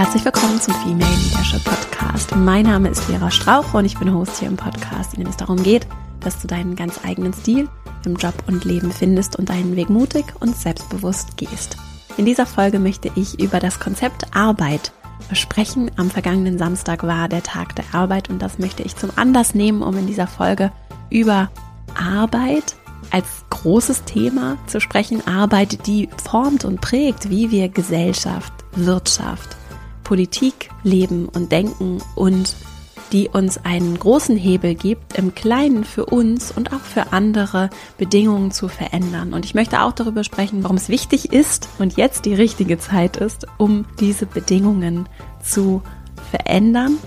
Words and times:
Herzlich 0.00 0.24
willkommen 0.24 0.58
zum 0.58 0.72
Female 0.76 1.14
Leadership 1.14 1.62
Podcast. 1.62 2.34
Mein 2.34 2.64
Name 2.64 2.88
ist 2.88 3.04
Vera 3.04 3.30
Strauch 3.30 3.74
und 3.74 3.84
ich 3.84 3.98
bin 3.98 4.14
Host 4.14 4.38
hier 4.38 4.48
im 4.48 4.56
Podcast, 4.56 5.12
in 5.12 5.20
dem 5.20 5.28
es 5.28 5.36
darum 5.36 5.62
geht, 5.62 5.86
dass 6.20 6.40
du 6.40 6.48
deinen 6.48 6.74
ganz 6.74 7.04
eigenen 7.04 7.34
Stil 7.34 7.68
im 8.06 8.16
Job 8.16 8.32
und 8.46 8.64
Leben 8.64 8.92
findest 8.92 9.36
und 9.36 9.50
deinen 9.50 9.76
Weg 9.76 9.90
mutig 9.90 10.24
und 10.40 10.56
selbstbewusst 10.56 11.36
gehst. 11.36 11.76
In 12.16 12.24
dieser 12.24 12.46
Folge 12.46 12.78
möchte 12.78 13.12
ich 13.14 13.38
über 13.38 13.60
das 13.60 13.78
Konzept 13.78 14.34
Arbeit 14.34 14.92
sprechen. 15.34 15.90
Am 15.98 16.08
vergangenen 16.08 16.56
Samstag 16.56 17.02
war 17.02 17.28
der 17.28 17.42
Tag 17.42 17.76
der 17.76 17.84
Arbeit 17.92 18.30
und 18.30 18.40
das 18.40 18.58
möchte 18.58 18.82
ich 18.82 18.96
zum 18.96 19.10
Anlass 19.16 19.54
nehmen, 19.54 19.82
um 19.82 19.98
in 19.98 20.06
dieser 20.06 20.26
Folge 20.26 20.72
über 21.10 21.50
Arbeit 21.94 22.74
als 23.10 23.26
großes 23.50 24.04
Thema 24.04 24.56
zu 24.66 24.80
sprechen. 24.80 25.26
Arbeit, 25.26 25.86
die 25.86 26.08
formt 26.24 26.64
und 26.64 26.80
prägt, 26.80 27.28
wie 27.28 27.50
wir 27.50 27.68
Gesellschaft, 27.68 28.54
Wirtschaft, 28.72 29.58
Politik 30.10 30.70
leben 30.82 31.28
und 31.28 31.52
denken 31.52 32.02
und 32.16 32.56
die 33.12 33.28
uns 33.28 33.64
einen 33.64 33.96
großen 33.96 34.36
Hebel 34.36 34.74
gibt, 34.74 35.16
im 35.16 35.36
Kleinen 35.36 35.84
für 35.84 36.04
uns 36.04 36.50
und 36.50 36.72
auch 36.72 36.80
für 36.80 37.12
andere 37.12 37.70
Bedingungen 37.96 38.50
zu 38.50 38.66
verändern. 38.66 39.32
Und 39.32 39.44
ich 39.44 39.54
möchte 39.54 39.82
auch 39.82 39.92
darüber 39.92 40.24
sprechen, 40.24 40.64
warum 40.64 40.78
es 40.78 40.88
wichtig 40.88 41.32
ist 41.32 41.68
und 41.78 41.96
jetzt 41.96 42.24
die 42.24 42.34
richtige 42.34 42.76
Zeit 42.76 43.18
ist, 43.18 43.46
um 43.56 43.84
diese 44.00 44.26
Bedingungen 44.26 45.08
zu 45.44 45.80
verändern, 46.32 46.98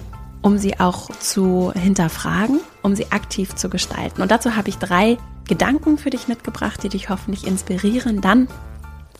um 0.41 0.57
sie 0.57 0.79
auch 0.79 1.09
zu 1.19 1.73
hinterfragen, 1.75 2.61
um 2.83 2.95
sie 2.95 3.11
aktiv 3.11 3.53
zu 3.55 3.67
gestalten. 3.67 4.21
Und 4.21 4.31
dazu 4.31 4.55
habe 4.55 4.69
ich 4.69 4.77
drei 4.77 5.17
Gedanken 5.45 5.97
für 5.97 6.09
dich 6.09 6.29
mitgebracht, 6.29 6.81
die 6.83 6.89
dich 6.89 7.09
hoffentlich 7.09 7.45
inspirieren, 7.45 8.21
dann 8.21 8.47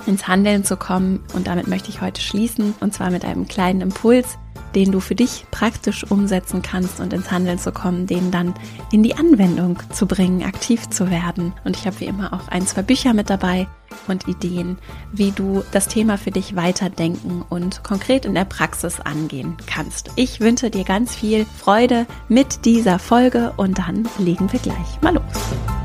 ins 0.06 0.28
Handeln 0.28 0.64
zu 0.64 0.78
kommen. 0.78 1.24
Und 1.34 1.48
damit 1.48 1.68
möchte 1.68 1.90
ich 1.90 2.02
heute 2.02 2.22
schließen, 2.22 2.74
und 2.80 2.94
zwar 2.94 3.12
mit 3.12 3.26
einem 3.26 3.48
kleinen 3.48 3.82
Impuls, 3.82 4.38
den 4.76 4.92
du 4.92 5.00
für 5.00 5.16
dich 5.16 5.46
praktisch 5.52 6.04
umsetzen 6.10 6.62
kannst 6.62 7.00
und 7.00 7.14
ins 7.14 7.32
Handeln 7.32 7.60
zu 7.60 7.72
kommen, 7.72 8.08
den 8.08 8.32
dann 8.32 8.54
in 8.92 9.04
die 9.04 9.16
Anwendung 9.16 9.78
zu 9.92 10.08
bringen, 10.08 10.44
aktiv 10.44 10.90
zu 10.90 11.10
werden. 11.10 11.54
Und 11.64 11.78
ich 11.78 11.86
habe 11.86 12.00
wie 12.00 12.06
immer 12.06 12.34
auch 12.34 12.48
ein, 12.48 12.66
zwei 12.66 12.82
Bücher 12.82 13.14
mit 13.14 13.30
dabei 13.30 13.68
und 14.08 14.28
Ideen, 14.28 14.78
wie 15.12 15.32
du 15.32 15.64
das 15.72 15.88
Thema 15.88 16.18
für 16.18 16.32
dich 16.32 16.56
weiterdenken 16.56 17.44
und 17.48 17.84
konkret 17.84 18.26
in 18.26 18.34
der 18.34 18.46
Praxis 18.46 19.00
angehen 19.00 19.56
kannst. 19.68 20.10
Ich 20.16 20.40
wünsche 20.40 20.70
dir 20.70 20.84
ganz 20.84 21.16
viel 21.16 21.46
Freude 21.46 22.08
mit 22.28 22.66
dieser 22.66 23.00
Folge 23.00 23.54
und 23.58 23.78
dann 23.78 24.08
legen 24.18 24.52
wir 24.52 24.60
gleich 24.60 25.02
mal 25.02 25.14
los. 25.14 25.83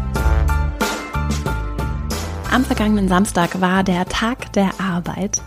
Am 2.51 2.65
vergangenen 2.65 3.09
Samstag 3.09 3.61
war 3.61 3.85
der 3.85 4.07
Tag 4.07 4.53
der 4.55 4.81
Arbeit 4.81 5.43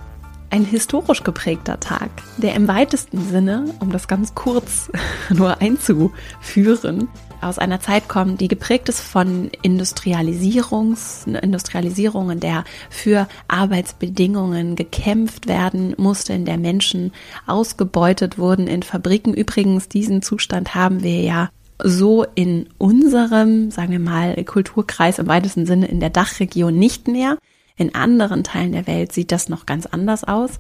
ein 0.52 0.66
historisch 0.66 1.24
geprägter 1.24 1.80
Tag, 1.80 2.10
der 2.38 2.54
im 2.54 2.68
weitesten 2.68 3.28
Sinne, 3.28 3.66
um 3.80 3.92
das 3.92 4.08
ganz 4.08 4.36
kurz 4.36 4.92
nur 5.30 5.62
einzuführen, 5.62 7.08
aus 7.42 7.58
einer 7.58 7.80
Zeit 7.80 8.08
kommt, 8.08 8.40
die 8.40 8.48
geprägt 8.48 8.88
ist 8.88 9.02
von 9.02 9.50
Industrialisierungs, 9.64 11.26
Industrialisierungen, 11.26 12.40
der 12.40 12.66
für 12.92 13.28
Arbeitsbedingungen 13.48 14.76
gekämpft 14.76 15.48
werden 15.48 15.96
musste, 15.98 16.34
in 16.34 16.46
der 16.46 16.60
Menschen 16.60 17.14
ausgebeutet 17.48 18.38
wurden 18.38 18.68
in 18.68 18.84
Fabriken. 18.84 19.34
Übrigens, 19.34 19.90
diesen 19.90 20.22
Zustand 20.22 20.76
haben 20.76 21.02
wir 21.02 21.22
ja 21.22 21.50
so 21.84 22.26
in 22.36 22.70
unserem, 22.78 23.72
sagen 23.72 23.92
wir 23.92 24.00
mal, 24.00 24.36
Kulturkreis 24.44 25.20
im 25.20 25.28
weitesten 25.28 25.66
Sinne 25.66 25.88
in 25.88 26.00
der 26.00 26.10
Dachregion 26.10 26.78
nicht 26.78 27.08
mehr. 27.08 27.38
In 27.76 27.96
anderen 27.96 28.44
Teilen 28.44 28.74
der 28.74 28.88
Welt 28.88 29.12
sieht 29.12 29.32
das 29.32 29.50
noch 29.50 29.66
ganz 29.66 29.86
anders 29.86 30.24
aus. 30.24 30.60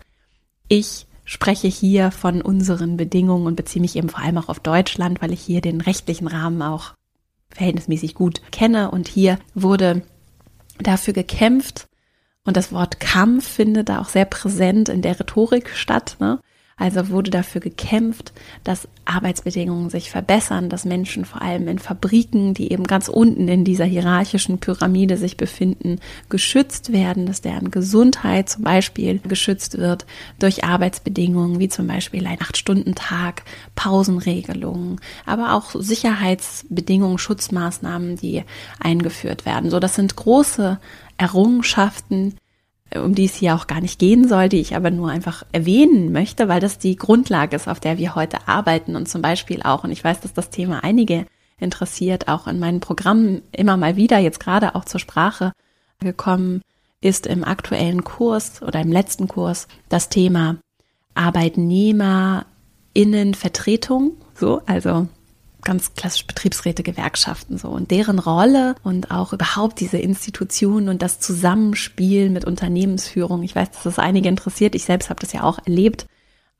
Ich 0.68 1.06
spreche 1.26 1.68
hier 1.68 2.12
von 2.12 2.42
unseren 2.42 2.98
Bedingungen 2.98 3.46
und 3.46 3.56
beziehe 3.56 3.82
mich 3.82 3.96
eben 3.96 4.09
vor 4.09 4.22
allem 4.22 4.38
auch 4.38 4.50
auf 4.50 4.59
Deutschland, 4.59 5.22
weil 5.22 5.32
ich 5.32 5.42
hier 5.42 5.62
den 5.62 5.82
rechtlichen 5.82 6.28
Rahmen 6.28 6.62
auch 6.62 6.94
verhältnismäßig 7.50 8.16
gut 8.16 8.42
kenne. 8.52 8.92
Und 8.92 9.08
hier 9.08 9.38
wurde 9.53 10.03
dafür 10.80 11.14
gekämpft. 11.14 11.88
Und 12.44 12.58
das 12.58 12.72
Wort 12.72 13.00
Kampf 13.00 13.48
findet 13.48 13.90
da 13.90 14.02
auch 14.02 14.09
sehr 14.09 14.26
präsent 14.26 14.90
in 14.90 15.02
der 15.02 15.20
Rhetorik 15.20 15.70
statt. 15.76 16.18
Ne? 16.20 16.40
Also 16.81 17.09
wurde 17.09 17.30
dafür 17.30 17.62
gekämpft, 17.62 18.34
dass 18.64 18.88
Arbeitsbedingungen 19.06 19.92
sich 19.92 20.09
verbessern, 20.09 20.68
dass 20.68 20.84
Menschen 20.84 21.25
vor 21.25 21.44
allem 21.44 21.68
in 21.68 21.78
Fabriken, 21.78 22.56
die 22.56 22.72
eben 22.72 22.86
ganz 22.86 23.08
unten 23.08 23.47
in 23.47 23.64
dieser 23.64 23.86
hierarchischen 23.86 24.58
Pyramide 24.58 25.16
sich 25.18 25.38
befinden, 25.38 26.00
geschützt 26.30 26.91
werden, 26.91 27.28
dass 27.28 27.41
deren 27.41 27.70
Gesundheit 27.70 28.50
zum 28.50 28.64
Beispiel 28.64 29.20
geschützt 29.20 29.78
wird 29.78 30.08
durch 30.40 30.64
Arbeitsbedingungen 30.64 31.59
wie 31.59 31.70
zum 31.70 31.86
Beispiel 31.86 32.25
ein 32.25 32.41
Acht-Stunden-Tag, 32.41 33.44
Pausenregelungen, 33.75 35.00
aber 35.28 35.53
auch 35.53 35.75
Sicherheitsbedingungen, 35.75 37.20
Schutzmaßnahmen, 37.20 38.16
die 38.16 38.44
eingeführt 38.80 39.46
werden. 39.46 39.70
So, 39.70 39.80
das 39.80 39.94
sind 39.94 40.16
große 40.16 40.80
Errungenschaften, 41.20 42.34
um 42.96 43.16
die 43.16 43.25
es 43.25 43.35
hier 43.35 43.56
auch 43.56 43.68
gar 43.68 43.81
nicht 43.81 44.00
gehen 44.00 44.28
soll, 44.28 44.50
die 44.50 44.59
ich 44.59 44.75
aber 44.75 44.91
nur 44.91 45.09
einfach 45.09 45.44
erwähnen 45.52 46.12
möchte, 46.12 46.47
weil 46.47 46.59
das 46.59 46.78
die 46.78 46.96
Grundlage 46.96 47.56
ist, 47.56 47.68
auf 47.68 47.79
der 47.79 47.97
wir 47.97 48.16
heute 48.16 48.47
arbeiten 48.47 48.96
und 48.96 49.07
zum 49.07 49.22
Beispiel 49.22 49.62
auch, 49.63 49.84
und 49.84 49.91
ich 49.91 50.03
weiß, 50.03 50.22
dass 50.22 50.34
das 50.34 50.50
Thema 50.50 50.84
einige 50.84 51.25
interessiert, 51.59 52.28
auch 52.28 52.47
in 52.47 52.59
meinen 52.59 52.79
Programmen 52.79 53.44
immer 53.52 53.78
mal 53.78 53.96
wieder 53.96 54.18
jetzt 54.18 54.40
gerade 54.40 54.75
auch 54.75 54.85
zur 54.85 55.00
Sprache 55.00 55.53
gekommen 56.00 56.62
ist 57.02 57.28
im 57.28 57.44
aktuellen 57.44 58.03
Kurs 58.03 58.62
oder 58.62 58.81
im 58.81 58.91
letzten 58.91 59.28
Kurs 59.28 59.68
das 59.90 60.09
Thema 60.09 60.58
Arbeitnehmerinnenvertretung, 61.13 64.13
so, 64.34 64.62
also 64.66 65.08
ganz 65.64 65.94
klassisch 65.94 66.26
Betriebsräte, 66.26 66.84
Gewerkschaften 66.84 67.58
so 67.58 67.70
und 67.70 67.92
deren 67.92 68.20
Rolle 68.20 68.76
und 68.84 69.12
auch 69.12 69.34
überhaupt 69.34 69.80
diese 69.80 69.98
Institutionen 69.98 70.90
und 70.90 71.02
das 71.02 71.20
Zusammenspiel 71.20 72.30
mit 72.30 72.46
Unternehmensführung. 72.46 73.44
Ich 73.44 73.56
weiß, 73.56 73.72
dass 73.72 73.84
das 73.84 74.00
einige 74.00 74.30
interessiert. 74.30 74.76
Ich 74.76 74.86
selbst 74.86 75.10
habe 75.10 75.20
das 75.20 75.34
ja 75.34 75.44
auch 75.44 75.60
erlebt, 75.66 76.06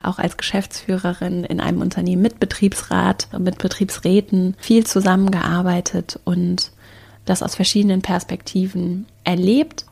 auch 0.01 0.19
als 0.19 0.38
Geschäftsführerin 0.38 1.44
in 1.44 1.59
einem 1.59 1.81
Unternehmen 1.81 2.22
mit 2.22 2.40
Betriebsrat, 2.40 3.28
mit 3.38 3.57
Betriebsräten 3.57 4.56
viel 4.59 4.85
zusammengearbeitet 4.85 6.19
und 6.23 6.72
das 7.25 7.44
aus 7.44 7.56
verschiedenen 7.56 8.01
Perspektiven 8.01 9.06
erlebt. 9.23 9.85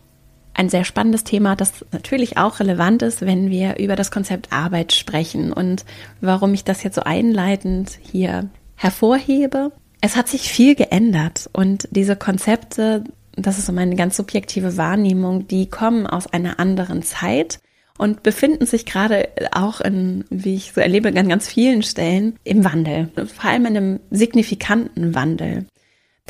Ein 0.53 0.69
sehr 0.69 0.83
spannendes 0.83 1.23
Thema, 1.23 1.55
das 1.55 1.85
natürlich 1.91 2.37
auch 2.37 2.59
relevant 2.59 3.01
ist, 3.01 3.21
wenn 3.21 3.49
wir 3.49 3.77
über 3.77 3.95
das 3.95 4.11
Konzept 4.11 4.51
Arbeit 4.51 4.93
sprechen 4.93 5.53
und 5.53 5.85
warum 6.21 6.53
ich 6.53 6.63
das 6.63 6.83
jetzt 6.83 6.95
so 6.95 7.01
einleitend 7.01 7.97
hier 8.01 8.49
hervorhebe. 8.79 9.73
Es 10.01 10.15
hat 10.15 10.29
sich 10.29 10.49
viel 10.49 10.73
geändert 10.73 11.49
und 11.51 11.87
diese 11.91 12.15
Konzepte, 12.15 13.03
das 13.35 13.57
ist 13.57 13.65
so 13.65 13.73
meine 13.73 13.95
ganz 13.95 14.15
subjektive 14.15 14.77
Wahrnehmung, 14.77 15.47
die 15.47 15.69
kommen 15.69 16.07
aus 16.07 16.27
einer 16.27 16.59
anderen 16.59 17.03
Zeit 17.03 17.59
und 17.97 18.23
befinden 18.23 18.65
sich 18.65 18.85
gerade 18.85 19.27
auch 19.51 19.81
in, 19.81 20.23
wie 20.29 20.55
ich 20.55 20.71
so 20.73 20.79
erlebe, 20.79 21.09
an 21.09 21.27
ganz 21.27 21.49
vielen 21.49 21.83
Stellen 21.83 22.37
im 22.45 22.63
Wandel, 22.63 23.11
vor 23.35 23.49
allem 23.49 23.65
in 23.65 23.77
einem 23.77 23.99
signifikanten 24.09 25.13
Wandel. 25.13 25.65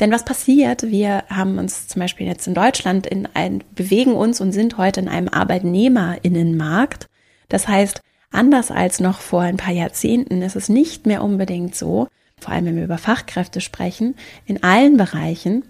Denn 0.00 0.10
was 0.10 0.24
passiert? 0.24 0.82
Wir 0.82 1.22
haben 1.28 1.58
uns 1.58 1.86
zum 1.86 2.00
Beispiel 2.00 2.26
jetzt 2.26 2.48
in 2.48 2.54
Deutschland 2.54 3.06
in 3.06 3.28
ein, 3.34 3.62
bewegen 3.76 4.14
uns 4.14 4.40
und 4.40 4.50
sind 4.50 4.76
heute 4.76 4.98
in 4.98 5.08
einem 5.08 5.28
Arbeitnehmerinnenmarkt. 5.28 7.06
Das 7.48 7.68
heißt, 7.68 8.00
anders 8.32 8.72
als 8.72 8.98
noch 8.98 9.20
vor 9.20 9.42
ein 9.42 9.58
paar 9.58 9.74
Jahrzehnten 9.74 10.42
ist 10.42 10.56
es 10.56 10.68
nicht 10.68 11.06
mehr 11.06 11.22
unbedingt 11.22 11.76
so, 11.76 12.08
vor 12.40 12.52
allem 12.52 12.66
wenn 12.66 12.76
wir 12.76 12.84
über 12.84 12.98
Fachkräfte 12.98 13.60
sprechen, 13.60 14.14
in 14.46 14.62
allen 14.62 14.96
Bereichen, 14.96 15.64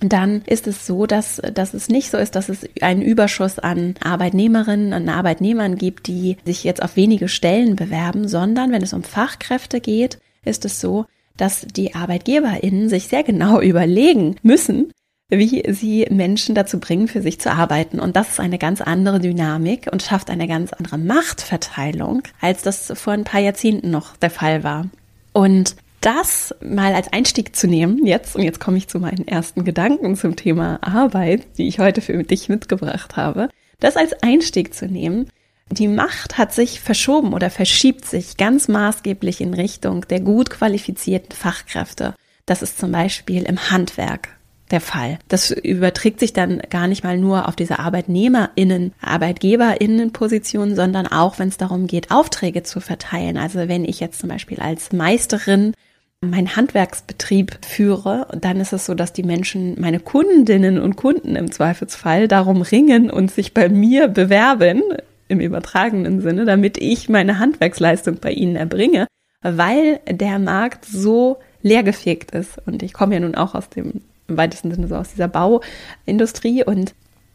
dann 0.00 0.42
ist 0.42 0.66
es 0.66 0.86
so, 0.86 1.06
dass, 1.06 1.40
dass 1.54 1.72
es 1.72 1.88
nicht 1.88 2.10
so 2.10 2.18
ist, 2.18 2.34
dass 2.34 2.48
es 2.48 2.68
einen 2.82 3.02
Überschuss 3.02 3.58
an 3.58 3.94
Arbeitnehmerinnen 4.02 4.92
und 4.92 5.08
Arbeitnehmern 5.08 5.76
gibt, 5.76 6.06
die 6.06 6.36
sich 6.44 6.64
jetzt 6.64 6.82
auf 6.82 6.96
wenige 6.96 7.28
Stellen 7.28 7.76
bewerben, 7.76 8.28
sondern 8.28 8.72
wenn 8.72 8.82
es 8.82 8.92
um 8.92 9.02
Fachkräfte 9.02 9.80
geht, 9.80 10.18
ist 10.44 10.64
es 10.64 10.80
so, 10.80 11.06
dass 11.36 11.62
die 11.62 11.94
ArbeitgeberInnen 11.94 12.88
sich 12.88 13.08
sehr 13.08 13.22
genau 13.22 13.60
überlegen 13.60 14.36
müssen, 14.42 14.92
wie 15.28 15.64
sie 15.72 16.06
Menschen 16.10 16.54
dazu 16.54 16.78
bringen, 16.78 17.08
für 17.08 17.22
sich 17.22 17.40
zu 17.40 17.50
arbeiten. 17.50 17.98
Und 17.98 18.16
das 18.16 18.30
ist 18.30 18.40
eine 18.40 18.58
ganz 18.58 18.80
andere 18.80 19.18
Dynamik 19.18 19.88
und 19.90 20.02
schafft 20.02 20.30
eine 20.30 20.46
ganz 20.46 20.72
andere 20.72 20.98
Machtverteilung, 20.98 22.22
als 22.40 22.62
das 22.62 22.92
vor 22.94 23.12
ein 23.12 23.24
paar 23.24 23.40
Jahrzehnten 23.40 23.90
noch 23.90 24.16
der 24.16 24.30
Fall 24.30 24.62
war. 24.62 24.86
Und 25.32 25.76
das 26.06 26.54
mal 26.60 26.94
als 26.94 27.12
Einstieg 27.12 27.56
zu 27.56 27.66
nehmen, 27.66 28.06
jetzt, 28.06 28.36
und 28.36 28.42
jetzt 28.42 28.60
komme 28.60 28.78
ich 28.78 28.86
zu 28.86 29.00
meinen 29.00 29.26
ersten 29.26 29.64
Gedanken 29.64 30.14
zum 30.14 30.36
Thema 30.36 30.78
Arbeit, 30.80 31.44
die 31.58 31.66
ich 31.66 31.80
heute 31.80 32.00
für 32.00 32.22
dich 32.22 32.48
mitgebracht 32.48 33.16
habe, 33.16 33.48
das 33.80 33.96
als 33.96 34.12
Einstieg 34.22 34.72
zu 34.72 34.86
nehmen, 34.86 35.28
die 35.68 35.88
Macht 35.88 36.38
hat 36.38 36.54
sich 36.54 36.80
verschoben 36.80 37.32
oder 37.34 37.50
verschiebt 37.50 38.04
sich 38.04 38.36
ganz 38.36 38.68
maßgeblich 38.68 39.40
in 39.40 39.52
Richtung 39.52 40.06
der 40.06 40.20
gut 40.20 40.48
qualifizierten 40.48 41.32
Fachkräfte. 41.32 42.14
Das 42.46 42.62
ist 42.62 42.78
zum 42.78 42.92
Beispiel 42.92 43.42
im 43.42 43.70
Handwerk 43.70 44.28
der 44.70 44.80
Fall. 44.80 45.18
Das 45.26 45.50
überträgt 45.50 46.20
sich 46.20 46.32
dann 46.32 46.60
gar 46.70 46.86
nicht 46.86 47.02
mal 47.02 47.18
nur 47.18 47.48
auf 47.48 47.56
diese 47.56 47.80
ArbeitnehmerInnen, 47.80 48.92
ArbeitgeberInnen-Position, 49.00 50.76
sondern 50.76 51.08
auch, 51.08 51.40
wenn 51.40 51.48
es 51.48 51.56
darum 51.56 51.88
geht, 51.88 52.12
Aufträge 52.12 52.62
zu 52.62 52.80
verteilen. 52.80 53.38
Also 53.38 53.66
wenn 53.66 53.84
ich 53.84 53.98
jetzt 53.98 54.20
zum 54.20 54.28
Beispiel 54.28 54.60
als 54.60 54.92
Meisterin 54.92 55.74
meinen 56.22 56.56
Handwerksbetrieb 56.56 57.58
führe, 57.64 58.26
dann 58.40 58.60
ist 58.60 58.72
es 58.72 58.86
so, 58.86 58.94
dass 58.94 59.12
die 59.12 59.22
Menschen, 59.22 59.80
meine 59.80 60.00
Kundinnen 60.00 60.80
und 60.80 60.96
Kunden 60.96 61.36
im 61.36 61.50
Zweifelsfall 61.50 62.26
darum 62.28 62.62
ringen 62.62 63.10
und 63.10 63.30
sich 63.30 63.54
bei 63.54 63.68
mir 63.68 64.08
bewerben, 64.08 64.82
im 65.28 65.40
übertragenen 65.40 66.20
Sinne, 66.20 66.44
damit 66.44 66.78
ich 66.78 67.08
meine 67.08 67.38
Handwerksleistung 67.38 68.18
bei 68.20 68.30
ihnen 68.30 68.56
erbringe, 68.56 69.08
weil 69.42 70.00
der 70.08 70.38
Markt 70.38 70.84
so 70.84 71.38
leergefegt 71.62 72.30
ist. 72.30 72.58
Und 72.64 72.82
ich 72.82 72.92
komme 72.92 73.14
ja 73.14 73.20
nun 73.20 73.34
auch 73.34 73.54
aus 73.54 73.68
dem 73.68 74.02
im 74.28 74.36
weitesten 74.36 74.72
Sinne 74.72 74.88
so 74.88 74.96
aus 74.96 75.10
dieser 75.10 75.28
Bauindustrie 75.28 76.64
und 76.64 76.94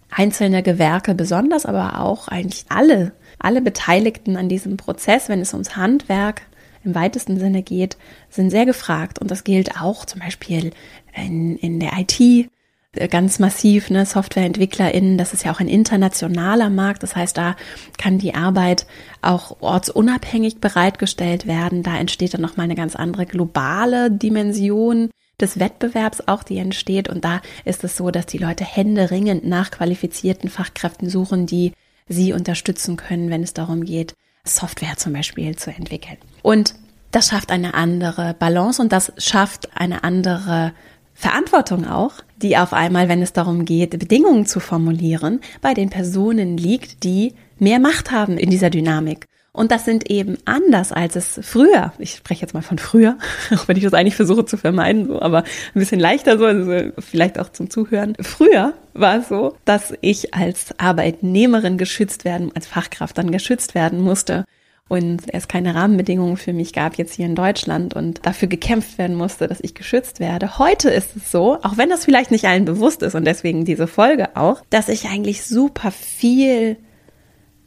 einzelne 0.09 0.61
Gewerke 0.61 1.15
besonders, 1.15 1.65
aber 1.65 1.99
auch 1.99 2.27
eigentlich 2.27 2.65
alle, 2.69 3.13
alle 3.39 3.61
Beteiligten 3.61 4.35
an 4.35 4.49
diesem 4.49 4.77
Prozess, 4.77 5.29
wenn 5.29 5.39
es 5.39 5.53
ums 5.53 5.77
Handwerk 5.77 6.41
im 6.83 6.95
weitesten 6.95 7.39
Sinne 7.39 7.63
geht, 7.63 7.97
sind 8.29 8.49
sehr 8.49 8.65
gefragt. 8.65 9.19
Und 9.19 9.31
das 9.31 9.43
gilt 9.43 9.79
auch 9.81 10.05
zum 10.05 10.19
Beispiel 10.19 10.71
in, 11.15 11.57
in 11.57 11.79
der 11.79 11.93
IT 11.97 12.49
äh, 12.93 13.07
ganz 13.07 13.39
massiv, 13.39 13.89
ne, 13.89 14.05
SoftwareentwicklerInnen, 14.05 15.17
das 15.17 15.33
ist 15.33 15.45
ja 15.45 15.53
auch 15.53 15.59
ein 15.59 15.67
internationaler 15.67 16.69
Markt. 16.69 17.03
Das 17.03 17.15
heißt, 17.15 17.37
da 17.37 17.55
kann 17.97 18.17
die 18.17 18.35
Arbeit 18.35 18.85
auch 19.21 19.57
ortsunabhängig 19.61 20.59
bereitgestellt 20.59 21.47
werden. 21.47 21.83
Da 21.83 21.97
entsteht 21.97 22.33
dann 22.33 22.41
nochmal 22.41 22.65
eine 22.65 22.75
ganz 22.75 22.95
andere 22.95 23.25
globale 23.25 24.11
Dimension 24.11 25.09
des 25.39 25.59
Wettbewerbs 25.59 26.27
auch, 26.27 26.43
die 26.43 26.57
entsteht. 26.57 27.09
Und 27.09 27.25
da 27.25 27.41
ist 27.65 27.83
es 27.83 27.97
so, 27.97 28.11
dass 28.11 28.25
die 28.25 28.37
Leute 28.37 28.63
händeringend 28.63 29.45
nach 29.45 29.71
qualifizierten 29.71 30.49
Fachkräften 30.49 31.09
suchen, 31.09 31.45
die 31.45 31.73
sie 32.07 32.33
unterstützen 32.33 32.97
können, 32.97 33.29
wenn 33.29 33.43
es 33.43 33.53
darum 33.53 33.85
geht, 33.85 34.15
Software 34.43 34.97
zum 34.97 35.13
Beispiel 35.13 35.55
zu 35.55 35.71
entwickeln. 35.71 36.17
Und 36.41 36.75
das 37.11 37.27
schafft 37.27 37.51
eine 37.51 37.73
andere 37.73 38.33
Balance 38.37 38.81
und 38.81 38.91
das 38.91 39.11
schafft 39.17 39.69
eine 39.75 40.03
andere 40.03 40.73
Verantwortung 41.13 41.87
auch, 41.87 42.13
die 42.37 42.57
auf 42.57 42.73
einmal, 42.73 43.09
wenn 43.09 43.21
es 43.21 43.33
darum 43.33 43.65
geht, 43.65 43.91
Bedingungen 43.91 44.45
zu 44.45 44.59
formulieren, 44.59 45.41
bei 45.61 45.73
den 45.73 45.89
Personen 45.89 46.57
liegt, 46.57 47.03
die 47.03 47.35
mehr 47.59 47.79
Macht 47.79 48.11
haben 48.11 48.37
in 48.37 48.49
dieser 48.49 48.69
Dynamik. 48.69 49.27
Und 49.53 49.71
das 49.71 49.83
sind 49.83 50.09
eben 50.09 50.37
anders 50.45 50.93
als 50.93 51.17
es 51.17 51.39
früher. 51.43 51.91
Ich 51.97 52.15
spreche 52.15 52.41
jetzt 52.41 52.53
mal 52.53 52.61
von 52.61 52.77
früher, 52.77 53.17
auch 53.53 53.67
wenn 53.67 53.75
ich 53.75 53.83
das 53.83 53.93
eigentlich 53.93 54.15
versuche 54.15 54.45
zu 54.45 54.57
vermeiden, 54.57 55.07
so, 55.07 55.21
aber 55.21 55.39
ein 55.39 55.79
bisschen 55.79 55.99
leichter 55.99 56.37
so, 56.37 56.45
also 56.45 56.91
vielleicht 56.99 57.37
auch 57.37 57.49
zum 57.49 57.69
Zuhören. 57.69 58.15
Früher 58.21 58.73
war 58.93 59.17
es 59.19 59.27
so, 59.27 59.57
dass 59.65 59.93
ich 60.01 60.33
als 60.33 60.79
Arbeitnehmerin 60.79 61.77
geschützt 61.77 62.23
werden, 62.23 62.51
als 62.55 62.67
Fachkraft 62.67 63.17
dann 63.17 63.31
geschützt 63.31 63.75
werden 63.75 63.99
musste 63.99 64.45
und 64.91 65.21
es 65.33 65.47
keine 65.47 65.73
Rahmenbedingungen 65.73 66.35
für 66.35 66.51
mich 66.51 66.73
gab 66.73 66.97
jetzt 66.97 67.13
hier 67.13 67.25
in 67.25 67.33
Deutschland 67.33 67.93
und 67.93 68.25
dafür 68.25 68.49
gekämpft 68.49 68.97
werden 68.97 69.15
musste, 69.15 69.47
dass 69.47 69.61
ich 69.61 69.73
geschützt 69.73 70.19
werde. 70.19 70.59
Heute 70.59 70.89
ist 70.89 71.15
es 71.15 71.31
so, 71.31 71.57
auch 71.61 71.77
wenn 71.77 71.89
das 71.89 72.03
vielleicht 72.03 72.29
nicht 72.29 72.43
allen 72.43 72.65
bewusst 72.65 73.01
ist 73.01 73.15
und 73.15 73.23
deswegen 73.23 73.63
diese 73.63 73.87
Folge 73.87 74.35
auch, 74.35 74.61
dass 74.69 74.89
ich 74.89 75.07
eigentlich 75.07 75.43
super 75.43 75.91
viel 75.91 76.75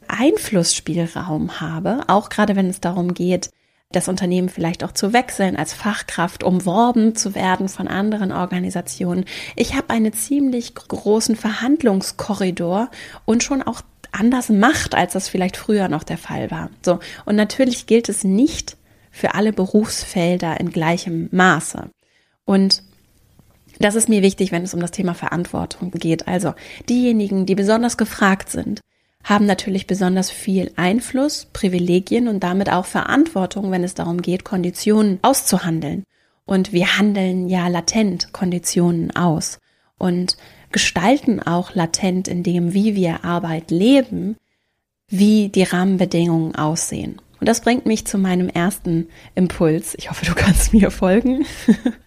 Einflussspielraum 0.07 1.59
habe, 1.59 2.03
auch 2.07 2.29
gerade 2.29 2.55
wenn 2.55 2.69
es 2.69 2.81
darum 2.81 3.13
geht, 3.13 3.49
das 3.91 4.07
Unternehmen 4.07 4.49
vielleicht 4.49 4.83
auch 4.83 4.91
zu 4.91 5.13
wechseln, 5.13 5.55
als 5.55 5.73
Fachkraft 5.73 6.43
umworben 6.43 7.15
zu 7.15 7.35
werden 7.35 7.69
von 7.69 7.87
anderen 7.87 8.31
Organisationen. 8.31 9.25
Ich 9.55 9.75
habe 9.75 9.91
einen 9.91 10.11
ziemlich 10.13 10.75
großen 10.75 11.35
Verhandlungskorridor 11.35 12.89
und 13.25 13.43
schon 13.43 13.61
auch 13.61 13.81
anders 14.11 14.49
Macht, 14.49 14.95
als 14.95 15.13
das 15.13 15.29
vielleicht 15.29 15.57
früher 15.57 15.87
noch 15.87 16.03
der 16.03 16.17
Fall 16.17 16.51
war. 16.51 16.69
So. 16.83 16.99
Und 17.25 17.35
natürlich 17.35 17.85
gilt 17.85 18.09
es 18.09 18.23
nicht 18.23 18.77
für 19.11 19.33
alle 19.35 19.53
Berufsfelder 19.53 20.59
in 20.59 20.71
gleichem 20.71 21.29
Maße. 21.31 21.89
Und 22.45 22.83
das 23.79 23.95
ist 23.95 24.09
mir 24.09 24.21
wichtig, 24.21 24.51
wenn 24.51 24.63
es 24.63 24.73
um 24.73 24.79
das 24.79 24.91
Thema 24.91 25.13
Verantwortung 25.13 25.91
geht. 25.91 26.27
Also 26.27 26.53
diejenigen, 26.89 27.45
die 27.45 27.55
besonders 27.55 27.97
gefragt 27.97 28.49
sind, 28.49 28.81
haben 29.25 29.47
natürlich 29.47 29.87
besonders 29.87 30.29
viel 30.29 30.71
Einfluss, 30.75 31.47
Privilegien 31.51 32.27
und 32.27 32.43
damit 32.43 32.71
auch 32.71 32.85
Verantwortung, 32.85 33.71
wenn 33.71 33.83
es 33.83 33.95
darum 33.95 34.21
geht, 34.21 34.45
Konditionen 34.45 35.19
auszuhandeln. 35.23 36.03
Und 36.45 36.71
wir 36.71 36.99
handeln 36.99 37.49
ja 37.49 37.67
latent 37.67 38.31
Konditionen 38.33 39.15
aus 39.15 39.57
und 39.97 40.37
gestalten 40.71 41.41
auch 41.41 41.73
latent 41.73 42.27
in 42.27 42.43
dem, 42.43 42.73
wie 42.73 42.95
wir 42.95 43.25
Arbeit 43.25 43.71
leben, 43.71 44.37
wie 45.07 45.49
die 45.49 45.63
Rahmenbedingungen 45.63 46.55
aussehen. 46.55 47.19
Und 47.39 47.49
das 47.49 47.61
bringt 47.61 47.85
mich 47.85 48.05
zu 48.05 48.17
meinem 48.17 48.49
ersten 48.49 49.07
Impuls. 49.35 49.95
Ich 49.97 50.09
hoffe, 50.09 50.25
du 50.25 50.33
kannst 50.35 50.73
mir 50.73 50.91
folgen. 50.91 51.45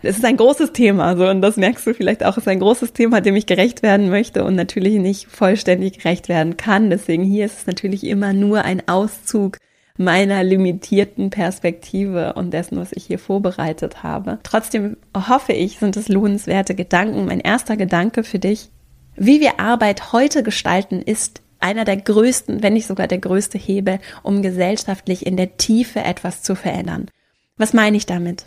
Es 0.02 0.16
ist 0.16 0.25
ein 0.25 0.36
großes 0.36 0.72
Thema, 0.72 1.16
so, 1.16 1.28
und 1.28 1.42
das 1.42 1.56
merkst 1.56 1.86
du 1.86 1.94
vielleicht 1.94 2.25
auch, 2.25 2.32
es 2.32 2.44
ist 2.44 2.48
ein 2.48 2.60
großes 2.60 2.92
Thema, 2.92 3.20
dem 3.20 3.36
ich 3.36 3.46
gerecht 3.46 3.82
werden 3.82 4.10
möchte 4.10 4.44
und 4.44 4.54
natürlich 4.54 4.94
nicht 4.98 5.26
vollständig 5.26 5.98
gerecht 5.98 6.28
werden 6.28 6.56
kann. 6.56 6.90
Deswegen 6.90 7.25
hier 7.25 7.46
ist 7.46 7.58
es 7.60 7.66
natürlich 7.66 8.04
immer 8.04 8.32
nur 8.32 8.64
ein 8.64 8.86
Auszug 8.88 9.58
meiner 9.98 10.44
limitierten 10.44 11.31
Perspektive 11.31 12.34
und 12.34 12.52
dessen, 12.52 12.78
was 12.78 12.92
ich 12.92 13.06
hier 13.06 13.19
vorbereitet 13.19 14.02
habe. 14.04 14.38
Trotzdem 14.44 14.96
hoffe 15.14 15.52
ich, 15.52 15.78
sind 15.78 15.96
es 15.96 16.08
lohnenswerte 16.08 16.74
Gedanken. 16.74 17.26
Mein 17.26 17.40
erster 17.40 17.76
Gedanke 17.76 18.22
für 18.22 18.38
dich, 18.38 18.70
wie 19.16 19.40
wir 19.40 19.58
Arbeit 19.58 20.12
heute 20.12 20.44
gestalten, 20.44 21.02
ist 21.02 21.42
einer 21.60 21.84
der 21.84 21.96
größten, 21.96 22.62
wenn 22.62 22.75
nicht 22.75 22.87
sogar 22.87 23.08
der 23.08 23.19
größte 23.19 23.58
Hebel, 23.58 23.99
um 24.22 24.43
gesellschaftlich 24.43 25.26
in 25.26 25.37
der 25.37 25.56
Tiefe 25.56 26.00
etwas 26.00 26.43
zu 26.43 26.55
verändern. 26.55 27.08
Was 27.56 27.72
meine 27.72 27.96
ich 27.96 28.06
damit? 28.06 28.46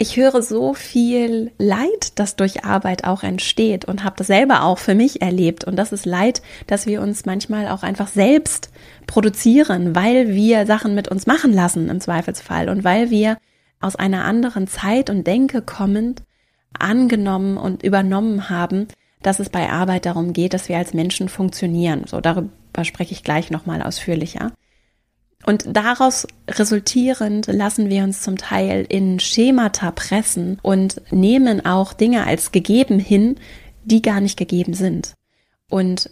Ich 0.00 0.16
höre 0.16 0.42
so 0.42 0.74
viel 0.74 1.50
Leid, 1.58 2.12
das 2.14 2.36
durch 2.36 2.64
Arbeit 2.64 3.02
auch 3.02 3.24
entsteht 3.24 3.84
und 3.84 4.04
habe 4.04 4.14
das 4.16 4.28
selber 4.28 4.62
auch 4.62 4.78
für 4.78 4.94
mich 4.94 5.22
erlebt. 5.22 5.64
Und 5.64 5.74
das 5.74 5.90
ist 5.90 6.06
Leid, 6.06 6.40
dass 6.68 6.86
wir 6.86 7.02
uns 7.02 7.26
manchmal 7.26 7.66
auch 7.66 7.82
einfach 7.82 8.06
selbst 8.06 8.70
produzieren, 9.08 9.96
weil 9.96 10.28
wir 10.28 10.66
Sachen 10.66 10.94
mit 10.94 11.08
uns 11.08 11.26
machen 11.26 11.52
lassen 11.52 11.88
im 11.88 12.00
Zweifelsfall 12.00 12.68
und 12.68 12.84
weil 12.84 13.10
wir 13.10 13.38
aus 13.80 13.96
einer 13.96 14.24
anderen 14.24 14.68
Zeit 14.68 15.10
und 15.10 15.26
Denke 15.26 15.62
kommend 15.62 16.22
angenommen 16.78 17.56
und 17.56 17.82
übernommen 17.82 18.50
haben, 18.50 18.86
dass 19.22 19.40
es 19.40 19.48
bei 19.48 19.68
Arbeit 19.68 20.06
darum 20.06 20.32
geht, 20.32 20.54
dass 20.54 20.68
wir 20.68 20.78
als 20.78 20.94
Menschen 20.94 21.28
funktionieren. 21.28 22.04
So, 22.06 22.20
darüber 22.20 22.50
spreche 22.82 23.12
ich 23.12 23.24
gleich 23.24 23.50
nochmal 23.50 23.82
ausführlicher. 23.82 24.52
Und 25.46 25.64
daraus 25.68 26.26
resultierend 26.48 27.46
lassen 27.46 27.88
wir 27.88 28.02
uns 28.02 28.22
zum 28.22 28.36
Teil 28.36 28.84
in 28.88 29.20
Schemata 29.20 29.90
pressen 29.92 30.58
und 30.62 31.00
nehmen 31.10 31.64
auch 31.64 31.92
Dinge 31.92 32.26
als 32.26 32.52
gegeben 32.52 32.98
hin, 32.98 33.36
die 33.84 34.02
gar 34.02 34.20
nicht 34.20 34.36
gegeben 34.36 34.74
sind. 34.74 35.14
Und 35.70 36.10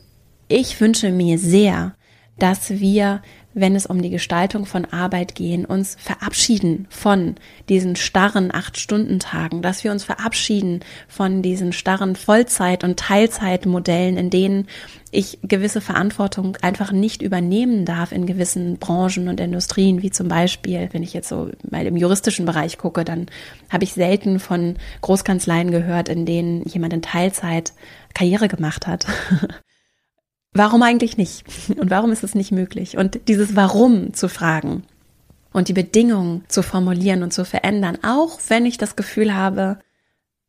ich 0.49 0.81
wünsche 0.81 1.11
mir 1.11 1.39
sehr, 1.39 1.97
dass 2.39 2.71
wir 2.71 3.23
wenn 3.57 3.75
es 3.75 3.87
um 3.87 4.03
die 4.03 4.11
Gestaltung 4.11 4.67
von 4.67 4.85
Arbeit 4.85 5.35
gehen, 5.35 5.65
uns 5.65 5.97
verabschieden 5.99 6.87
von 6.91 7.37
diesen 7.71 7.97
starren 7.97 8.55
Acht-Stunden-Tagen, 8.55 9.63
dass 9.63 9.83
wir 9.83 9.93
uns 9.93 10.05
verabschieden 10.05 10.81
von 11.09 11.41
diesen 11.41 11.73
starren 11.73 12.17
Vollzeit- 12.17 12.85
und 12.85 12.99
Teilzeitmodellen, 12.99 14.19
in 14.19 14.29
denen 14.29 14.69
ich 15.11 15.39
gewisse 15.43 15.81
Verantwortung 15.81 16.59
einfach 16.61 16.93
nicht 16.93 17.23
übernehmen 17.23 17.87
darf 17.87 18.13
in 18.13 18.27
gewissen 18.27 18.77
Branchen 18.77 19.27
und 19.29 19.41
Industrien, 19.41 20.03
wie 20.03 20.11
zum 20.11 20.29
Beispiel, 20.29 20.91
wenn 20.93 21.03
ich 21.03 21.15
jetzt 21.15 21.31
so 21.31 21.51
mal 21.71 21.87
im 21.87 21.97
juristischen 21.97 22.45
Bereich 22.45 22.77
gucke, 22.77 23.05
dann 23.05 23.27
habe 23.71 23.85
ich 23.85 23.95
selten 23.95 24.39
von 24.39 24.77
Großkanzleien 25.01 25.71
gehört, 25.71 26.11
in 26.11 26.27
denen 26.27 26.63
jemand 26.65 26.93
in 26.93 27.01
Teilzeit 27.01 27.73
Karriere 28.13 28.49
gemacht 28.49 28.87
hat. 28.87 29.07
warum 30.59 30.83
eigentlich 30.83 31.17
nicht? 31.17 31.45
Und 31.79 31.91
warum 31.91 32.13
ist 32.13 32.25
es 32.25 32.35
nicht 32.35 32.53
möglich? 32.53 32.97
Und 32.97 33.29
dieses 33.29 33.57
Warum 33.57 34.15
zu 34.15 34.29
fragen 34.29 34.85
und 35.53 35.69
die 35.69 35.73
Bedingungen 35.73 36.45
zu 36.49 36.63
formulieren 36.63 37.23
und 37.23 37.33
zu 37.33 37.45
verändern, 37.45 37.99
auch 38.03 38.39
wenn 38.49 38.67
ich 38.67 38.79
das 38.79 38.97
Gefühl 38.97 39.35
habe, 39.35 39.79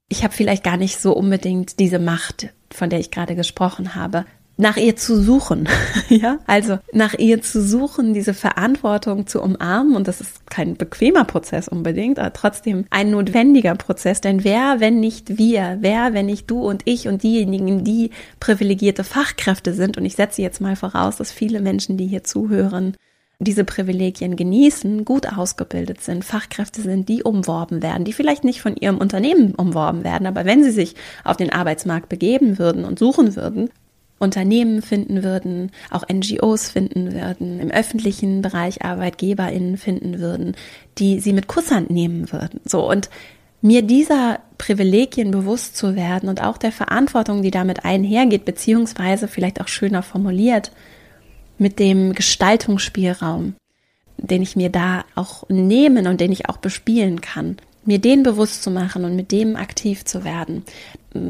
ich 0.09 0.23
habe 0.23 0.33
vielleicht 0.33 0.63
gar 0.63 0.77
nicht 0.77 0.99
so 0.99 1.13
unbedingt 1.13 1.79
diese 1.79 1.99
Macht, 1.99 2.49
von 2.71 2.89
der 2.89 2.99
ich 2.99 3.11
gerade 3.11 3.35
gesprochen 3.35 3.95
habe. 3.95 4.25
Nach 4.57 4.75
ihr 4.75 4.95
zu 4.95 5.21
suchen, 5.21 5.69
ja, 6.09 6.39
also 6.47 6.79
nach 6.91 7.13
ihr 7.13 7.41
zu 7.41 7.61
suchen, 7.61 8.13
diese 8.13 8.33
Verantwortung 8.33 9.27
zu 9.27 9.41
umarmen. 9.41 9.95
Und 9.95 10.07
das 10.07 10.19
ist 10.19 10.49
kein 10.49 10.75
bequemer 10.75 11.25
Prozess 11.25 11.67
unbedingt, 11.67 12.19
aber 12.19 12.33
trotzdem 12.33 12.85
ein 12.89 13.11
notwendiger 13.11 13.75
Prozess, 13.75 14.19
denn 14.19 14.43
wer, 14.43 14.79
wenn 14.79 14.99
nicht 14.99 15.37
wir, 15.37 15.77
wer, 15.81 16.13
wenn 16.13 16.25
nicht 16.25 16.49
du 16.49 16.61
und 16.67 16.81
ich 16.85 17.07
und 17.07 17.23
diejenigen, 17.23 17.83
die 17.83 18.09
privilegierte 18.39 19.03
Fachkräfte 19.03 19.73
sind? 19.73 19.97
Und 19.97 20.05
ich 20.05 20.15
setze 20.15 20.41
jetzt 20.41 20.59
mal 20.59 20.75
voraus, 20.75 21.17
dass 21.17 21.31
viele 21.31 21.61
Menschen, 21.61 21.97
die 21.97 22.07
hier 22.07 22.23
zuhören, 22.23 22.97
diese 23.39 23.63
Privilegien 23.63 24.35
genießen, 24.35 25.05
gut 25.05 25.31
ausgebildet 25.31 26.01
sind, 26.01 26.25
Fachkräfte 26.25 26.81
sind, 26.81 27.07
die 27.07 27.21
umworben 27.21 27.83
werden, 27.83 28.03
die 28.03 28.13
vielleicht 28.13 28.43
nicht 28.43 28.61
von 28.61 28.75
ihrem 28.75 28.97
Unternehmen 28.97 29.53
umworben 29.53 30.03
werden, 30.03 30.25
aber 30.25 30.45
wenn 30.45 30.63
sie 30.63 30.71
sich 30.71 30.95
auf 31.23 31.37
den 31.37 31.53
Arbeitsmarkt 31.53 32.09
begeben 32.09 32.57
würden 32.57 32.83
und 32.83 32.97
suchen 32.97 33.35
würden, 33.35 33.69
Unternehmen 34.19 34.81
finden 34.81 35.23
würden, 35.23 35.71
auch 35.91 36.03
NGOs 36.11 36.69
finden 36.69 37.13
würden, 37.13 37.59
im 37.59 37.69
öffentlichen 37.69 38.41
Bereich 38.41 38.83
ArbeitgeberInnen 38.83 39.77
finden 39.77 40.19
würden, 40.19 40.55
die 40.97 41.19
sie 41.19 41.33
mit 41.33 41.47
Kusshand 41.47 41.89
nehmen 41.89 42.31
würden. 42.31 42.59
So 42.65 42.89
und 42.89 43.09
mir 43.61 43.81
dieser 43.81 44.39
Privilegien 44.57 45.31
bewusst 45.31 45.75
zu 45.75 45.95
werden 45.95 46.29
und 46.29 46.41
auch 46.41 46.57
der 46.57 46.71
Verantwortung, 46.71 47.41
die 47.41 47.51
damit 47.51 47.85
einhergeht, 47.85 48.45
beziehungsweise 48.45 49.27
vielleicht 49.27 49.61
auch 49.61 49.67
schöner 49.67 50.03
formuliert, 50.03 50.71
mit 51.57 51.79
dem 51.79 52.13
Gestaltungsspielraum, 52.13 53.55
den 54.17 54.41
ich 54.41 54.55
mir 54.55 54.69
da 54.69 55.05
auch 55.15 55.47
nehmen 55.49 56.07
und 56.07 56.21
den 56.21 56.31
ich 56.31 56.49
auch 56.49 56.57
bespielen 56.57 57.21
kann, 57.21 57.57
mir 57.85 57.99
den 57.99 58.23
bewusst 58.23 58.63
zu 58.63 58.69
machen 58.69 59.05
und 59.05 59.15
mit 59.15 59.31
dem 59.31 59.55
aktiv 59.55 60.05
zu 60.05 60.23
werden. 60.23 60.63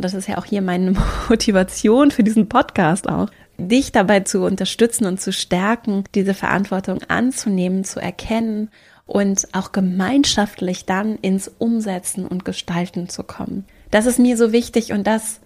Das 0.02 0.14
ist 0.14 0.28
ja 0.28 0.38
auch 0.38 0.46
hier 0.46 0.62
meine 0.62 0.94
Motivation 1.30 2.12
für 2.12 2.24
diesen 2.24 2.50
Podcast 2.50 3.10
auch, 3.10 3.30
dich 3.58 3.92
dabei 3.92 4.22
zu 4.22 4.44
unterstützen 4.46 5.06
und 5.06 5.20
zu 5.20 5.34
stärken, 5.34 6.04
diese 6.16 6.34
Verantwortung 6.34 7.00
anzunehmen, 7.08 7.84
zu 7.84 8.00
erkennen 8.00 8.70
und 9.06 9.48
auch 9.54 9.72
gemeinschaftlich 9.72 10.86
dann 10.86 11.18
ins 11.18 11.52
Umsetzen 11.58 12.28
und 12.28 12.46
Gestalten 12.46 13.10
zu 13.10 13.24
kommen. 13.24 13.66
Das 13.90 14.06
ist 14.06 14.20
mir 14.20 14.38
so 14.38 14.52
wichtig 14.52 14.92
und 14.92 15.08
das 15.08 15.40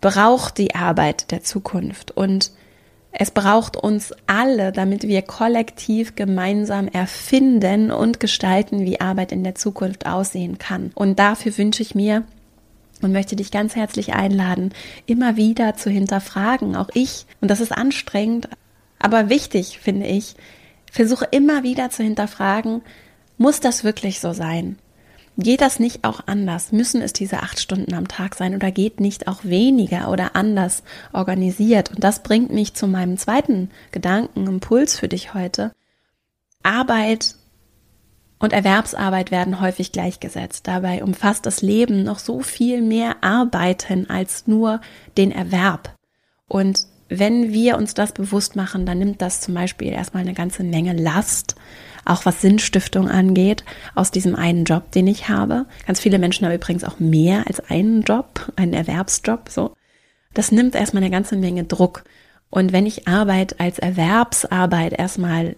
braucht 0.00 0.58
die 0.58 0.74
Arbeit 0.74 1.30
der 1.30 1.42
Zukunft 1.42 2.10
und 2.10 2.50
es 3.16 3.30
braucht 3.30 3.76
uns 3.76 4.12
alle, 4.26 4.72
damit 4.72 5.04
wir 5.04 5.22
kollektiv 5.22 6.16
gemeinsam 6.16 6.88
erfinden 6.88 7.92
und 7.92 8.18
gestalten, 8.18 8.80
wie 8.80 9.00
Arbeit 9.00 9.30
in 9.30 9.44
der 9.44 9.54
Zukunft 9.54 10.06
aussehen 10.06 10.58
kann. 10.58 10.90
Und 10.96 11.20
dafür 11.20 11.56
wünsche 11.56 11.82
ich 11.82 11.94
mir 11.94 12.24
und 13.02 13.12
möchte 13.12 13.36
dich 13.36 13.50
ganz 13.50 13.76
herzlich 13.76 14.14
einladen, 14.14 14.72
immer 15.06 15.36
wieder 15.36 15.76
zu 15.76 15.90
hinterfragen, 15.90 16.76
auch 16.76 16.90
ich, 16.94 17.26
und 17.40 17.50
das 17.50 17.60
ist 17.60 17.72
anstrengend, 17.72 18.48
aber 18.98 19.28
wichtig, 19.28 19.78
finde 19.80 20.06
ich, 20.06 20.34
versuche 20.90 21.26
immer 21.30 21.62
wieder 21.62 21.90
zu 21.90 22.02
hinterfragen, 22.02 22.82
muss 23.36 23.60
das 23.60 23.84
wirklich 23.84 24.20
so 24.20 24.32
sein? 24.32 24.78
Geht 25.36 25.60
das 25.60 25.80
nicht 25.80 26.04
auch 26.04 26.20
anders? 26.26 26.70
Müssen 26.70 27.02
es 27.02 27.12
diese 27.12 27.42
acht 27.42 27.58
Stunden 27.58 27.94
am 27.94 28.06
Tag 28.06 28.36
sein 28.36 28.54
oder 28.54 28.70
geht 28.70 29.00
nicht 29.00 29.26
auch 29.26 29.42
weniger 29.42 30.10
oder 30.10 30.36
anders 30.36 30.84
organisiert? 31.12 31.90
Und 31.90 32.04
das 32.04 32.22
bringt 32.22 32.52
mich 32.52 32.74
zu 32.74 32.86
meinem 32.86 33.18
zweiten 33.18 33.70
Gedanken, 33.90 34.46
Impuls 34.46 34.96
für 34.96 35.08
dich 35.08 35.34
heute. 35.34 35.72
Arbeit 36.62 37.34
und 38.44 38.52
Erwerbsarbeit 38.52 39.30
werden 39.30 39.60
häufig 39.60 39.90
gleichgesetzt. 39.90 40.68
Dabei 40.68 41.02
umfasst 41.02 41.46
das 41.46 41.62
Leben 41.62 42.04
noch 42.04 42.18
so 42.18 42.40
viel 42.40 42.82
mehr 42.82 43.16
Arbeiten 43.22 44.10
als 44.10 44.46
nur 44.46 44.80
den 45.16 45.32
Erwerb. 45.32 45.94
Und 46.46 46.86
wenn 47.08 47.52
wir 47.52 47.78
uns 47.78 47.94
das 47.94 48.12
bewusst 48.12 48.54
machen, 48.54 48.86
dann 48.86 48.98
nimmt 48.98 49.22
das 49.22 49.40
zum 49.40 49.54
Beispiel 49.54 49.88
erstmal 49.88 50.22
eine 50.22 50.34
ganze 50.34 50.62
Menge 50.62 50.92
Last 50.92 51.56
auch 52.04 52.26
was 52.26 52.42
Sinnstiftung 52.42 53.08
angeht, 53.08 53.64
aus 53.94 54.10
diesem 54.10 54.36
einen 54.36 54.64
Job, 54.64 54.90
den 54.92 55.06
ich 55.06 55.30
habe. 55.30 55.64
Ganz 55.86 56.00
viele 56.00 56.18
Menschen 56.18 56.46
haben 56.46 56.54
übrigens 56.54 56.84
auch 56.84 57.00
mehr 57.00 57.46
als 57.46 57.60
einen 57.70 58.02
Job, 58.02 58.52
einen 58.56 58.74
Erwerbsjob, 58.74 59.48
so. 59.48 59.74
Das 60.34 60.52
nimmt 60.52 60.74
erstmal 60.74 61.02
eine 61.02 61.10
ganze 61.10 61.36
Menge 61.36 61.64
Druck. 61.64 62.04
Und 62.50 62.72
wenn 62.72 62.84
ich 62.84 63.08
Arbeit 63.08 63.58
als 63.58 63.78
Erwerbsarbeit 63.78 64.92
erstmal 64.92 65.56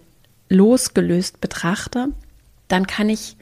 losgelöst 0.49 1.41
betrachte, 1.41 2.13
dann 2.67 2.87
kann 2.87 3.09
ich, 3.09 3.37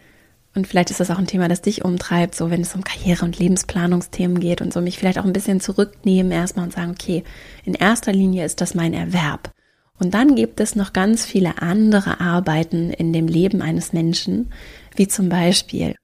und 0.53 0.67
vielleicht 0.67 0.91
ist 0.91 0.99
das 0.99 1.11
auch 1.11 1.17
ein 1.17 1.27
Thema, 1.27 1.47
das 1.47 1.61
dich 1.61 1.83
umtreibt, 1.83 2.35
so 2.35 2.49
wenn 2.49 2.61
es 2.61 2.75
um 2.75 2.83
Karriere- 2.83 3.25
und 3.25 3.37
Lebensplanungsthemen 3.39 4.39
geht 4.39 4.61
und 4.61 4.73
so, 4.73 4.81
mich 4.81 4.97
vielleicht 4.97 5.19
auch 5.19 5.25
ein 5.25 5.33
bisschen 5.33 5.59
zurücknehmen 5.59 6.31
erstmal 6.31 6.65
und 6.65 6.73
sagen, 6.73 6.91
okay, 6.91 7.23
in 7.63 7.73
erster 7.73 8.13
Linie 8.13 8.45
ist 8.45 8.61
das 8.61 8.75
mein 8.75 8.93
Erwerb. 8.93 9.51
Und 9.97 10.13
dann 10.13 10.35
gibt 10.35 10.59
es 10.59 10.75
noch 10.75 10.93
ganz 10.93 11.25
viele 11.25 11.61
andere 11.61 12.19
Arbeiten 12.19 12.91
in 12.91 13.13
dem 13.13 13.27
Leben 13.27 13.61
eines 13.61 13.93
Menschen, 13.93 14.51
wie 14.95 15.07
zum 15.07 15.29
Beispiel 15.29 15.95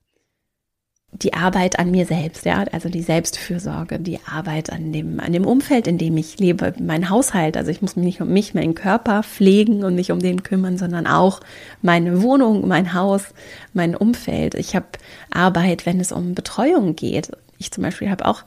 die 1.14 1.34
Arbeit 1.34 1.78
an 1.78 1.92
mir 1.92 2.06
selbst, 2.06 2.46
ja, 2.46 2.64
also 2.72 2.88
die 2.88 3.02
Selbstfürsorge, 3.02 4.00
die 4.00 4.20
Arbeit 4.26 4.72
an 4.72 4.94
dem, 4.94 5.20
an 5.20 5.34
dem 5.34 5.46
Umfeld, 5.46 5.88
in 5.88 5.98
dem 5.98 6.16
ich 6.16 6.40
lebe, 6.40 6.74
mein 6.80 7.10
Haushalt. 7.10 7.58
Also 7.58 7.70
ich 7.70 7.82
muss 7.82 7.98
mich 7.98 8.06
nicht 8.06 8.22
um 8.22 8.30
mich, 8.30 8.54
meinen 8.54 8.76
Körper 8.76 9.22
pflegen 9.24 9.84
und 9.84 9.96
mich 9.96 10.12
um 10.12 10.20
den 10.20 10.44
kümmern, 10.44 10.78
sondern 10.78 11.08
auch 11.08 11.42
meine 11.82 12.22
Wohnung, 12.22 12.68
mein 12.68 12.94
Haus, 12.94 13.34
mein 13.74 13.96
Umfeld. 13.96 14.56
Ich 14.56 14.76
habe 14.76 14.88
Arbeit, 15.32 15.86
wenn 15.86 16.00
es 16.00 16.14
um 16.14 16.34
Betreuung 16.34 16.96
geht. 16.96 17.32
Ich 17.58 17.72
zum 17.72 17.84
Beispiel 17.84 18.10
habe 18.10 18.26
auch 18.26 18.44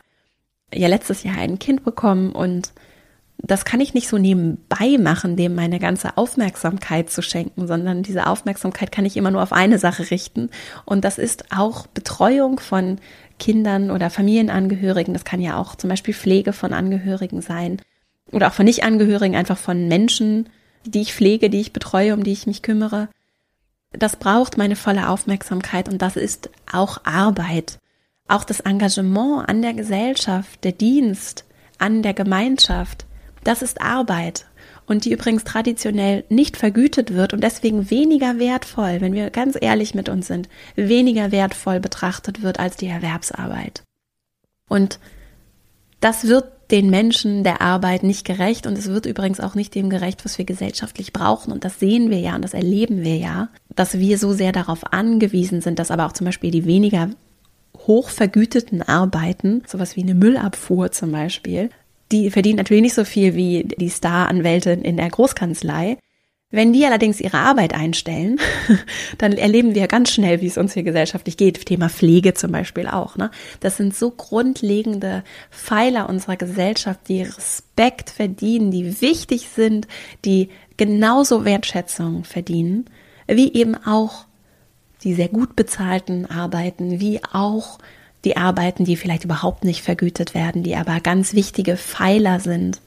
ja 0.73 0.89
letztes 0.89 1.23
Jahr 1.23 1.37
ein 1.37 1.59
Kind 1.59 1.85
bekommen 1.85 2.33
und 2.33 2.73
das 3.47 3.65
kann 3.65 3.81
ich 3.81 3.95
nicht 3.95 4.09
so 4.09 4.17
nebenbei 4.17 4.97
machen, 4.99 5.37
dem 5.37 5.55
meine 5.55 5.79
ganze 5.79 6.17
Aufmerksamkeit 6.17 7.11
zu 7.11 7.21
schenken, 7.21 7.67
sondern 7.67 8.03
diese 8.03 8.27
Aufmerksamkeit 8.27 8.91
kann 8.91 9.05
ich 9.05 9.17
immer 9.17 9.31
nur 9.31 9.43
auf 9.43 9.53
eine 9.53 9.79
Sache 9.79 10.11
richten. 10.11 10.51
Und 10.85 11.05
das 11.05 11.19
ist 11.19 11.53
auch 11.53 11.87
Betreuung 11.87 12.59
von 12.59 12.99
Kindern 13.39 13.91
oder 13.91 14.09
Familienangehörigen. 14.11 15.13
Das 15.13 15.25
kann 15.25 15.41
ja 15.41 15.59
auch 15.59 15.75
zum 15.75 15.91
Beispiel 15.91 16.15
Pflege 16.15 16.53
von 16.53 16.73
Angehörigen 16.73 17.43
sein 17.43 17.81
oder 18.33 18.49
auch 18.49 18.55
von 18.55 18.65
Nicht-Angehörigen, 18.65 19.37
einfach 19.37 19.59
von 19.59 19.89
Menschen, 19.89 20.49
die 20.87 21.03
ich 21.03 21.15
pflege, 21.15 21.51
die 21.51 21.61
ich 21.61 21.73
betreue, 21.73 22.15
um 22.15 22.25
die 22.25 22.33
ich 22.33 22.47
mich 22.47 22.63
kümmere. 22.63 23.09
Das 23.93 24.17
braucht 24.17 24.57
meine 24.57 24.77
volle 24.77 25.09
Aufmerksamkeit 25.09 25.89
und 25.89 26.01
das 26.01 26.17
ist 26.17 26.51
auch 26.73 27.05
Arbeit. 27.05 27.79
Auch 28.27 28.45
das 28.45 28.61
Engagement 28.61 29.49
an 29.49 29.61
der 29.61 29.75
Gesellschaft, 29.75 30.65
der 30.65 30.73
Dienst 30.73 31.45
an 31.79 32.03
der 32.03 32.15
Gemeinschaft, 32.15 33.07
das 33.45 33.63
ist 33.63 33.81
Arbeit 33.81 34.47
und 34.87 35.05
die 35.05 35.13
übrigens 35.13 35.45
traditionell 35.45 36.25
nicht 36.29 36.57
vergütet 36.57 37.15
wird 37.15 37.33
und 37.33 37.43
deswegen 37.43 37.91
weniger 37.91 38.39
wertvoll, 38.39 39.01
wenn 39.01 39.15
wir 39.15 39.31
ganz 39.31 39.57
ehrlich 39.61 39.95
mit 39.95 40.09
uns 40.09 40.27
sind, 40.27 40.49
weniger 40.77 41.33
wertvoll 41.33 41.81
betrachtet 41.81 42.43
wird 42.43 42.59
als 42.59 42.77
die 42.77 42.89
Erwerbsarbeit. 42.89 43.83
Und 44.69 44.99
das 46.01 46.27
wird 46.27 46.55
den 46.71 46.91
Menschen 46.91 47.45
der 47.45 47.61
Arbeit 47.61 48.03
nicht 48.03 48.25
gerecht 48.25 48.67
und 48.67 48.77
es 48.77 48.89
wird 48.89 49.07
übrigens 49.07 49.41
auch 49.41 49.55
nicht 49.55 49.75
dem 49.75 49.91
gerecht, 49.91 50.25
was 50.25 50.39
wir 50.39 50.45
gesellschaftlich 50.45 51.13
brauchen. 51.13 51.53
Und 51.53 51.65
das 51.65 51.79
sehen 51.79 52.11
wir 52.11 52.19
ja 52.19 52.35
und 52.35 52.43
das 52.43 52.55
erleben 52.55 53.03
wir 53.03 53.17
ja, 53.17 53.49
dass 53.75 53.99
wir 53.99 54.19
so 54.19 54.33
sehr 54.33 54.53
darauf 54.53 54.93
angewiesen 54.93 55.61
sind, 55.61 55.79
dass 55.79 55.91
aber 55.91 56.07
auch 56.07 56.13
zum 56.13 56.25
Beispiel 56.25 56.51
die 56.51 56.65
weniger 56.65 57.11
hochvergüteten 57.87 58.83
Arbeiten, 58.83 59.63
sowas 59.67 59.97
wie 59.97 60.03
eine 60.03 60.15
Müllabfuhr 60.15 60.91
zum 60.91 61.13
Beispiel, 61.13 61.71
die 62.13 62.31
verdienen 62.31 62.59
natürlich 62.59 62.83
nicht 62.83 62.95
so 62.95 63.05
viel 63.05 63.35
wie 63.35 63.65
die 63.65 63.89
Star-Anwältin 63.89 64.83
in 64.83 64.97
der 64.97 65.09
Großkanzlei. 65.09 65.99
Wenn 66.51 66.73
die 66.73 66.87
allerdings 66.87 67.21
ihre 67.21 67.39
Arbeit 67.39 67.75
einstellen, 67.75 68.39
dann 69.19 69.33
erleben 69.33 69.75
wir 69.75 69.89
ganz 69.89 70.13
schnell, 70.13 70.41
wie 70.41 70.47
es 70.47 70.57
uns 70.57 70.75
hier 70.75 70.85
gesellschaftlich 70.85 71.37
geht. 71.37 71.67
Thema 71.67 71.89
Pflege 71.89 72.35
zum 72.35 72.53
Beispiel 72.53 72.87
auch. 72.87 73.17
Ne? 73.17 73.33
Das 73.59 73.77
sind 73.77 73.97
so 73.97 74.13
grundlegende 74.13 75.25
Pfeiler 75.51 76.09
unserer 76.09 76.37
Gesellschaft, 76.37 77.01
die 77.09 77.23
Respekt 77.23 78.11
verdienen, 78.11 78.71
die 78.71 79.01
wichtig 79.01 79.49
sind, 79.49 79.89
die 80.25 80.51
genauso 80.77 81.45
Wertschätzung 81.45 82.23
verdienen, 82.23 82.85
wie 83.27 83.53
eben 83.53 83.75
auch 83.75 84.27
die 85.03 85.15
sehr 85.15 85.29
gut 85.29 85.57
bezahlten 85.57 86.27
Arbeiten, 86.27 87.01
wie 87.01 87.21
auch 87.33 87.79
die 88.25 88.37
Arbeiten, 88.37 88.85
die 88.85 88.97
vielleicht 88.97 89.25
überhaupt 89.25 89.65
nicht 89.65 89.83
vergütet 89.83 90.35
werden, 90.35 90.63
die 90.63 90.77
aber 90.77 91.01
ganz 91.01 91.35
wichtige 91.35 91.77
Pfeiler 91.77 92.41
sind, 92.41 92.81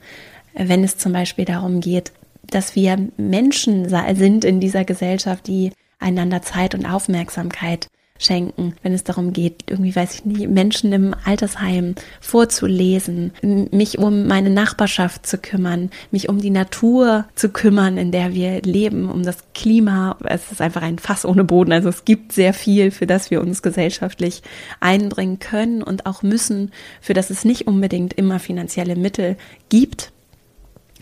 wenn 0.54 0.84
es 0.84 0.98
zum 0.98 1.14
Beispiel 1.14 1.46
darum 1.46 1.80
geht, 1.80 2.12
dass 2.50 2.76
wir 2.76 2.98
Menschen 3.18 3.90
sind 4.16 4.46
in 4.46 4.60
dieser 4.60 4.86
Gesellschaft, 4.86 5.48
die 5.48 5.72
einander 6.00 6.42
Zeit 6.42 6.76
und 6.76 6.86
Aufmerksamkeit 6.86 7.88
schenken, 8.20 8.76
wenn 8.84 8.94
es 8.94 9.04
darum 9.04 9.34
geht, 9.34 9.64
irgendwie 9.68 9.96
weiß 9.96 10.16
ich 10.16 10.26
nicht, 10.26 10.50
Menschen 10.50 10.92
im 10.94 11.16
Altersheim 11.26 11.96
vorzulesen, 12.22 13.32
mich 13.42 13.98
um 14.00 14.28
meine 14.28 14.50
Nachbarschaft 14.50 15.26
zu 15.26 15.38
kümmern, 15.38 15.90
mich 16.12 16.30
um 16.30 16.40
die 16.40 16.50
Natur 16.50 17.26
zu 17.36 17.50
kümmern, 17.50 17.98
in 17.98 18.12
der 18.12 18.34
wir 18.34 18.62
leben, 18.62 19.10
um 19.10 19.24
das 19.24 19.38
Klima. 19.54 20.18
Es 20.24 20.52
ist 20.52 20.62
einfach 20.62 20.82
ein 20.82 21.00
Fass 21.00 21.26
ohne 21.26 21.44
Boden. 21.44 21.72
Also 21.72 21.90
es 21.90 22.06
gibt 22.06 22.32
sehr 22.34 22.54
viel, 22.54 22.92
für 22.92 23.08
das 23.08 23.32
wir 23.32 23.42
uns 23.42 23.62
gesellschaftlich 23.62 24.42
einbringen 24.80 25.40
können 25.40 25.84
und 25.84 26.06
auch 26.06 26.24
müssen, 26.24 26.72
für 27.02 27.14
das 27.14 27.30
es 27.30 27.46
nicht 27.46 27.68
unbedingt 27.68 28.14
immer 28.14 28.40
finanzielle 28.40 28.96
Mittel 28.96 29.38
gibt. 29.70 30.12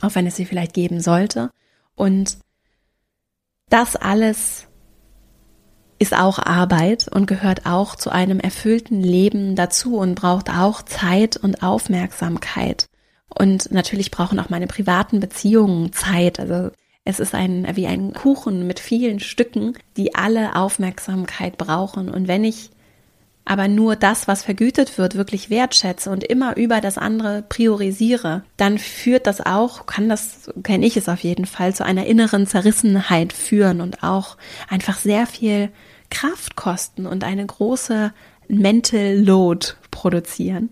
auch 0.02 0.16
wenn 0.16 0.28
es 0.28 0.36
sie 0.36 0.46
vielleicht 0.46 0.74
geben 0.74 1.02
sollte. 1.02 1.52
Und 1.96 2.38
das 3.70 3.96
alles 3.96 4.68
ist 6.06 6.16
auch 6.16 6.38
Arbeit 6.38 7.08
und 7.12 7.26
gehört 7.26 7.66
auch 7.66 7.96
zu 7.96 8.12
einem 8.12 8.40
erfüllten 8.40 9.02
Leben 9.02 9.56
dazu 9.56 9.98
und 9.98 10.14
braucht 10.14 10.52
auch 10.52 10.84
Zeit 10.84 11.36
und 11.36 11.64
Aufmerksamkeit. 11.64 12.86
Und 13.28 13.72
natürlich 13.72 14.12
brauchen 14.12 14.40
auch 14.40 14.50
meine 14.50 14.68
privaten 14.68 15.20
Beziehungen 15.20 15.94
Zeit. 15.94 16.40
Also 16.40 16.70
es 17.06 17.20
ist 17.20 17.34
ein, 17.34 17.68
wie 17.76 17.88
ein 17.88 18.14
Kuchen 18.14 18.68
mit 18.68 18.80
vielen 18.80 19.20
Stücken, 19.20 19.74
die 19.98 20.14
alle 20.14 20.56
Aufmerksamkeit 20.56 21.58
brauchen. 21.58 22.10
Und 22.10 22.28
wenn 22.28 22.44
ich 22.44 22.70
aber 23.46 23.68
nur 23.68 23.96
das, 23.96 24.28
was 24.28 24.44
vergütet 24.44 25.00
wird, 25.00 25.16
wirklich 25.16 25.50
wertschätze 25.50 26.12
und 26.12 26.24
immer 26.24 26.56
über 26.56 26.82
das 26.82 27.00
andere 27.00 27.44
priorisiere, 27.50 28.44
dann 28.58 28.78
führt 28.78 29.26
das 29.26 29.42
auch, 29.44 29.88
kann 29.88 30.08
das, 30.08 30.52
kenne 30.62 30.86
ich 30.86 30.98
es 30.98 31.10
auf 31.10 31.22
jeden 31.22 31.48
Fall, 31.48 31.74
zu 31.74 31.84
einer 31.84 32.06
inneren 32.06 32.46
Zerrissenheit 32.46 33.34
führen 33.34 33.82
und 33.82 34.04
auch 34.04 34.38
einfach 34.70 35.00
sehr 35.00 35.26
viel 35.26 35.70
Kraft 36.10 36.56
kosten 36.56 37.06
und 37.06 37.24
eine 37.24 37.46
große 37.46 38.14
Mental 38.48 39.18
Load 39.18 39.68
produzieren. 39.92 40.70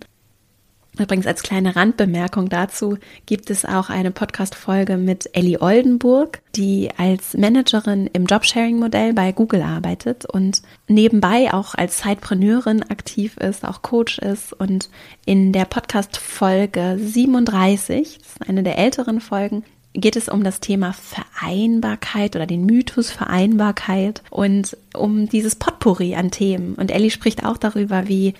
Übrigens 1.00 1.26
als 1.26 1.42
kleine 1.42 1.76
Randbemerkung 1.76 2.50
dazu 2.50 2.98
gibt 3.26 3.50
es 3.50 3.66
auch 3.66 3.90
eine 3.90 4.12
Podcast-Folge 4.12 4.98
mit 4.98 5.28
Ellie 5.34 5.60
Oldenburg, 5.60 6.42
die 6.56 6.90
als 6.98 7.36
Managerin 7.36 8.06
im 8.14 8.28
Jobsharing-Modell 8.28 9.14
bei 9.14 9.32
Google 9.32 9.64
arbeitet 9.64 10.26
und 10.26 10.62
nebenbei 10.88 11.52
auch 11.52 11.74
als 11.74 11.98
Zeitpreneurin 11.98 12.84
aktiv 12.84 13.38
ist, 13.38 13.66
auch 13.66 13.82
Coach 13.82 14.20
ist. 14.20 14.54
Und 14.54 14.92
in 15.26 15.52
der 15.52 15.66
Podcast-Folge 15.66 17.00
37, 17.02 18.20
das 18.20 18.28
ist 18.28 18.48
eine 18.48 18.62
der 18.62 18.78
älteren 18.78 19.20
Folgen, 19.20 19.64
geht 19.94 20.16
es 20.16 20.30
um 20.30 20.44
das 20.44 20.60
Thema 20.60 20.94
Vereinbarkeit 20.94 22.36
oder 22.36 22.46
den 22.46 22.66
Mythos 22.66 23.10
Vereinbarkeit 23.12 24.22
und 24.30 24.78
um 24.94 25.30
dieses 25.30 25.56
Potpourri 25.56 26.16
an 26.16 26.30
Themen. 26.32 26.76
Und 26.76 26.92
Ellie 26.92 27.12
spricht 27.12 27.46
auch 27.46 27.58
darüber, 27.58 28.08
wie 28.08 28.34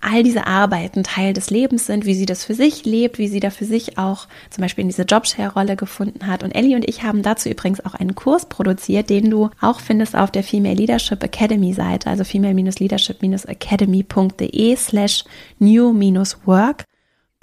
all 0.00 0.22
diese 0.22 0.46
Arbeiten 0.46 1.02
Teil 1.02 1.32
des 1.32 1.48
Lebens 1.50 1.86
sind, 1.86 2.06
wie 2.06 2.14
sie 2.14 2.26
das 2.26 2.44
für 2.44 2.54
sich 2.54 2.84
lebt, 2.84 3.18
wie 3.18 3.26
sie 3.28 3.40
da 3.40 3.50
für 3.50 3.64
sich 3.64 3.98
auch 3.98 4.28
zum 4.50 4.62
Beispiel 4.62 4.82
in 4.82 4.88
diese 4.88 5.02
Jobshare-Rolle 5.02 5.74
gefunden 5.74 6.28
hat. 6.28 6.44
Und 6.44 6.52
Ellie 6.52 6.76
und 6.76 6.88
ich 6.88 7.02
haben 7.02 7.22
dazu 7.22 7.48
übrigens 7.48 7.84
auch 7.84 7.94
einen 7.94 8.14
Kurs 8.14 8.46
produziert, 8.46 9.10
den 9.10 9.28
du 9.30 9.50
auch 9.60 9.80
findest 9.80 10.14
auf 10.14 10.30
der 10.30 10.44
Female 10.44 10.76
Leadership 10.76 11.24
Academy 11.24 11.72
Seite, 11.72 12.08
also 12.08 12.22
female-leadership-academy.de 12.24 14.76
slash 14.76 15.24
new-work 15.58 16.84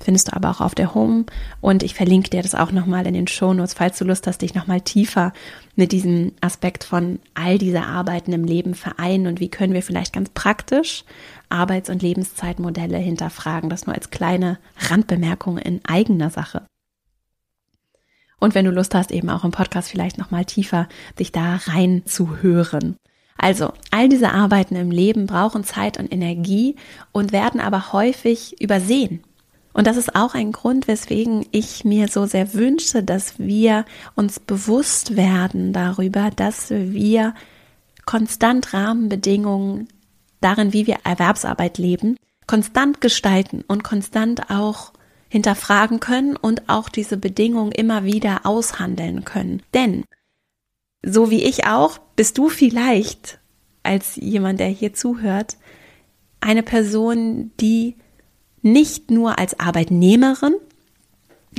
findest 0.02 0.30
du 0.30 0.36
aber 0.36 0.50
auch 0.50 0.62
auf 0.62 0.76
der 0.76 0.94
Home 0.96 1.26
und 1.62 1.84
ich 1.84 1.94
verlinke 1.94 2.30
dir 2.30 2.42
das 2.42 2.56
auch 2.56 2.72
nochmal 2.72 3.08
in 3.08 3.14
den 3.14 3.28
Shownotes, 3.28 3.74
falls 3.74 3.98
du 3.98 4.06
Lust 4.06 4.28
hast, 4.28 4.42
dich 4.42 4.54
nochmal 4.54 4.82
tiefer 4.82 5.34
mit 5.76 5.92
diesem 5.92 6.34
Aspekt 6.42 6.84
von 6.84 7.20
all 7.34 7.58
dieser 7.58 7.86
Arbeiten 7.86 8.34
im 8.34 8.44
Leben 8.44 8.76
vereinen 8.76 9.28
und 9.28 9.40
wie 9.40 9.50
können 9.50 9.74
wir 9.74 9.84
vielleicht 9.84 10.14
ganz 10.14 10.30
praktisch 10.30 11.06
Arbeits- 11.50 11.90
und 11.90 12.02
Lebenszeitmodelle 12.02 12.98
hinterfragen. 12.98 13.70
Das 13.70 13.86
nur 13.86 13.96
als 13.96 14.10
kleine 14.10 14.60
Randbemerkung 14.78 15.58
in 15.58 15.82
eigener 15.86 16.30
Sache. 16.30 16.66
Und 18.40 18.56
wenn 18.56 18.66
du 18.66 18.72
Lust 18.72 18.94
hast, 18.94 19.12
eben 19.12 19.30
auch 19.30 19.46
im 19.46 19.52
Podcast 19.52 19.90
vielleicht 19.90 20.18
nochmal 20.18 20.44
tiefer 20.44 20.90
dich 21.18 21.32
da 21.32 21.60
rein 21.68 22.02
zu 22.06 22.42
hören. 22.42 22.98
Also, 23.38 23.74
all 23.92 24.10
diese 24.10 24.32
Arbeiten 24.32 24.76
im 24.76 24.92
Leben 24.92 25.28
brauchen 25.28 25.64
Zeit 25.64 25.98
und 25.98 26.12
Energie 26.12 26.76
und 27.12 27.32
werden 27.32 27.60
aber 27.60 27.94
häufig 27.94 28.62
übersehen. 28.62 29.24
Und 29.74 29.88
das 29.88 29.98
ist 29.98 30.16
auch 30.16 30.36
ein 30.36 30.52
Grund, 30.52 30.88
weswegen 30.88 31.46
ich 31.52 31.84
mir 31.84 32.08
so 32.08 32.26
sehr 32.26 32.54
wünsche, 32.54 33.04
dass 33.04 33.40
wir 33.40 33.86
uns 34.16 34.40
bewusst 34.40 35.16
werden 35.16 35.74
darüber, 35.74 36.30
dass 36.30 36.70
wir 36.70 37.34
konstant 38.06 38.74
Rahmenbedingungen 38.74 39.88
darin, 40.42 40.74
wie 40.74 40.86
wir 40.86 40.98
Erwerbsarbeit 41.04 41.78
leben, 41.78 42.18
konstant 42.46 43.02
gestalten 43.02 43.64
und 43.68 43.84
konstant 43.84 44.50
auch 44.52 44.94
hinterfragen 45.30 46.00
können 46.00 46.36
und 46.36 46.70
auch 46.70 46.90
diese 46.90 47.18
Bedingungen 47.18 47.72
immer 47.72 48.04
wieder 48.04 48.42
aushandeln 48.46 49.26
können. 49.26 49.64
Denn 49.74 50.04
so 51.04 51.32
wie 51.32 51.44
ich 51.44 51.66
auch, 51.66 51.98
bist 52.16 52.38
du 52.38 52.50
vielleicht 52.50 53.40
als 53.82 54.16
jemand, 54.16 54.60
der 54.60 54.68
hier 54.68 54.94
zuhört, 54.94 55.58
eine 56.40 56.62
Person, 56.64 57.52
die 57.60 57.96
nicht 58.64 59.12
nur 59.12 59.38
als 59.38 59.60
Arbeitnehmerin 59.60 60.56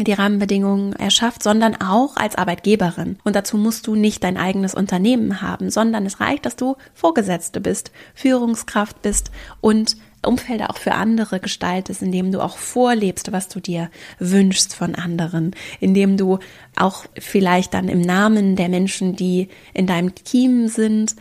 die 0.02 0.12
Rahmenbedingungen 0.12 0.94
erschafft, 0.94 1.42
sondern 1.42 1.80
auch 1.80 2.16
als 2.16 2.34
Arbeitgeberin. 2.34 3.18
Und 3.22 3.36
dazu 3.36 3.56
musst 3.56 3.86
du 3.86 3.94
nicht 3.94 4.24
dein 4.24 4.36
eigenes 4.36 4.74
Unternehmen 4.74 5.40
haben, 5.40 5.70
sondern 5.70 6.04
es 6.04 6.18
reicht, 6.18 6.46
dass 6.46 6.56
du 6.56 6.76
Vorgesetzte 6.94 7.60
bist, 7.60 7.92
Führungskraft 8.14 9.02
bist 9.02 9.30
und 9.60 9.96
Umfelder 10.26 10.70
auch 10.70 10.78
für 10.78 10.94
andere 10.94 11.38
gestaltest, 11.38 12.02
indem 12.02 12.32
du 12.32 12.40
auch 12.40 12.56
vorlebst, 12.56 13.30
was 13.30 13.48
du 13.48 13.60
dir 13.60 13.90
wünschst 14.18 14.74
von 14.74 14.94
anderen, 14.94 15.54
indem 15.80 16.16
du 16.16 16.38
auch 16.76 17.04
vielleicht 17.18 17.74
dann 17.74 17.88
im 17.88 18.00
Namen 18.00 18.56
der 18.56 18.70
Menschen, 18.70 19.16
die 19.16 19.48
in 19.74 19.86
deinem 19.86 20.14
Team 20.14 20.68
sind, 20.68 21.14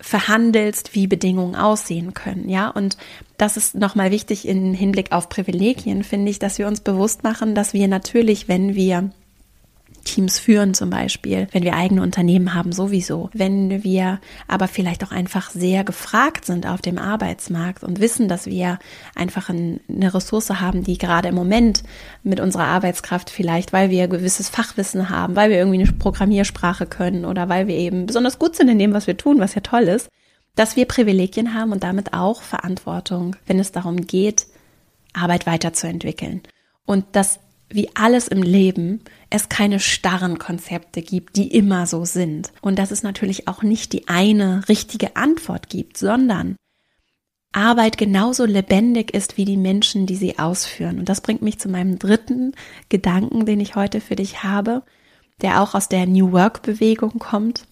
verhandelst, 0.00 0.94
wie 0.94 1.06
Bedingungen 1.06 1.54
aussehen 1.54 2.14
können, 2.14 2.48
ja. 2.48 2.68
Und 2.68 2.96
das 3.38 3.56
ist 3.56 3.74
nochmal 3.74 4.10
wichtig 4.10 4.46
im 4.48 4.74
Hinblick 4.74 5.12
auf 5.12 5.28
Privilegien, 5.28 6.04
finde 6.04 6.30
ich, 6.30 6.38
dass 6.38 6.58
wir 6.58 6.66
uns 6.66 6.80
bewusst 6.80 7.22
machen, 7.22 7.54
dass 7.54 7.74
wir 7.74 7.88
natürlich, 7.88 8.48
wenn 8.48 8.74
wir 8.74 9.10
Teams 10.06 10.38
führen 10.38 10.72
zum 10.72 10.88
Beispiel, 10.88 11.48
wenn 11.52 11.64
wir 11.64 11.74
eigene 11.74 12.00
Unternehmen 12.00 12.54
haben 12.54 12.72
sowieso, 12.72 13.28
wenn 13.34 13.82
wir 13.84 14.20
aber 14.48 14.68
vielleicht 14.68 15.04
auch 15.04 15.10
einfach 15.10 15.50
sehr 15.50 15.84
gefragt 15.84 16.46
sind 16.46 16.66
auf 16.66 16.80
dem 16.80 16.96
Arbeitsmarkt 16.96 17.82
und 17.82 18.00
wissen, 18.00 18.28
dass 18.28 18.46
wir 18.46 18.78
einfach 19.14 19.50
eine 19.50 20.14
Ressource 20.14 20.48
haben, 20.48 20.84
die 20.84 20.96
gerade 20.96 21.28
im 21.28 21.34
Moment 21.34 21.82
mit 22.22 22.40
unserer 22.40 22.66
Arbeitskraft 22.66 23.28
vielleicht, 23.28 23.72
weil 23.72 23.90
wir 23.90 24.08
gewisses 24.08 24.48
Fachwissen 24.48 25.10
haben, 25.10 25.36
weil 25.36 25.50
wir 25.50 25.58
irgendwie 25.58 25.82
eine 25.82 25.92
Programmiersprache 25.92 26.86
können 26.86 27.24
oder 27.24 27.48
weil 27.48 27.66
wir 27.66 27.76
eben 27.76 28.06
besonders 28.06 28.38
gut 28.38 28.56
sind 28.56 28.68
in 28.68 28.78
dem, 28.78 28.94
was 28.94 29.06
wir 29.06 29.16
tun, 29.16 29.40
was 29.40 29.54
ja 29.54 29.60
toll 29.60 29.82
ist, 29.82 30.08
dass 30.56 30.74
wir 30.74 30.86
Privilegien 30.86 31.54
haben 31.54 31.70
und 31.70 31.84
damit 31.84 32.12
auch 32.12 32.42
Verantwortung, 32.42 33.36
wenn 33.46 33.60
es 33.60 33.70
darum 33.70 34.06
geht, 34.06 34.46
Arbeit 35.12 35.46
weiterzuentwickeln. 35.46 36.42
Und 36.84 37.04
dass 37.12 37.38
wie 37.68 37.90
alles 37.94 38.28
im 38.28 38.42
Leben 38.42 39.00
es 39.28 39.48
keine 39.48 39.80
starren 39.80 40.38
Konzepte 40.38 41.02
gibt, 41.02 41.36
die 41.36 41.52
immer 41.52 41.86
so 41.86 42.04
sind. 42.04 42.52
Und 42.60 42.78
dass 42.78 42.90
es 42.90 43.02
natürlich 43.02 43.48
auch 43.48 43.62
nicht 43.62 43.92
die 43.92 44.08
eine 44.08 44.68
richtige 44.68 45.16
Antwort 45.16 45.68
gibt, 45.68 45.98
sondern 45.98 46.56
Arbeit 47.52 47.98
genauso 47.98 48.44
lebendig 48.44 49.14
ist 49.14 49.36
wie 49.36 49.44
die 49.44 49.56
Menschen, 49.56 50.06
die 50.06 50.16
sie 50.16 50.38
ausführen. 50.38 50.98
Und 50.98 51.08
das 51.08 51.22
bringt 51.22 51.42
mich 51.42 51.58
zu 51.58 51.68
meinem 51.68 51.98
dritten 51.98 52.52
Gedanken, 52.88 53.46
den 53.46 53.60
ich 53.60 53.74
heute 53.74 54.00
für 54.00 54.14
dich 54.14 54.44
habe, 54.44 54.82
der 55.42 55.60
auch 55.60 55.74
aus 55.74 55.88
der 55.88 56.06
New 56.06 56.32
Work 56.32 56.62
Bewegung 56.62 57.18
kommt. 57.18 57.66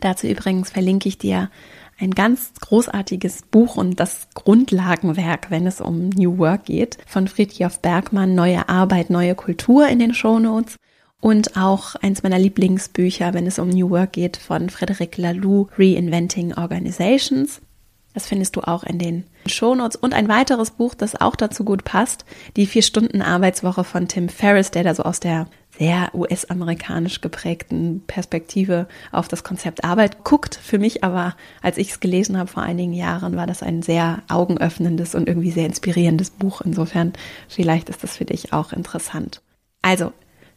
Dazu 0.00 0.26
übrigens 0.26 0.70
verlinke 0.70 1.08
ich 1.08 1.18
dir 1.18 1.50
ein 1.98 2.10
ganz 2.10 2.52
großartiges 2.60 3.42
Buch 3.50 3.76
und 3.76 4.00
das 4.00 4.28
Grundlagenwerk, 4.34 5.50
wenn 5.50 5.66
es 5.66 5.80
um 5.80 6.08
New 6.10 6.38
Work 6.38 6.64
geht, 6.66 6.98
von 7.06 7.28
Friedrich 7.28 7.66
Bergmann, 7.82 8.34
Neue 8.34 8.68
Arbeit, 8.68 9.10
neue 9.10 9.34
Kultur 9.34 9.88
in 9.88 9.98
den 9.98 10.14
Shownotes. 10.14 10.76
Und 11.20 11.56
auch 11.56 11.94
eins 11.94 12.22
meiner 12.22 12.38
Lieblingsbücher, 12.38 13.32
wenn 13.32 13.46
es 13.46 13.58
um 13.58 13.70
New 13.70 13.88
Work 13.88 14.12
geht, 14.12 14.36
von 14.36 14.68
Frederic 14.68 15.16
Laloux, 15.16 15.68
Reinventing 15.78 16.52
Organizations. 16.52 17.62
Das 18.12 18.26
findest 18.26 18.56
du 18.56 18.60
auch 18.60 18.84
in 18.84 18.98
den 18.98 19.24
Shownotes. 19.46 19.96
Und 19.96 20.14
ein 20.14 20.28
weiteres 20.28 20.70
Buch, 20.70 20.94
das 20.94 21.18
auch 21.20 21.34
dazu 21.34 21.64
gut 21.64 21.84
passt, 21.84 22.24
die 22.56 22.66
Vier-Stunden-Arbeitswoche 22.66 23.84
von 23.84 24.06
Tim 24.06 24.28
Ferriss, 24.28 24.70
der 24.70 24.84
da 24.84 24.94
so 24.94 25.02
aus 25.02 25.18
der 25.18 25.48
sehr 25.78 26.10
US-amerikanisch 26.14 27.20
geprägten 27.20 28.02
Perspektive 28.06 28.86
auf 29.12 29.28
das 29.28 29.42
Konzept 29.42 29.84
Arbeit 29.84 30.24
guckt. 30.24 30.54
Für 30.54 30.78
mich 30.78 31.02
aber, 31.02 31.34
als 31.62 31.78
ich 31.78 31.90
es 31.90 32.00
gelesen 32.00 32.38
habe 32.38 32.50
vor 32.50 32.62
einigen 32.62 32.92
Jahren, 32.92 33.36
war 33.36 33.46
das 33.46 33.62
ein 33.62 33.82
sehr 33.82 34.22
augenöffnendes 34.28 35.14
und 35.14 35.28
irgendwie 35.28 35.50
sehr 35.50 35.66
inspirierendes 35.66 36.30
Buch. 36.30 36.60
Insofern, 36.60 37.12
vielleicht 37.48 37.88
ist 37.88 38.02
das 38.02 38.16
für 38.16 38.24
dich 38.24 38.52
auch 38.52 38.72
interessant. 38.72 39.42
Also, 39.82 40.12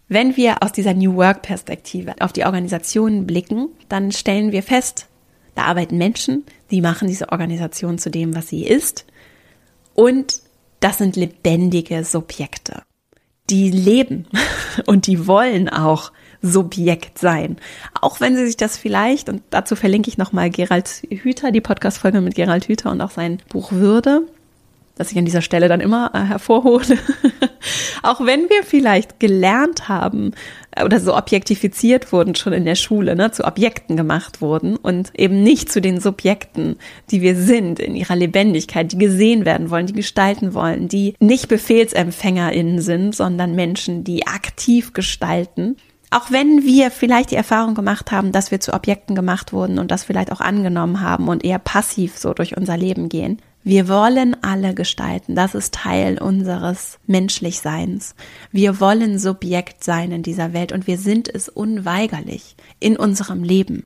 wenn 0.08 0.38
wir 0.38 0.64
aus 0.64 0.72
dieser 0.72 0.94
New 0.94 1.16
Work-Perspektive 1.16 2.16
auf 2.20 2.32
die 2.32 2.46
Organisation 2.46 3.26
blicken, 3.26 3.70
dann 3.90 4.12
stellen 4.12 4.52
wir 4.52 4.64
fest, 4.64 5.08
da 5.56 5.64
arbeiten 5.64 5.98
Menschen, 5.98 6.46
die 6.70 6.82
machen 6.82 7.08
diese 7.08 7.30
Organisation 7.32 7.98
zu 7.98 8.12
dem, 8.12 8.36
was 8.36 8.48
sie 8.48 8.66
ist. 8.66 9.06
Und 9.96 10.42
das 10.80 11.00
sind 11.00 11.16
lebendige 11.16 12.04
Subjekte 12.06 12.84
die 13.50 13.72
leben 13.72 14.28
und 14.86 15.08
die 15.08 15.28
wollen 15.28 15.70
auch 15.70 16.12
Subjekt 16.42 17.18
sein. 17.18 17.58
Auch 18.00 18.20
wenn 18.20 18.36
sie 18.36 18.46
sich 18.46 18.58
das 18.58 18.78
vielleicht, 18.78 19.30
und 19.30 19.42
dazu 19.50 19.76
verlinke 19.76 20.10
ich 20.10 20.18
nochmal 20.18 20.50
Gerald 20.50 21.04
Hüther, 21.10 21.52
die 21.52 21.62
Podcast-Folge 21.62 22.22
mit 22.22 22.36
Gerald 22.36 22.68
Hüther 22.68 22.92
und 22.92 23.02
auch 23.02 23.12
sein 23.12 23.42
Buch 23.50 23.72
Würde. 23.72 24.24
Das 24.98 25.12
ich 25.12 25.18
an 25.18 25.26
dieser 25.26 25.42
Stelle 25.42 25.68
dann 25.68 25.80
immer 25.80 26.12
äh, 26.14 26.20
hervorhole. 26.20 26.98
auch 28.04 28.26
wenn 28.26 28.50
wir 28.50 28.64
vielleicht 28.64 29.20
gelernt 29.20 29.88
haben 29.88 30.32
äh, 30.72 30.84
oder 30.84 31.00
so 31.00 31.16
objektifiziert 31.16 32.12
wurden 32.12 32.36
schon 32.36 32.54
in 32.54 32.66
der 32.66 32.76
Schule, 32.76 33.16
ne, 33.16 33.32
zu 33.32 33.46
Objekten 33.46 33.96
gemacht 33.96 34.42
wurden 34.42 34.76
und 34.76 35.12
eben 35.16 35.44
nicht 35.44 35.72
zu 35.72 35.82
den 35.82 36.00
Subjekten, 36.00 36.78
die 37.12 37.22
wir 37.22 37.36
sind 37.36 37.80
in 37.80 37.96
ihrer 37.96 38.16
Lebendigkeit, 38.16 38.92
die 38.92 38.98
gesehen 38.98 39.46
werden 39.46 39.70
wollen, 39.70 39.88
die 39.88 39.94
gestalten 39.94 40.54
wollen, 40.54 40.88
die 40.88 41.14
nicht 41.20 41.48
BefehlsempfängerInnen 41.48 42.82
sind, 42.82 43.16
sondern 43.16 43.56
Menschen, 43.56 44.04
die 44.04 44.26
aktiv 44.28 44.94
gestalten. 44.94 45.78
Auch 46.10 46.32
wenn 46.32 46.64
wir 46.64 46.90
vielleicht 46.90 47.32
die 47.32 47.36
Erfahrung 47.36 47.76
gemacht 47.76 48.12
haben, 48.12 48.32
dass 48.32 48.50
wir 48.50 48.62
zu 48.62 48.74
Objekten 48.74 49.14
gemacht 49.14 49.52
wurden 49.52 49.78
und 49.78 49.92
das 49.92 50.06
vielleicht 50.06 50.32
auch 50.32 50.40
angenommen 50.40 51.02
haben 51.02 51.28
und 51.28 51.44
eher 51.44 51.60
passiv 51.60 52.18
so 52.18 52.34
durch 52.34 52.56
unser 52.56 52.78
Leben 52.78 53.10
gehen, 53.10 53.42
wir 53.68 53.90
wollen 53.90 54.42
alle 54.44 54.74
gestalten. 54.74 55.36
Das 55.36 55.54
ist 55.54 55.74
Teil 55.74 56.20
unseres 56.20 57.00
Menschlichseins. 57.06 58.16
Wir 58.50 58.80
wollen 58.80 59.20
Subjekt 59.20 59.84
sein 59.84 60.14
in 60.14 60.24
dieser 60.24 60.54
Welt 60.54 60.72
und 60.72 60.88
wir 60.88 60.98
sind 60.98 61.28
es 61.28 61.50
unweigerlich 61.50 62.56
in 62.80 62.96
unserem 62.96 63.44
Leben. 63.44 63.84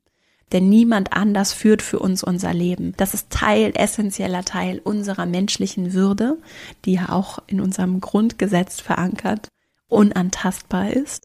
Denn 0.52 0.70
niemand 0.70 1.13
anders 1.13 1.52
führt 1.52 1.82
für 1.82 1.98
uns 1.98 2.24
unser 2.24 2.54
Leben. 2.54 2.94
Das 2.98 3.15
ist 3.15 3.32
Teil, 3.32 3.72
essentieller 3.74 4.46
Teil 4.46 4.80
unserer 4.84 5.26
menschlichen 5.26 5.94
Würde, 5.94 6.38
die 6.86 6.94
ja 6.94 7.10
auch 7.10 7.39
in 7.48 7.60
unserem 7.60 8.02
Grundgesetz 8.02 8.82
verankert, 8.82 9.48
unantastbar 9.88 10.91
ist. 10.91 11.24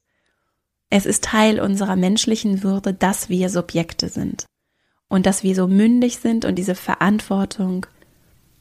Es 0.89 1.05
ist 1.05 1.25
Teil 1.25 1.61
unserer 1.61 1.97
menschlichen 1.97 2.63
Würde, 2.63 2.95
dass 2.95 3.29
wir 3.29 3.51
Subjekte 3.51 4.09
sind 4.09 4.47
und 5.09 5.27
dass 5.27 5.43
wir 5.43 5.55
so 5.55 5.69
mündig 5.69 6.21
sind 6.21 6.47
und 6.47 6.55
diese 6.55 6.75
Verantwortung 6.75 7.85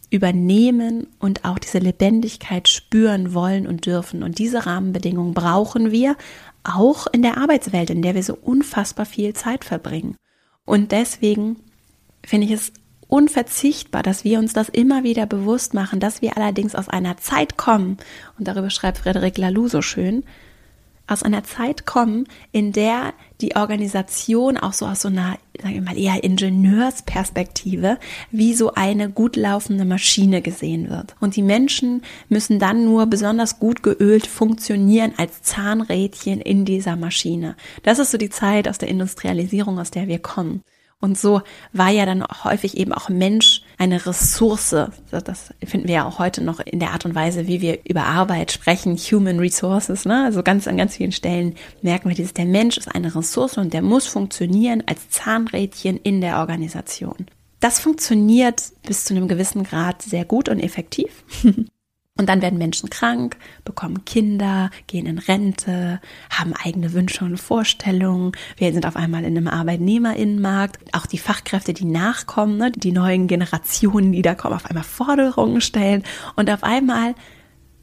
übernehmen 0.09 1.07
und 1.19 1.45
auch 1.45 1.59
diese 1.59 1.79
Lebendigkeit 1.79 2.67
spüren 2.67 3.33
wollen 3.33 3.67
und 3.67 3.85
dürfen. 3.85 4.23
Und 4.23 4.39
diese 4.39 4.65
Rahmenbedingungen 4.65 5.33
brauchen 5.33 5.91
wir 5.91 6.15
auch 6.63 7.07
in 7.11 7.21
der 7.21 7.37
Arbeitswelt, 7.37 7.89
in 7.89 8.01
der 8.01 8.15
wir 8.15 8.23
so 8.23 8.35
unfassbar 8.35 9.05
viel 9.05 9.33
Zeit 9.33 9.63
verbringen. 9.63 10.15
Und 10.65 10.91
deswegen 10.91 11.57
finde 12.25 12.47
ich 12.47 12.53
es 12.53 12.71
unverzichtbar, 13.07 14.03
dass 14.03 14.23
wir 14.23 14.39
uns 14.39 14.53
das 14.53 14.69
immer 14.69 15.03
wieder 15.03 15.25
bewusst 15.25 15.73
machen, 15.73 15.99
dass 15.99 16.21
wir 16.21 16.37
allerdings 16.37 16.75
aus 16.75 16.89
einer 16.89 17.17
Zeit 17.17 17.55
kommen, 17.57 17.97
und 18.39 18.47
darüber 18.47 18.69
schreibt 18.69 18.99
Frederic 18.99 19.37
Laloux 19.37 19.67
so 19.67 19.81
schön, 19.81 20.23
aus 21.07 21.23
einer 21.23 21.43
Zeit 21.43 21.85
kommen, 21.85 22.27
in 22.51 22.71
der 22.71 23.13
die 23.41 23.55
Organisation 23.55 24.57
auch 24.57 24.73
so 24.73 24.85
aus 24.85 25.01
so 25.01 25.09
einer, 25.09 25.37
sagen 25.61 25.75
wir 25.75 25.81
mal, 25.81 25.97
eher 25.97 26.23
Ingenieursperspektive 26.23 27.99
wie 28.31 28.53
so 28.53 28.73
eine 28.73 29.09
gut 29.09 29.35
laufende 29.35 29.85
Maschine 29.85 30.41
gesehen 30.41 30.89
wird. 30.89 31.15
Und 31.19 31.35
die 31.35 31.41
Menschen 31.41 32.01
müssen 32.29 32.59
dann 32.59 32.85
nur 32.85 33.05
besonders 33.07 33.59
gut 33.59 33.83
geölt 33.83 34.25
funktionieren 34.25 35.13
als 35.17 35.41
Zahnrädchen 35.41 36.41
in 36.41 36.65
dieser 36.65 36.95
Maschine. 36.95 37.55
Das 37.83 37.99
ist 37.99 38.11
so 38.11 38.17
die 38.17 38.29
Zeit 38.29 38.67
aus 38.67 38.77
der 38.77 38.89
Industrialisierung, 38.89 39.79
aus 39.79 39.91
der 39.91 40.07
wir 40.07 40.19
kommen. 40.19 40.63
Und 41.01 41.17
so 41.17 41.41
war 41.71 41.89
ja 41.89 42.05
dann 42.05 42.23
häufig 42.43 42.77
eben 42.77 42.93
auch 42.93 43.09
Mensch 43.09 43.61
eine 43.77 44.05
Ressource. 44.05 44.75
Das 45.11 45.53
finden 45.63 45.87
wir 45.87 45.95
ja 45.95 46.07
auch 46.07 46.19
heute 46.19 46.43
noch 46.43 46.59
in 46.59 46.79
der 46.79 46.91
Art 46.91 47.05
und 47.05 47.13
Weise, 47.13 47.47
wie 47.47 47.61
wir 47.61 47.79
über 47.87 48.05
Arbeit 48.05 48.51
sprechen, 48.51 48.97
Human 48.97 49.39
Resources. 49.39 50.05
Ne? 50.05 50.23
Also 50.23 50.41
ganz 50.41 50.67
an 50.67 50.77
ganz 50.77 50.95
vielen 50.95 51.11
Stellen 51.11 51.55
merken 51.81 52.09
wir 52.09 52.15
dieses, 52.15 52.33
der 52.33 52.45
Mensch 52.45 52.77
ist 52.77 52.93
eine 52.93 53.13
Ressource 53.13 53.57
und 53.57 53.73
der 53.73 53.81
muss 53.81 54.07
funktionieren 54.07 54.83
als 54.87 55.09
Zahnrädchen 55.09 55.97
in 55.97 56.21
der 56.21 56.39
Organisation. 56.39 57.27
Das 57.59 57.79
funktioniert 57.79 58.63
bis 58.83 59.05
zu 59.05 59.15
einem 59.15 59.27
gewissen 59.27 59.63
Grad 59.63 60.01
sehr 60.01 60.25
gut 60.25 60.49
und 60.49 60.59
effektiv. 60.59 61.23
Und 62.17 62.29
dann 62.29 62.41
werden 62.41 62.57
Menschen 62.57 62.89
krank, 62.89 63.35
bekommen 63.65 64.05
Kinder, 64.05 64.69
gehen 64.87 65.05
in 65.05 65.17
Rente, 65.17 65.99
haben 66.29 66.53
eigene 66.53 66.93
Wünsche 66.93 67.25
und 67.25 67.35
Vorstellungen. 67.35 68.31
Wir 68.55 68.71
sind 68.71 68.85
auf 68.85 68.95
einmal 68.95 69.25
in 69.25 69.35
einem 69.35 69.49
Arbeitnehmerinnenmarkt. 69.49 70.77
Auch 70.93 71.07
die 71.07 71.17
Fachkräfte, 71.17 71.73
die 71.73 71.83
nachkommen, 71.83 72.55
ne, 72.55 72.71
die 72.71 72.93
neuen 72.93 73.27
Generationen, 73.27 74.13
die 74.13 74.21
da 74.21 74.33
kommen, 74.33 74.55
auf 74.55 74.65
einmal 74.65 74.85
Forderungen 74.85 75.59
stellen. 75.59 76.03
Und 76.37 76.49
auf 76.49 76.63
einmal 76.63 77.15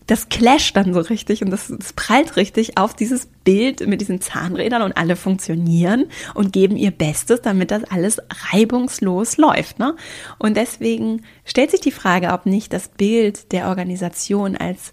das 0.07 0.29
clasht 0.29 0.77
dann 0.77 0.95
so 0.95 1.01
richtig 1.01 1.43
und 1.43 1.51
das, 1.51 1.69
das 1.69 1.93
prallt 1.93 2.37
richtig 2.37 2.79
auf 2.79 2.95
dieses 2.95 3.27
Bild 3.45 3.87
mit 3.87 4.01
diesen 4.01 4.21
Zahnrädern 4.21 4.83
und 4.83 4.97
alle 4.97 5.17
funktionieren 5.17 6.07
und 6.35 6.53
geben 6.53 6.77
ihr 6.77 6.91
Bestes, 6.91 7.43
damit 7.43 7.71
das 7.71 7.85
alles 7.85 8.19
reibungslos 8.53 9.37
läuft. 9.37 9.79
Ne? 9.79 9.97
Und 10.39 10.57
deswegen 10.57 11.23
stellt 11.45 11.71
sich 11.71 11.81
die 11.81 11.93
Frage, 11.93 12.33
ob 12.33 12.47
nicht 12.47 12.73
das 12.73 12.89
Bild 12.89 13.53
der 13.53 13.69
Organisation 13.69 14.57
als 14.57 14.93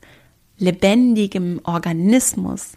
lebendigem 0.57 1.61
Organismus, 1.63 2.73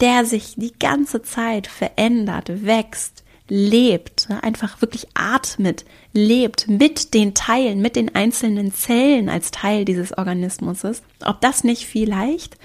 der 0.00 0.24
sich 0.24 0.54
die 0.56 0.72
ganze 0.78 1.22
Zeit 1.22 1.66
verändert, 1.66 2.66
wächst, 2.66 3.23
lebt, 3.48 4.28
ne, 4.30 4.42
einfach 4.42 4.80
wirklich 4.80 5.08
atmet, 5.14 5.84
lebt 6.12 6.68
mit 6.68 7.14
den 7.14 7.34
Teilen, 7.34 7.80
mit 7.80 7.96
den 7.96 8.14
einzelnen 8.14 8.72
Zellen 8.72 9.28
als 9.28 9.50
Teil 9.50 9.84
dieses 9.84 10.16
Organismus 10.16 10.84
ist, 10.84 11.04
ob 11.24 11.40
das 11.40 11.64
nicht 11.64 11.86
vielleicht 11.86 12.56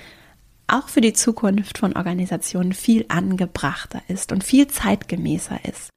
auch 0.68 0.88
für 0.88 1.02
die 1.02 1.14
Zukunft 1.14 1.80
von 1.80 1.96
Organisationen 1.96 2.74
viel 2.74 3.06
angebrachter 3.08 4.02
ist 4.08 4.32
und 4.32 4.44
viel 4.44 4.68
zeitgemäßer 4.68 5.60
ist. 5.66 5.90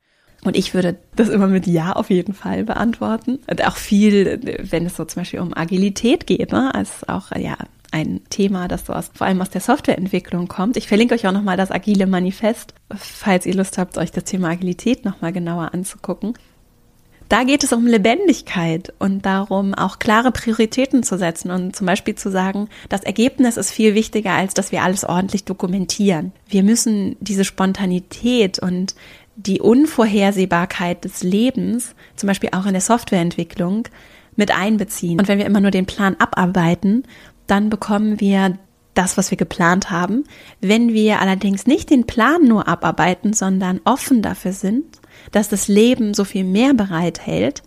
Und 0.44 0.56
ich 0.56 0.74
würde 0.74 0.98
das 1.14 1.28
immer 1.28 1.46
mit 1.46 1.66
Ja 1.66 1.92
auf 1.92 2.10
jeden 2.10 2.34
Fall 2.34 2.64
beantworten. 2.64 3.38
Und 3.48 3.64
auch 3.64 3.76
viel, 3.76 4.58
wenn 4.60 4.86
es 4.86 4.96
so 4.96 5.04
zum 5.04 5.20
Beispiel 5.20 5.40
um 5.40 5.56
Agilität 5.56 6.26
geht, 6.26 6.50
ne, 6.50 6.74
als 6.74 7.08
auch 7.08 7.30
ja 7.36 7.56
ein 7.92 8.20
Thema, 8.30 8.68
das 8.68 8.86
so 8.86 8.92
aus, 8.92 9.10
vor 9.14 9.26
allem 9.26 9.40
aus 9.40 9.50
der 9.50 9.60
Softwareentwicklung 9.60 10.48
kommt. 10.48 10.76
Ich 10.76 10.88
verlinke 10.88 11.14
euch 11.14 11.26
auch 11.26 11.32
nochmal 11.32 11.56
das 11.56 11.70
Agile 11.70 12.06
Manifest, 12.06 12.74
falls 12.94 13.46
ihr 13.46 13.54
Lust 13.54 13.78
habt, 13.78 13.98
euch 13.98 14.10
das 14.10 14.24
Thema 14.24 14.48
Agilität 14.48 15.04
nochmal 15.04 15.32
genauer 15.32 15.72
anzugucken. 15.72 16.34
Da 17.28 17.44
geht 17.44 17.64
es 17.64 17.72
um 17.72 17.86
Lebendigkeit 17.86 18.92
und 18.98 19.24
darum, 19.24 19.72
auch 19.72 19.98
klare 19.98 20.32
Prioritäten 20.32 21.02
zu 21.02 21.16
setzen 21.16 21.50
und 21.50 21.74
zum 21.74 21.86
Beispiel 21.86 22.14
zu 22.14 22.30
sagen, 22.30 22.68
das 22.90 23.04
Ergebnis 23.04 23.56
ist 23.56 23.70
viel 23.70 23.94
wichtiger, 23.94 24.32
als 24.32 24.52
dass 24.52 24.70
wir 24.70 24.82
alles 24.82 25.04
ordentlich 25.04 25.44
dokumentieren. 25.44 26.32
Wir 26.46 26.62
müssen 26.62 27.16
diese 27.20 27.44
Spontanität 27.44 28.58
und 28.58 28.94
die 29.36 29.62
Unvorhersehbarkeit 29.62 31.04
des 31.04 31.22
Lebens, 31.22 31.94
zum 32.16 32.26
Beispiel 32.26 32.50
auch 32.52 32.66
in 32.66 32.72
der 32.72 32.82
Softwareentwicklung, 32.82 33.88
mit 34.36 34.50
einbeziehen. 34.54 35.18
Und 35.18 35.28
wenn 35.28 35.38
wir 35.38 35.46
immer 35.46 35.60
nur 35.60 35.70
den 35.70 35.86
Plan 35.86 36.16
abarbeiten 36.18 37.04
dann 37.46 37.70
bekommen 37.70 38.20
wir 38.20 38.58
das, 38.94 39.16
was 39.16 39.30
wir 39.30 39.38
geplant 39.38 39.90
haben. 39.90 40.24
Wenn 40.60 40.92
wir 40.92 41.20
allerdings 41.20 41.66
nicht 41.66 41.90
den 41.90 42.06
Plan 42.06 42.44
nur 42.44 42.68
abarbeiten, 42.68 43.32
sondern 43.32 43.80
offen 43.84 44.22
dafür 44.22 44.52
sind, 44.52 44.84
dass 45.30 45.48
das 45.48 45.68
Leben 45.68 46.14
so 46.14 46.24
viel 46.24 46.44
mehr 46.44 46.74
bereithält, 46.74 47.62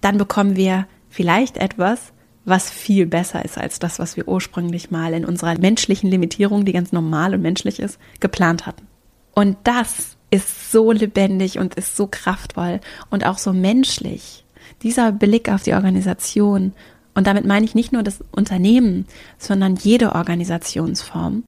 dann 0.00 0.18
bekommen 0.18 0.56
wir 0.56 0.86
vielleicht 1.08 1.56
etwas, 1.56 2.12
was 2.44 2.70
viel 2.70 3.06
besser 3.06 3.44
ist 3.44 3.58
als 3.58 3.78
das, 3.78 3.98
was 3.98 4.16
wir 4.16 4.28
ursprünglich 4.28 4.90
mal 4.90 5.12
in 5.14 5.24
unserer 5.24 5.58
menschlichen 5.58 6.10
Limitierung, 6.10 6.64
die 6.64 6.72
ganz 6.72 6.92
normal 6.92 7.34
und 7.34 7.42
menschlich 7.42 7.80
ist, 7.80 7.98
geplant 8.20 8.66
hatten. 8.66 8.86
Und 9.34 9.56
das 9.64 10.16
ist 10.30 10.70
so 10.70 10.92
lebendig 10.92 11.58
und 11.58 11.74
ist 11.74 11.96
so 11.96 12.06
kraftvoll 12.06 12.80
und 13.10 13.26
auch 13.26 13.38
so 13.38 13.52
menschlich. 13.52 14.44
Dieser 14.82 15.12
Blick 15.12 15.48
auf 15.48 15.62
die 15.62 15.74
Organisation 15.74 16.72
und 17.16 17.26
damit 17.26 17.46
meine 17.46 17.64
ich 17.64 17.74
nicht 17.74 17.92
nur 17.92 18.02
das 18.02 18.22
Unternehmen, 18.30 19.06
sondern 19.38 19.74
jede 19.74 20.14
Organisationsform. 20.14 21.44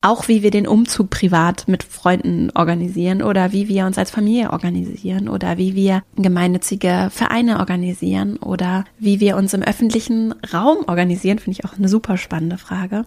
Auch 0.00 0.28
wie 0.28 0.42
wir 0.42 0.50
den 0.50 0.66
Umzug 0.66 1.10
privat 1.10 1.68
mit 1.68 1.82
Freunden 1.82 2.50
organisieren 2.54 3.22
oder 3.22 3.52
wie 3.52 3.68
wir 3.68 3.86
uns 3.86 3.96
als 3.96 4.10
Familie 4.10 4.50
organisieren 4.50 5.28
oder 5.28 5.56
wie 5.56 5.74
wir 5.74 6.02
gemeinnützige 6.16 7.08
Vereine 7.10 7.58
organisieren 7.58 8.36
oder 8.38 8.84
wie 8.98 9.20
wir 9.20 9.36
uns 9.36 9.54
im 9.54 9.62
öffentlichen 9.62 10.34
Raum 10.52 10.78
organisieren, 10.86 11.38
finde 11.38 11.58
ich 11.58 11.64
auch 11.64 11.76
eine 11.76 11.88
super 11.88 12.18
spannende 12.18 12.58
Frage. 12.58 13.04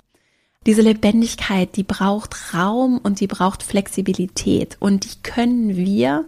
Diese 0.65 0.81
Lebendigkeit, 0.81 1.75
die 1.75 1.83
braucht 1.83 2.53
Raum 2.53 2.99
und 3.01 3.19
die 3.21 3.27
braucht 3.27 3.63
Flexibilität 3.63 4.77
und 4.79 5.05
die 5.05 5.21
können 5.23 5.75
wir 5.75 6.25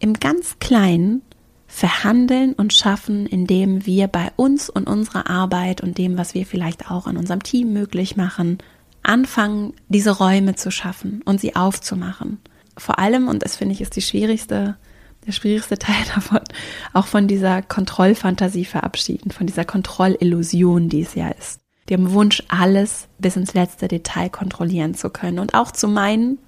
im 0.00 0.14
ganz 0.14 0.58
Kleinen 0.58 1.22
verhandeln 1.70 2.52
und 2.52 2.74
schaffen, 2.74 3.26
indem 3.26 3.86
wir 3.86 4.08
bei 4.08 4.32
uns 4.36 4.68
und 4.68 4.88
unserer 4.88 5.30
Arbeit 5.30 5.80
und 5.80 5.98
dem, 5.98 6.18
was 6.18 6.34
wir 6.34 6.44
vielleicht 6.44 6.90
auch 6.90 7.06
in 7.06 7.16
unserem 7.16 7.42
Team 7.42 7.72
möglich 7.72 8.16
machen, 8.16 8.58
anfangen, 9.02 9.72
diese 9.88 10.10
Räume 10.10 10.56
zu 10.56 10.70
schaffen 10.72 11.22
und 11.24 11.40
sie 11.40 11.54
aufzumachen. 11.54 12.38
Vor 12.76 12.98
allem, 12.98 13.28
und 13.28 13.44
das 13.44 13.56
finde 13.56 13.74
ich 13.74 13.80
ist 13.80 13.94
die 13.94 14.02
schwierigste, 14.02 14.76
der 15.26 15.32
schwierigste 15.32 15.78
Teil 15.78 16.04
davon, 16.12 16.40
auch 16.92 17.06
von 17.06 17.28
dieser 17.28 17.62
Kontrollfantasie 17.62 18.64
verabschieden, 18.64 19.30
von 19.30 19.46
dieser 19.46 19.64
Kontrollillusion, 19.64 20.88
die 20.88 21.02
es 21.02 21.14
ja 21.14 21.28
ist. 21.28 21.60
Dem 21.88 22.10
Wunsch, 22.12 22.42
alles 22.48 23.06
bis 23.18 23.36
ins 23.36 23.54
letzte 23.54 23.86
Detail 23.86 24.28
kontrollieren 24.28 24.94
zu 24.94 25.08
können 25.08 25.38
und 25.38 25.54
auch 25.54 25.70
zu 25.70 25.88
meinen, 25.88 26.38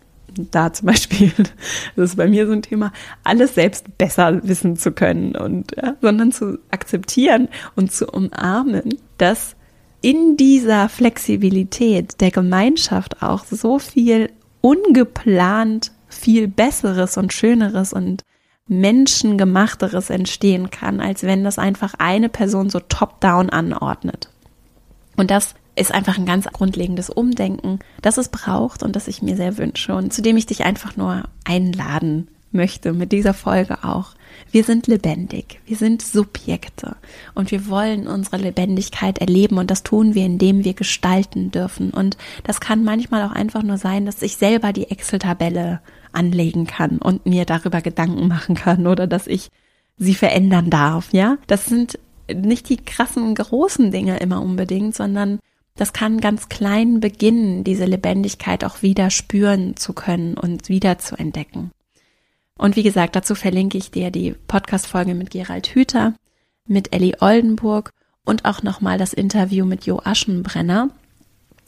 da 0.50 0.72
zum 0.72 0.86
Beispiel, 0.86 1.32
das 1.96 2.10
ist 2.10 2.16
bei 2.16 2.28
mir 2.28 2.46
so 2.46 2.52
ein 2.52 2.62
Thema, 2.62 2.92
alles 3.24 3.54
selbst 3.54 3.98
besser 3.98 4.40
wissen 4.46 4.76
zu 4.76 4.92
können 4.92 5.36
und, 5.36 5.76
ja, 5.76 5.96
sondern 6.00 6.32
zu 6.32 6.58
akzeptieren 6.70 7.48
und 7.76 7.92
zu 7.92 8.06
umarmen, 8.06 8.96
dass 9.18 9.56
in 10.00 10.36
dieser 10.36 10.88
Flexibilität 10.88 12.20
der 12.20 12.30
Gemeinschaft 12.30 13.22
auch 13.22 13.44
so 13.44 13.78
viel 13.78 14.30
ungeplant 14.60 15.92
viel 16.08 16.48
Besseres 16.48 17.16
und 17.16 17.32
Schöneres 17.32 17.92
und 17.92 18.22
Menschengemachteres 18.68 20.10
entstehen 20.10 20.70
kann, 20.70 21.00
als 21.00 21.22
wenn 21.24 21.44
das 21.44 21.58
einfach 21.58 21.94
eine 21.98 22.28
Person 22.28 22.70
so 22.70 22.80
top-down 22.80 23.50
anordnet. 23.50 24.30
Und 25.16 25.30
das 25.30 25.54
ist 25.74 25.92
einfach 25.92 26.18
ein 26.18 26.26
ganz 26.26 26.46
grundlegendes 26.46 27.10
Umdenken, 27.10 27.78
das 28.02 28.18
es 28.18 28.28
braucht 28.28 28.82
und 28.82 28.94
das 28.94 29.08
ich 29.08 29.22
mir 29.22 29.36
sehr 29.36 29.58
wünsche 29.58 29.94
und 29.94 30.12
zu 30.12 30.22
dem 30.22 30.36
ich 30.36 30.46
dich 30.46 30.64
einfach 30.64 30.96
nur 30.96 31.24
einladen 31.44 32.28
möchte 32.52 32.92
mit 32.92 33.12
dieser 33.12 33.34
Folge 33.34 33.82
auch. 33.82 34.10
Wir 34.50 34.64
sind 34.64 34.86
lebendig, 34.86 35.60
wir 35.66 35.76
sind 35.76 36.02
Subjekte 36.02 36.96
und 37.34 37.50
wir 37.50 37.68
wollen 37.68 38.06
unsere 38.06 38.36
Lebendigkeit 38.36 39.18
erleben 39.18 39.58
und 39.58 39.70
das 39.70 39.82
tun 39.82 40.14
wir, 40.14 40.26
indem 40.26 40.64
wir 40.64 40.74
gestalten 40.74 41.50
dürfen. 41.50 41.90
Und 41.90 42.18
das 42.44 42.60
kann 42.60 42.84
manchmal 42.84 43.22
auch 43.22 43.32
einfach 43.32 43.62
nur 43.62 43.78
sein, 43.78 44.04
dass 44.04 44.20
ich 44.20 44.36
selber 44.36 44.72
die 44.72 44.90
Excel-Tabelle 44.90 45.80
anlegen 46.12 46.66
kann 46.66 46.98
und 46.98 47.24
mir 47.24 47.46
darüber 47.46 47.80
Gedanken 47.80 48.28
machen 48.28 48.54
kann 48.54 48.86
oder 48.86 49.06
dass 49.06 49.26
ich 49.26 49.48
sie 49.96 50.14
verändern 50.14 50.68
darf, 50.68 51.12
ja? 51.12 51.38
Das 51.46 51.66
sind 51.66 51.98
nicht 52.32 52.68
die 52.68 52.76
krassen 52.76 53.34
großen 53.34 53.90
Dinge 53.90 54.18
immer 54.18 54.42
unbedingt, 54.42 54.94
sondern 54.94 55.38
das 55.76 55.92
kann 55.92 56.20
ganz 56.20 56.48
klein 56.48 57.00
beginnen, 57.00 57.64
diese 57.64 57.84
Lebendigkeit 57.84 58.64
auch 58.64 58.82
wieder 58.82 59.10
spüren 59.10 59.76
zu 59.76 59.92
können 59.92 60.36
und 60.36 60.68
wieder 60.68 60.98
zu 60.98 61.16
entdecken. 61.16 61.70
Und 62.58 62.76
wie 62.76 62.82
gesagt, 62.82 63.16
dazu 63.16 63.34
verlinke 63.34 63.78
ich 63.78 63.90
dir 63.90 64.10
die 64.10 64.32
Podcast-Folge 64.32 65.14
mit 65.14 65.30
Gerald 65.30 65.68
Hüther, 65.68 66.14
mit 66.66 66.92
Ellie 66.92 67.16
Oldenburg 67.20 67.90
und 68.24 68.44
auch 68.44 68.62
nochmal 68.62 68.98
das 68.98 69.12
Interview 69.12 69.64
mit 69.64 69.86
Jo 69.86 70.00
Aschenbrenner 70.04 70.90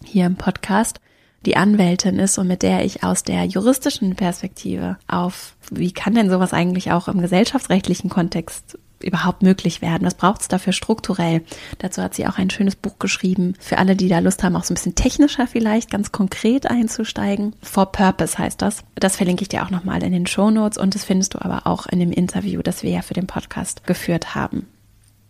hier 0.04 0.26
im 0.26 0.36
Podcast, 0.36 1.00
die 1.46 1.56
Anwältin 1.56 2.18
ist 2.18 2.38
und 2.38 2.46
mit 2.46 2.62
der 2.62 2.84
ich 2.84 3.02
aus 3.02 3.22
der 3.22 3.44
juristischen 3.44 4.14
Perspektive 4.14 4.98
auf, 5.08 5.56
wie 5.70 5.92
kann 5.92 6.14
denn 6.14 6.30
sowas 6.30 6.52
eigentlich 6.52 6.92
auch 6.92 7.08
im 7.08 7.20
gesellschaftsrechtlichen 7.20 8.08
Kontext 8.10 8.78
überhaupt 9.04 9.42
möglich 9.42 9.82
werden? 9.82 10.06
Was 10.06 10.14
braucht 10.14 10.42
es 10.42 10.48
dafür 10.48 10.72
strukturell? 10.72 11.42
Dazu 11.78 12.02
hat 12.02 12.14
sie 12.14 12.26
auch 12.26 12.38
ein 12.38 12.50
schönes 12.50 12.76
Buch 12.76 12.98
geschrieben. 12.98 13.54
Für 13.60 13.78
alle, 13.78 13.96
die 13.96 14.08
da 14.08 14.18
Lust 14.18 14.42
haben, 14.42 14.56
auch 14.56 14.64
so 14.64 14.72
ein 14.72 14.76
bisschen 14.76 14.94
technischer 14.94 15.46
vielleicht, 15.46 15.90
ganz 15.90 16.12
konkret 16.12 16.70
einzusteigen. 16.70 17.54
For 17.62 17.86
Purpose 17.92 18.38
heißt 18.38 18.62
das. 18.62 18.84
Das 18.94 19.16
verlinke 19.16 19.42
ich 19.42 19.48
dir 19.48 19.64
auch 19.64 19.70
nochmal 19.70 20.02
in 20.02 20.12
den 20.12 20.26
Show 20.26 20.50
Notes 20.50 20.78
und 20.78 20.94
das 20.94 21.04
findest 21.04 21.34
du 21.34 21.42
aber 21.42 21.66
auch 21.66 21.86
in 21.86 22.00
dem 22.00 22.12
Interview, 22.12 22.62
das 22.62 22.82
wir 22.82 22.90
ja 22.90 23.02
für 23.02 23.14
den 23.14 23.26
Podcast 23.26 23.86
geführt 23.86 24.34
haben. 24.34 24.66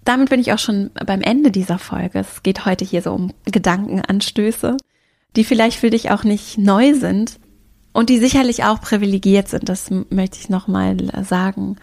Damit 0.04 0.28
bin 0.28 0.40
ich 0.40 0.52
auch 0.52 0.58
schon 0.58 0.90
beim 1.06 1.22
Ende 1.22 1.50
dieser 1.50 1.78
Folge. 1.78 2.18
Es 2.18 2.42
geht 2.42 2.66
heute 2.66 2.84
hier 2.84 3.02
so 3.02 3.12
um 3.12 3.32
Gedankenanstöße, 3.46 4.76
die 5.34 5.44
vielleicht 5.44 5.78
für 5.78 5.90
dich 5.90 6.10
auch 6.10 6.24
nicht 6.24 6.58
neu 6.58 6.94
sind 6.94 7.38
und 7.92 8.10
die 8.10 8.18
sicherlich 8.18 8.64
auch 8.64 8.80
privilegiert 8.80 9.48
sind. 9.48 9.68
Das 9.68 9.90
möchte 10.10 10.38
ich 10.38 10.50
nochmal 10.50 10.96
sagen 11.24 11.76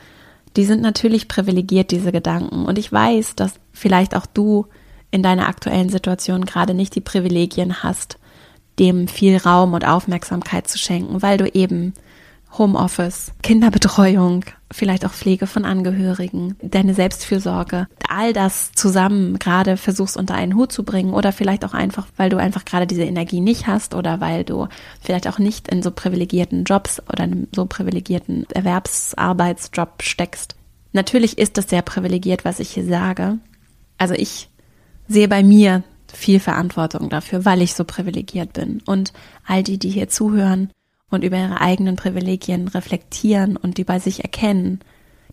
die 0.55 0.65
sind 0.65 0.81
natürlich 0.81 1.27
privilegiert, 1.27 1.91
diese 1.91 2.11
Gedanken. 2.11 2.65
Und 2.65 2.77
ich 2.77 2.91
weiß, 2.91 3.35
dass 3.35 3.53
vielleicht 3.71 4.15
auch 4.15 4.25
du 4.25 4.67
in 5.09 5.23
deiner 5.23 5.47
aktuellen 5.47 5.89
Situation 5.89 6.45
gerade 6.45 6.73
nicht 6.73 6.95
die 6.95 7.01
Privilegien 7.01 7.83
hast, 7.83 8.17
dem 8.79 9.07
viel 9.07 9.37
Raum 9.37 9.73
und 9.73 9.85
Aufmerksamkeit 9.85 10.67
zu 10.67 10.77
schenken, 10.77 11.21
weil 11.21 11.37
du 11.37 11.47
eben 11.53 11.93
Homeoffice, 12.57 13.31
Kinderbetreuung, 13.43 14.45
vielleicht 14.71 15.05
auch 15.05 15.11
Pflege 15.11 15.47
von 15.47 15.65
Angehörigen, 15.65 16.57
deine 16.61 16.93
Selbstfürsorge, 16.93 17.87
all 18.09 18.33
das 18.33 18.71
zusammen 18.73 19.39
gerade 19.39 19.77
versuchst 19.77 20.17
unter 20.17 20.35
einen 20.35 20.55
Hut 20.55 20.71
zu 20.71 20.83
bringen 20.83 21.13
oder 21.13 21.31
vielleicht 21.31 21.63
auch 21.63 21.73
einfach, 21.73 22.07
weil 22.17 22.29
du 22.29 22.37
einfach 22.37 22.65
gerade 22.65 22.87
diese 22.87 23.03
Energie 23.03 23.41
nicht 23.41 23.67
hast 23.67 23.95
oder 23.95 24.19
weil 24.19 24.43
du 24.43 24.67
vielleicht 25.01 25.27
auch 25.27 25.39
nicht 25.39 25.67
in 25.69 25.81
so 25.81 25.91
privilegierten 25.91 26.65
Jobs 26.65 27.01
oder 27.11 27.23
einem 27.23 27.47
so 27.55 27.65
privilegierten 27.65 28.45
Erwerbsarbeitsjob 28.53 30.03
steckst. 30.03 30.55
Natürlich 30.93 31.37
ist 31.37 31.57
das 31.57 31.69
sehr 31.69 31.81
privilegiert, 31.81 32.43
was 32.43 32.59
ich 32.59 32.71
hier 32.71 32.85
sage. 32.85 33.37
Also 33.97 34.13
ich 34.13 34.49
sehe 35.07 35.27
bei 35.27 35.43
mir 35.43 35.83
viel 36.13 36.39
Verantwortung 36.39 37.09
dafür, 37.09 37.45
weil 37.45 37.61
ich 37.61 37.73
so 37.73 37.85
privilegiert 37.85 38.53
bin. 38.53 38.81
Und 38.85 39.13
all 39.45 39.63
die, 39.63 39.77
die 39.77 39.89
hier 39.89 40.09
zuhören, 40.09 40.69
und 41.11 41.23
über 41.23 41.37
ihre 41.37 41.61
eigenen 41.61 41.95
Privilegien 41.95 42.67
reflektieren 42.67 43.57
und 43.57 43.77
die 43.77 43.83
bei 43.83 43.99
sich 43.99 44.23
erkennen, 44.23 44.79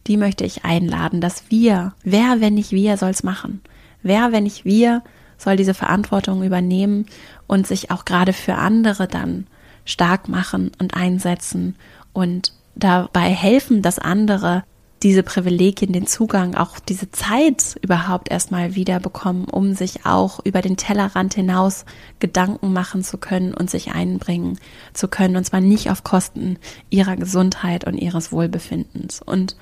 die 0.07 0.17
möchte 0.17 0.45
ich 0.45 0.65
einladen, 0.65 1.21
dass 1.21 1.51
wir, 1.51 1.95
wer, 2.03 2.41
wenn 2.41 2.55
nicht 2.55 2.73
wir, 2.73 2.97
soll's 2.97 3.23
machen? 3.23 3.63
Wer, 4.03 4.33
wenn 4.33 4.45
nicht 4.45 4.65
wir, 4.65 5.03
soll 5.39 5.57
diese 5.57 5.75
Verantwortung 5.75 6.43
übernehmen 6.43 7.07
und 7.47 7.67
sich 7.67 7.91
auch 7.91 8.05
gerade 8.05 8.33
für 8.33 8.55
andere 8.55 9.07
dann 9.07 9.47
stark 9.85 10.29
machen 10.29 10.73
und 10.79 10.95
einsetzen 10.95 11.77
und 12.13 12.53
dabei 12.75 13.31
helfen, 13.31 13.83
dass 13.83 13.99
andere 13.99 14.65
diese 15.03 15.23
Privilegien, 15.23 15.93
den 15.93 16.07
Zugang, 16.07 16.55
auch 16.55 16.79
diese 16.81 17.11
Zeit 17.11 17.77
überhaupt 17.83 18.31
erstmal 18.31 18.75
wieder 18.75 18.99
bekommen, 19.01 19.45
um 19.45 19.75
sich 19.75 20.05
auch 20.05 20.41
über 20.45 20.61
den 20.61 20.77
Tellerrand 20.77 21.35
hinaus 21.35 21.85
Gedanken 22.19 22.73
machen 22.73 23.05
zu 23.05 23.19
können 23.19 23.55
und 23.55 23.71
sich 23.71 23.93
einbringen 23.93 24.59
zu 24.93 25.09
können. 25.09 25.37
Und 25.37 25.45
zwar 25.45 25.61
nicht 25.61 25.91
auf 25.91 26.03
Kosten 26.03 26.59
ihrer 26.91 27.17
Gesundheit 27.17 27.85
und 27.85 27.97
ihres 27.97 28.33
Wohlbefindens. 28.33 29.23
Und 29.23 29.57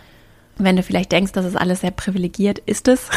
wenn 0.56 0.76
du 0.76 0.82
vielleicht 0.82 1.12
denkst, 1.12 1.32
das 1.32 1.44
ist 1.44 1.56
alles 1.56 1.80
sehr 1.80 1.90
privilegiert, 1.90 2.58
ist 2.60 2.88
es. 2.88 3.10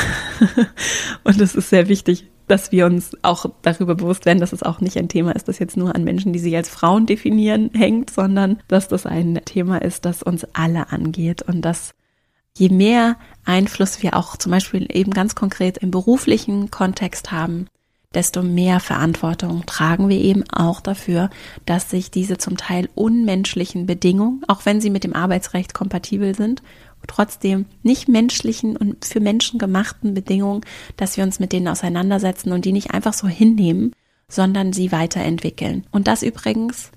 und 1.24 1.40
es 1.40 1.56
ist 1.56 1.70
sehr 1.70 1.88
wichtig, 1.88 2.26
dass 2.48 2.72
wir 2.72 2.86
uns 2.86 3.16
auch 3.22 3.46
darüber 3.62 3.96
bewusst 3.96 4.26
werden, 4.26 4.40
dass 4.40 4.54
es 4.54 4.64
auch 4.64 4.82
nicht 4.82 4.98
ein 4.98 5.08
Thema 5.08 5.36
ist, 5.36 5.48
das 5.48 5.60
jetzt 5.60 5.78
nur 5.78 5.96
an 5.96 6.04
Menschen, 6.04 6.34
die 6.34 6.40
sich 6.40 6.56
als 6.56 6.68
Frauen 6.68 7.06
definieren, 7.06 7.70
hängt, 7.74 8.10
sondern 8.10 8.60
dass 8.68 8.88
das 8.88 9.06
ein 9.06 9.40
Thema 9.46 9.82
ist, 9.82 10.04
das 10.04 10.24
uns 10.24 10.46
alle 10.54 10.92
angeht 10.92 11.44
und 11.44 11.62
das 11.62 11.94
je 12.60 12.70
mehr 12.70 13.18
Einfluss 13.46 14.04
wir 14.04 14.16
auch 14.16 14.38
zum 14.38 14.52
Beispiel 14.52 14.88
eben 14.92 15.12
ganz 15.12 15.34
konkret 15.34 15.78
im 15.78 15.92
beruflichen 15.92 16.70
Kontext 16.70 17.32
haben, 17.32 17.68
desto 18.14 18.44
mehr 18.44 18.80
Verantwortung 18.80 19.66
tragen 19.66 20.10
wir 20.10 20.20
eben 20.20 20.44
auch 20.52 20.82
dafür, 20.82 21.30
dass 21.66 21.90
sich 21.90 22.12
diese 22.12 22.38
zum 22.38 22.58
Teil 22.58 22.90
unmenschlichen 22.96 23.86
Bedingungen, 23.86 24.42
auch 24.48 24.66
wenn 24.66 24.82
sie 24.82 24.90
mit 24.90 25.04
dem 25.04 25.16
Arbeitsrecht 25.16 25.74
kompatibel 25.74 26.36
sind, 26.36 26.62
trotzdem 27.08 27.66
nicht 27.82 28.08
menschlichen 28.08 28.76
und 28.76 29.06
für 29.06 29.20
Menschen 29.20 29.58
gemachten 29.58 30.14
Bedingungen, 30.14 30.62
dass 30.98 31.18
wir 31.18 31.24
uns 31.24 31.40
mit 31.40 31.54
denen 31.54 31.68
auseinandersetzen 31.68 32.52
und 32.52 32.66
die 32.66 32.74
nicht 32.74 32.92
einfach 32.92 33.14
so 33.14 33.28
hinnehmen, 33.28 33.94
sondern 34.28 34.74
sie 34.74 34.92
weiterentwickeln. 34.92 35.86
Und 35.92 36.08
das 36.08 36.24
übrigens 36.24 36.92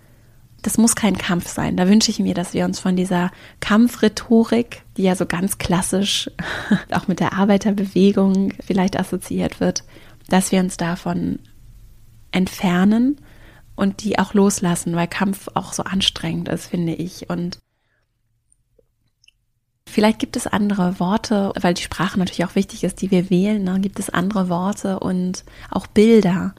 das 0.62 0.78
muss 0.78 0.94
kein 0.94 1.18
Kampf 1.18 1.48
sein. 1.48 1.76
Da 1.76 1.88
wünsche 1.88 2.10
ich 2.10 2.20
mir, 2.20 2.34
dass 2.34 2.54
wir 2.54 2.64
uns 2.64 2.78
von 2.78 2.96
dieser 2.96 3.30
Kampfrhetorik, 3.60 4.82
die 4.96 5.02
ja 5.02 5.16
so 5.16 5.26
ganz 5.26 5.58
klassisch 5.58 6.30
auch 6.92 7.08
mit 7.08 7.20
der 7.20 7.34
Arbeiterbewegung 7.34 8.54
vielleicht 8.64 8.98
assoziiert 8.98 9.60
wird, 9.60 9.84
dass 10.28 10.52
wir 10.52 10.60
uns 10.60 10.76
davon 10.76 11.40
entfernen 12.30 13.20
und 13.74 14.04
die 14.04 14.18
auch 14.18 14.34
loslassen, 14.34 14.94
weil 14.94 15.08
Kampf 15.08 15.48
auch 15.54 15.72
so 15.72 15.82
anstrengend 15.82 16.48
ist, 16.48 16.66
finde 16.66 16.94
ich. 16.94 17.28
Und 17.28 17.58
vielleicht 19.88 20.20
gibt 20.20 20.36
es 20.36 20.46
andere 20.46 21.00
Worte, 21.00 21.52
weil 21.60 21.74
die 21.74 21.82
Sprache 21.82 22.18
natürlich 22.18 22.44
auch 22.44 22.54
wichtig 22.54 22.84
ist, 22.84 23.02
die 23.02 23.10
wir 23.10 23.30
wählen. 23.30 23.64
Ne? 23.64 23.80
Gibt 23.80 23.98
es 23.98 24.10
andere 24.10 24.48
Worte 24.48 25.00
und 25.00 25.44
auch 25.70 25.88
Bilder, 25.88 26.54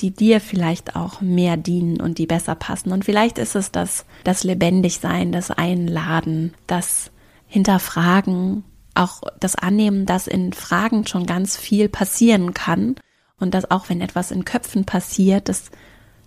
die 0.00 0.10
dir 0.10 0.40
vielleicht 0.40 0.96
auch 0.96 1.20
mehr 1.20 1.56
dienen 1.56 2.00
und 2.00 2.18
die 2.18 2.26
besser 2.26 2.54
passen. 2.54 2.92
Und 2.92 3.04
vielleicht 3.04 3.38
ist 3.38 3.54
es 3.54 3.70
das, 3.70 4.04
das 4.24 4.44
Lebendigsein, 4.44 5.32
das 5.32 5.50
Einladen, 5.50 6.54
das 6.66 7.10
Hinterfragen, 7.46 8.64
auch 8.94 9.22
das 9.40 9.54
Annehmen, 9.54 10.06
dass 10.06 10.26
in 10.26 10.52
Fragen 10.52 11.06
schon 11.06 11.26
ganz 11.26 11.56
viel 11.56 11.88
passieren 11.88 12.54
kann 12.54 12.96
und 13.38 13.54
dass 13.54 13.70
auch 13.70 13.88
wenn 13.88 14.00
etwas 14.00 14.30
in 14.30 14.44
Köpfen 14.44 14.84
passiert, 14.84 15.48
dass, 15.48 15.70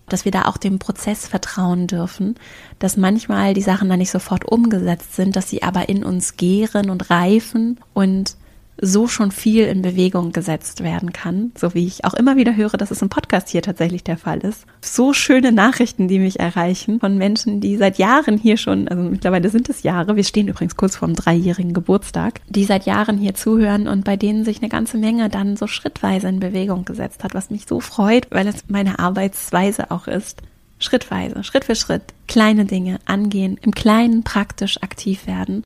dass 0.07 0.25
wir 0.25 0.31
da 0.31 0.45
auch 0.45 0.57
dem 0.57 0.79
Prozess 0.79 1.27
vertrauen 1.27 1.87
dürfen, 1.87 2.35
dass 2.79 2.97
manchmal 2.97 3.53
die 3.53 3.61
Sachen 3.61 3.89
dann 3.89 3.99
nicht 3.99 4.11
sofort 4.11 4.45
umgesetzt 4.45 5.15
sind, 5.15 5.35
dass 5.35 5.49
sie 5.49 5.63
aber 5.63 5.89
in 5.89 6.03
uns 6.03 6.37
gären 6.37 6.89
und 6.89 7.09
reifen 7.09 7.79
und 7.93 8.35
so 8.79 9.07
schon 9.07 9.31
viel 9.31 9.65
in 9.65 9.81
Bewegung 9.81 10.31
gesetzt 10.31 10.83
werden 10.83 11.13
kann, 11.13 11.51
so 11.57 11.73
wie 11.73 11.85
ich 11.85 12.05
auch 12.05 12.13
immer 12.13 12.35
wieder 12.35 12.55
höre, 12.55 12.77
dass 12.77 12.91
es 12.91 13.01
im 13.01 13.09
Podcast 13.09 13.49
hier 13.49 13.61
tatsächlich 13.61 14.03
der 14.03 14.17
Fall 14.17 14.39
ist. 14.39 14.65
So 14.81 15.13
schöne 15.13 15.51
Nachrichten, 15.51 16.07
die 16.07 16.19
mich 16.19 16.39
erreichen 16.39 16.99
von 16.99 17.17
Menschen, 17.17 17.59
die 17.61 17.77
seit 17.77 17.97
Jahren 17.97 18.37
hier 18.37 18.57
schon, 18.57 18.87
also 18.87 19.03
mittlerweile 19.03 19.49
sind 19.49 19.69
es 19.69 19.83
Jahre, 19.83 20.15
wir 20.15 20.23
stehen 20.23 20.47
übrigens 20.47 20.75
kurz 20.75 20.95
vor 20.95 21.07
dem 21.07 21.15
dreijährigen 21.15 21.73
Geburtstag, 21.73 22.41
die 22.49 22.65
seit 22.65 22.85
Jahren 22.85 23.17
hier 23.17 23.33
zuhören 23.33 23.87
und 23.87 24.03
bei 24.03 24.15
denen 24.15 24.45
sich 24.45 24.59
eine 24.59 24.69
ganze 24.69 24.97
Menge 24.97 25.29
dann 25.29 25.57
so 25.57 25.67
schrittweise 25.67 26.27
in 26.27 26.39
Bewegung 26.39 26.85
gesetzt 26.85 27.23
hat, 27.23 27.33
was 27.33 27.49
mich 27.49 27.65
so 27.67 27.79
freut, 27.79 28.27
weil 28.31 28.47
es 28.47 28.65
meine 28.67 28.99
Arbeitsweise 28.99 29.91
auch 29.91 30.07
ist 30.07 30.41
schrittweise, 30.79 31.43
Schritt 31.43 31.65
für 31.65 31.75
Schritt 31.75 32.03
kleine 32.27 32.65
Dinge 32.65 32.99
angehen, 33.05 33.57
im 33.61 33.73
Kleinen 33.73 34.23
praktisch 34.23 34.81
aktiv 34.81 35.27
werden. 35.27 35.63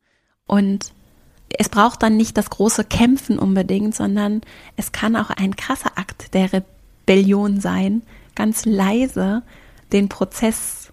Und 0.47 0.93
es 1.58 1.70
braucht 1.70 2.04
dann 2.04 2.18
nicht 2.18 2.38
das 2.38 2.50
große 2.50 2.84
Kämpfen 2.84 3.40
unbedingt, 3.40 3.96
sondern 3.96 4.42
es 4.78 4.92
kann 4.92 5.16
auch 5.16 5.30
ein 5.30 5.56
krasser 5.56 5.92
Akt 5.96 6.34
der 6.34 6.50
Rebellion 6.54 7.60
sein, 7.60 8.02
ganz 8.36 8.66
leise 8.66 9.44
den 9.92 10.10
Prozess 10.10 10.92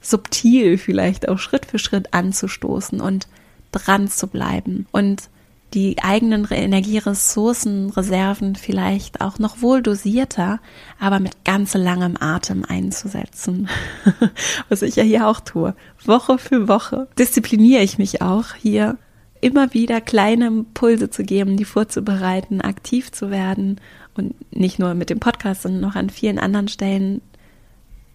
subtil 0.00 0.78
vielleicht 0.78 1.28
auch 1.28 1.38
Schritt 1.38 1.66
für 1.66 1.78
Schritt 1.78 2.12
anzustoßen 2.12 3.00
und 3.00 3.26
dran 3.72 4.08
zu 4.08 4.26
bleiben 4.26 4.86
und 4.92 5.28
die 5.74 5.96
eigenen 6.02 6.46
Energieressourcen, 6.48 7.90
Reserven 7.90 8.54
vielleicht 8.54 9.20
auch 9.20 9.40
noch 9.40 9.60
wohl 9.60 9.82
dosierter, 9.82 10.60
aber 11.00 11.18
mit 11.18 11.44
ganz 11.44 11.74
langem 11.74 12.16
Atem 12.20 12.64
einzusetzen. 12.64 13.68
Was 14.68 14.82
ich 14.82 14.94
ja 14.94 15.02
hier 15.02 15.26
auch 15.26 15.40
tue. 15.40 15.74
Woche 16.04 16.38
für 16.38 16.68
Woche 16.68 17.08
diszipliniere 17.18 17.82
ich 17.82 17.98
mich 17.98 18.22
auch 18.22 18.54
hier 18.54 18.96
immer 19.44 19.74
wieder 19.74 20.00
kleine 20.00 20.46
Impulse 20.46 21.10
zu 21.10 21.22
geben, 21.22 21.58
die 21.58 21.66
vorzubereiten, 21.66 22.62
aktiv 22.62 23.12
zu 23.12 23.30
werden. 23.30 23.78
Und 24.16 24.34
nicht 24.56 24.78
nur 24.78 24.94
mit 24.94 25.10
dem 25.10 25.20
Podcast, 25.20 25.62
sondern 25.62 25.82
noch 25.82 25.96
an 25.96 26.08
vielen 26.08 26.38
anderen 26.38 26.68
Stellen 26.68 27.20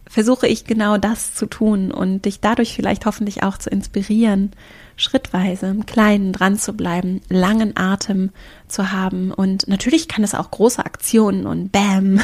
versuche 0.10 0.48
ich 0.48 0.66
genau 0.66 0.98
das 0.98 1.36
zu 1.36 1.46
tun 1.46 1.92
und 1.92 2.26
dich 2.26 2.40
dadurch 2.40 2.74
vielleicht 2.74 3.06
hoffentlich 3.06 3.44
auch 3.44 3.60
zu 3.60 3.70
inspirieren, 3.70 4.52
schrittweise 4.96 5.68
im 5.68 5.86
Kleinen 5.86 6.34
dran 6.34 6.58
zu 6.58 6.74
bleiben, 6.74 7.22
langen 7.30 7.78
Atem 7.78 8.32
zu 8.68 8.92
haben. 8.92 9.32
Und 9.32 9.68
natürlich 9.68 10.08
kann 10.08 10.24
es 10.24 10.34
auch 10.34 10.50
große 10.50 10.84
Aktionen 10.84 11.46
und 11.46 11.72
Bam, 11.72 12.22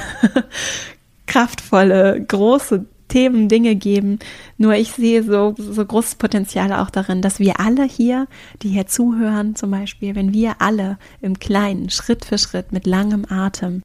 kraftvolle, 1.27 2.25
große 2.27 2.85
Themen, 3.15 3.47
Dinge 3.47 3.75
geben. 3.75 4.19
Nur 4.57 4.73
ich 4.73 4.91
sehe 4.91 5.23
so, 5.23 5.55
so 5.57 5.85
großes 5.85 6.15
Potenzial 6.15 6.73
auch 6.73 6.89
darin, 6.89 7.21
dass 7.21 7.39
wir 7.39 7.61
alle 7.61 7.85
hier, 7.85 8.27
die 8.61 8.69
hier 8.69 8.87
zuhören, 8.87 9.55
zum 9.55 9.71
Beispiel, 9.71 10.15
wenn 10.15 10.33
wir 10.33 10.55
alle 10.59 10.97
im 11.21 11.39
Kleinen, 11.39 11.89
Schritt 11.89 12.25
für 12.25 12.37
Schritt, 12.37 12.73
mit 12.73 12.85
langem 12.85 13.25
Atem 13.29 13.81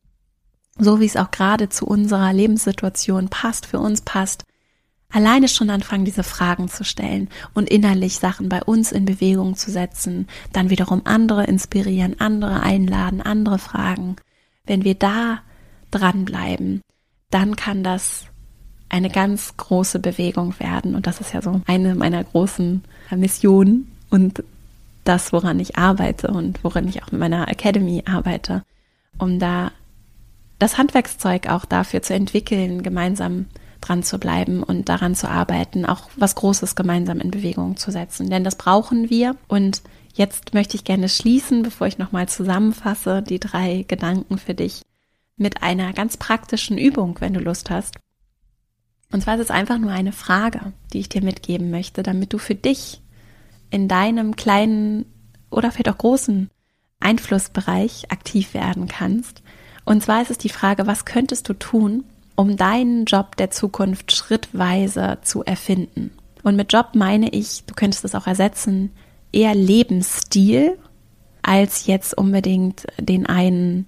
so 0.80 0.98
wie 0.98 1.04
es 1.04 1.16
auch 1.16 1.30
gerade 1.30 1.68
zu 1.68 1.86
unserer 1.86 2.32
Lebenssituation 2.32 3.28
passt, 3.28 3.66
für 3.66 3.78
uns 3.78 4.00
passt, 4.00 4.44
alleine 5.10 5.48
schon 5.48 5.70
anfangen, 5.70 6.04
diese 6.04 6.22
Fragen 6.22 6.68
zu 6.68 6.84
stellen 6.84 7.28
und 7.54 7.68
innerlich 7.68 8.18
Sachen 8.18 8.48
bei 8.48 8.62
uns 8.62 8.92
in 8.92 9.04
Bewegung 9.04 9.56
zu 9.56 9.70
setzen, 9.70 10.26
dann 10.52 10.70
wiederum 10.70 11.02
andere 11.04 11.44
inspirieren, 11.44 12.18
andere 12.18 12.62
einladen, 12.62 13.20
andere 13.20 13.58
fragen. 13.58 14.16
Wenn 14.64 14.84
wir 14.84 14.94
da 14.94 15.40
dranbleiben, 15.90 16.80
dann 17.30 17.56
kann 17.56 17.82
das 17.84 18.29
eine 18.90 19.08
ganz 19.08 19.56
große 19.56 19.98
Bewegung 19.98 20.58
werden. 20.58 20.94
Und 20.94 21.06
das 21.06 21.20
ist 21.20 21.32
ja 21.32 21.40
so 21.40 21.62
eine 21.66 21.94
meiner 21.94 22.22
großen 22.22 22.84
Missionen 23.16 23.90
und 24.10 24.42
das, 25.04 25.32
woran 25.32 25.58
ich 25.58 25.78
arbeite 25.78 26.28
und 26.28 26.62
woran 26.62 26.86
ich 26.86 27.02
auch 27.02 27.10
mit 27.10 27.20
meiner 27.20 27.48
Academy 27.48 28.02
arbeite, 28.06 28.62
um 29.18 29.38
da 29.38 29.72
das 30.58 30.76
Handwerkszeug 30.76 31.48
auch 31.48 31.64
dafür 31.64 32.02
zu 32.02 32.12
entwickeln, 32.12 32.82
gemeinsam 32.82 33.46
dran 33.80 34.02
zu 34.02 34.18
bleiben 34.18 34.62
und 34.62 34.90
daran 34.90 35.14
zu 35.14 35.28
arbeiten, 35.28 35.86
auch 35.86 36.10
was 36.16 36.34
Großes 36.34 36.74
gemeinsam 36.74 37.18
in 37.20 37.30
Bewegung 37.30 37.76
zu 37.78 37.90
setzen. 37.90 38.28
Denn 38.28 38.44
das 38.44 38.56
brauchen 38.56 39.08
wir. 39.08 39.36
Und 39.48 39.80
jetzt 40.12 40.52
möchte 40.52 40.76
ich 40.76 40.84
gerne 40.84 41.08
schließen, 41.08 41.62
bevor 41.62 41.86
ich 41.86 41.96
nochmal 41.96 42.28
zusammenfasse, 42.28 43.22
die 43.22 43.40
drei 43.40 43.86
Gedanken 43.88 44.36
für 44.36 44.52
dich 44.52 44.82
mit 45.38 45.62
einer 45.62 45.94
ganz 45.94 46.18
praktischen 46.18 46.76
Übung, 46.76 47.16
wenn 47.20 47.32
du 47.32 47.40
Lust 47.40 47.70
hast. 47.70 47.94
Und 49.12 49.22
zwar 49.22 49.34
ist 49.34 49.42
es 49.42 49.50
einfach 49.50 49.78
nur 49.78 49.90
eine 49.90 50.12
Frage, 50.12 50.72
die 50.92 51.00
ich 51.00 51.08
dir 51.08 51.22
mitgeben 51.22 51.70
möchte, 51.70 52.02
damit 52.02 52.32
du 52.32 52.38
für 52.38 52.54
dich 52.54 53.00
in 53.70 53.88
deinem 53.88 54.36
kleinen 54.36 55.04
oder 55.50 55.70
vielleicht 55.70 55.88
auch 55.88 55.98
großen 55.98 56.48
Einflussbereich 57.00 58.10
aktiv 58.10 58.54
werden 58.54 58.86
kannst 58.86 59.42
und 59.84 60.02
zwar 60.02 60.22
ist 60.22 60.30
es 60.30 60.38
die 60.38 60.48
Frage, 60.48 60.86
was 60.86 61.04
könntest 61.04 61.48
du 61.48 61.54
tun, 61.54 62.04
um 62.36 62.56
deinen 62.56 63.06
Job 63.06 63.36
der 63.36 63.50
Zukunft 63.50 64.12
schrittweise 64.12 65.18
zu 65.22 65.44
erfinden? 65.44 66.12
Und 66.42 66.56
mit 66.56 66.72
Job 66.72 66.90
meine 66.94 67.30
ich, 67.30 67.64
du 67.64 67.74
könntest 67.74 68.04
es 68.04 68.14
auch 68.14 68.28
ersetzen, 68.28 68.92
eher 69.32 69.54
Lebensstil 69.54 70.78
als 71.42 71.86
jetzt 71.86 72.16
unbedingt 72.16 72.86
den 72.98 73.26
einen 73.26 73.86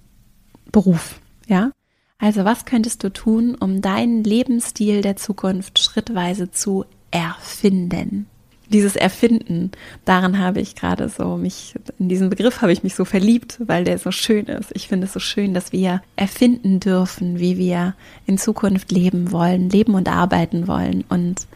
Beruf, 0.71 1.19
ja? 1.47 1.71
Also 2.19 2.45
was 2.45 2.65
könntest 2.65 3.03
du 3.03 3.11
tun, 3.11 3.55
um 3.55 3.81
deinen 3.81 4.23
Lebensstil 4.23 5.01
der 5.01 5.17
Zukunft 5.17 5.79
schrittweise 5.79 6.51
zu 6.51 6.85
erfinden? 7.11 8.27
dieses 8.73 8.95
Erfinden, 8.95 9.71
daran 10.03 10.39
habe 10.39 10.59
ich 10.59 10.75
gerade 10.75 11.07
so 11.07 11.37
mich, 11.37 11.75
in 11.99 12.09
diesen 12.09 12.29
Begriff 12.29 12.61
habe 12.61 12.73
ich 12.73 12.83
mich 12.83 12.95
so 12.95 13.05
verliebt, 13.05 13.59
weil 13.65 13.83
der 13.83 13.99
so 13.99 14.11
schön 14.11 14.45
ist. 14.47 14.71
Ich 14.73 14.87
finde 14.87 15.05
es 15.05 15.13
so 15.13 15.19
schön, 15.19 15.53
dass 15.53 15.71
wir 15.71 16.01
erfinden 16.15 16.79
dürfen, 16.79 17.39
wie 17.39 17.57
wir 17.57 17.93
in 18.25 18.37
Zukunft 18.37 18.91
leben 18.91 19.31
wollen, 19.31 19.69
leben 19.69 19.93
und 19.93 20.09
arbeiten 20.09 20.67
wollen 20.67 21.03
und 21.07 21.47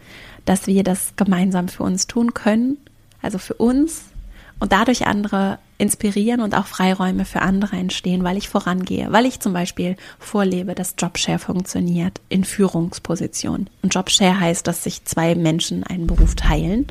dass 0.44 0.66
wir 0.66 0.84
das 0.84 1.14
gemeinsam 1.16 1.68
für 1.68 1.82
uns 1.82 2.06
tun 2.06 2.34
können, 2.34 2.78
also 3.20 3.38
für 3.38 3.54
uns 3.54 4.04
und 4.60 4.72
dadurch 4.72 5.06
andere 5.06 5.58
inspirieren 5.78 6.40
und 6.40 6.54
auch 6.54 6.66
Freiräume 6.66 7.24
für 7.24 7.40
andere 7.40 7.76
entstehen, 7.76 8.24
weil 8.24 8.36
ich 8.36 8.48
vorangehe, 8.48 9.10
weil 9.10 9.26
ich 9.26 9.40
zum 9.40 9.52
Beispiel 9.52 9.96
vorlebe, 10.18 10.74
dass 10.74 10.94
Jobshare 10.98 11.38
funktioniert 11.38 12.20
in 12.28 12.44
Führungspositionen. 12.44 13.70
Und 13.82 13.94
Jobshare 13.94 14.38
heißt, 14.38 14.66
dass 14.66 14.82
sich 14.82 15.04
zwei 15.04 15.34
Menschen 15.36 15.84
einen 15.84 16.06
Beruf 16.06 16.34
teilen 16.34 16.86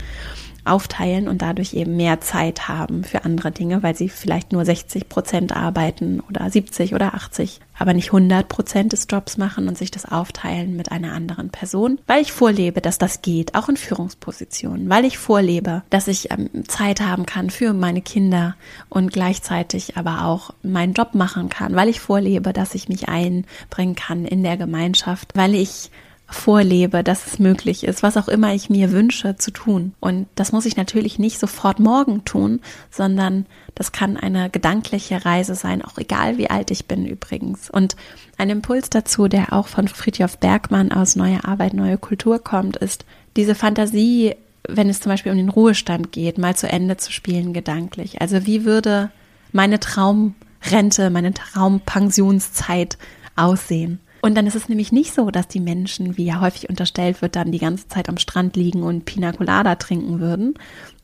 aufteilen 0.67 1.27
und 1.27 1.41
dadurch 1.41 1.73
eben 1.73 1.95
mehr 1.97 2.21
Zeit 2.21 2.67
haben 2.67 3.03
für 3.03 3.25
andere 3.25 3.51
Dinge, 3.51 3.83
weil 3.83 3.95
sie 3.95 4.09
vielleicht 4.09 4.51
nur 4.51 4.65
60 4.65 5.09
Prozent 5.09 5.55
arbeiten 5.55 6.21
oder 6.29 6.49
70 6.49 6.93
oder 6.93 7.13
80, 7.13 7.59
aber 7.77 7.93
nicht 7.93 8.07
100 8.07 8.47
Prozent 8.47 8.93
des 8.93 9.07
Jobs 9.09 9.37
machen 9.37 9.67
und 9.67 9.77
sich 9.77 9.91
das 9.91 10.05
aufteilen 10.05 10.75
mit 10.75 10.91
einer 10.91 11.13
anderen 11.13 11.49
Person, 11.49 11.99
weil 12.07 12.21
ich 12.21 12.31
vorlebe, 12.31 12.81
dass 12.81 12.97
das 12.97 13.21
geht, 13.21 13.55
auch 13.55 13.69
in 13.69 13.77
Führungspositionen, 13.77 14.89
weil 14.89 15.05
ich 15.05 15.17
vorlebe, 15.17 15.83
dass 15.89 16.07
ich 16.07 16.31
ähm, 16.31 16.49
Zeit 16.67 17.01
haben 17.01 17.25
kann 17.25 17.49
für 17.49 17.73
meine 17.73 18.01
Kinder 18.01 18.55
und 18.89 19.13
gleichzeitig 19.13 19.97
aber 19.97 20.25
auch 20.25 20.51
meinen 20.63 20.93
Job 20.93 21.15
machen 21.15 21.49
kann, 21.49 21.75
weil 21.75 21.89
ich 21.89 21.99
vorlebe, 21.99 22.53
dass 22.53 22.75
ich 22.75 22.89
mich 22.89 23.09
einbringen 23.09 23.95
kann 23.95 24.25
in 24.25 24.43
der 24.43 24.57
Gemeinschaft, 24.57 25.31
weil 25.35 25.55
ich 25.55 25.91
vorlebe, 26.29 27.03
dass 27.03 27.25
es 27.25 27.39
möglich 27.39 27.85
ist, 27.85 28.03
was 28.03 28.17
auch 28.17 28.27
immer 28.27 28.53
ich 28.53 28.69
mir 28.69 28.91
wünsche 28.91 29.37
zu 29.37 29.51
tun. 29.51 29.93
Und 30.01 30.27
das 30.35 30.51
muss 30.51 30.65
ich 30.65 30.75
natürlich 30.75 31.19
nicht 31.19 31.39
sofort 31.39 31.79
morgen 31.79 32.25
tun, 32.25 32.59
sondern 32.91 33.45
das 33.75 33.93
kann 33.93 34.17
eine 34.17 34.49
gedankliche 34.49 35.23
Reise 35.23 35.55
sein, 35.55 35.81
auch 35.81 35.97
egal 35.97 36.37
wie 36.37 36.49
alt 36.49 36.69
ich 36.69 36.85
bin 36.85 37.05
übrigens. 37.05 37.69
Und 37.69 37.95
ein 38.37 38.49
Impuls 38.49 38.89
dazu, 38.89 39.29
der 39.29 39.53
auch 39.53 39.67
von 39.67 39.87
Friedhof 39.87 40.37
Bergmann 40.37 40.91
aus 40.91 41.15
Neue 41.15 41.45
Arbeit, 41.45 41.73
Neue 41.73 41.97
Kultur 41.97 42.39
kommt, 42.39 42.75
ist 42.75 43.05
diese 43.37 43.55
Fantasie, 43.55 44.35
wenn 44.67 44.89
es 44.89 44.99
zum 44.99 45.11
Beispiel 45.11 45.31
um 45.31 45.37
den 45.37 45.49
Ruhestand 45.49 46.11
geht, 46.11 46.37
mal 46.37 46.57
zu 46.57 46.67
Ende 46.67 46.97
zu 46.97 47.13
spielen 47.13 47.53
gedanklich. 47.53 48.19
Also 48.19 48.45
wie 48.45 48.65
würde 48.65 49.11
meine 49.53 49.79
Traumrente, 49.79 51.09
meine 51.09 51.33
Traumpensionszeit 51.33 52.97
aussehen? 53.37 53.99
Und 54.21 54.35
dann 54.35 54.47
ist 54.47 54.55
es 54.55 54.69
nämlich 54.69 54.91
nicht 54.91 55.13
so, 55.13 55.31
dass 55.31 55.47
die 55.47 55.59
Menschen, 55.59 56.17
wie 56.17 56.25
ja 56.25 56.41
häufig 56.41 56.69
unterstellt 56.69 57.21
wird, 57.21 57.35
dann 57.35 57.51
die 57.51 57.59
ganze 57.59 57.87
Zeit 57.87 58.09
am 58.09 58.17
Strand 58.17 58.55
liegen 58.55 58.83
und 58.83 59.05
Pina 59.05 59.31
Colada 59.31 59.75
trinken 59.75 60.19
würden, 60.19 60.55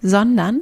sondern 0.01 0.61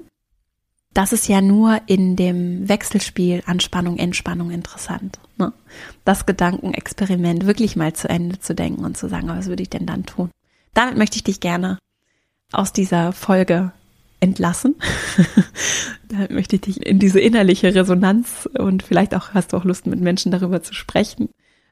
das 0.93 1.13
ist 1.13 1.27
ja 1.29 1.41
nur 1.41 1.79
in 1.85 2.15
dem 2.15 2.67
Wechselspiel 2.67 3.43
Anspannung, 3.45 3.97
Entspannung 3.97 4.51
interessant. 4.51 5.19
Ne? 5.37 5.53
Das 6.03 6.25
Gedankenexperiment 6.25 7.45
wirklich 7.45 7.75
mal 7.75 7.93
zu 7.93 8.09
Ende 8.09 8.39
zu 8.39 8.53
denken 8.53 8.83
und 8.83 8.97
zu 8.97 9.07
sagen, 9.07 9.29
was 9.29 9.47
würde 9.47 9.63
ich 9.63 9.69
denn 9.69 9.85
dann 9.85 10.05
tun? 10.05 10.29
Damit 10.73 10.97
möchte 10.97 11.15
ich 11.15 11.23
dich 11.23 11.39
gerne 11.39 11.77
aus 12.51 12.73
dieser 12.73 13.13
Folge 13.13 13.71
entlassen. 14.19 14.75
Damit 16.09 16.31
möchte 16.31 16.57
ich 16.57 16.61
dich 16.61 16.85
in 16.85 16.99
diese 16.99 17.19
innerliche 17.19 17.73
Resonanz 17.73 18.47
und 18.57 18.83
vielleicht 18.83 19.15
auch 19.15 19.33
hast 19.33 19.53
du 19.53 19.57
auch 19.57 19.63
Lust, 19.63 19.87
mit 19.87 20.01
Menschen 20.01 20.31
darüber 20.31 20.61
zu 20.61 20.73
sprechen, 20.73 21.29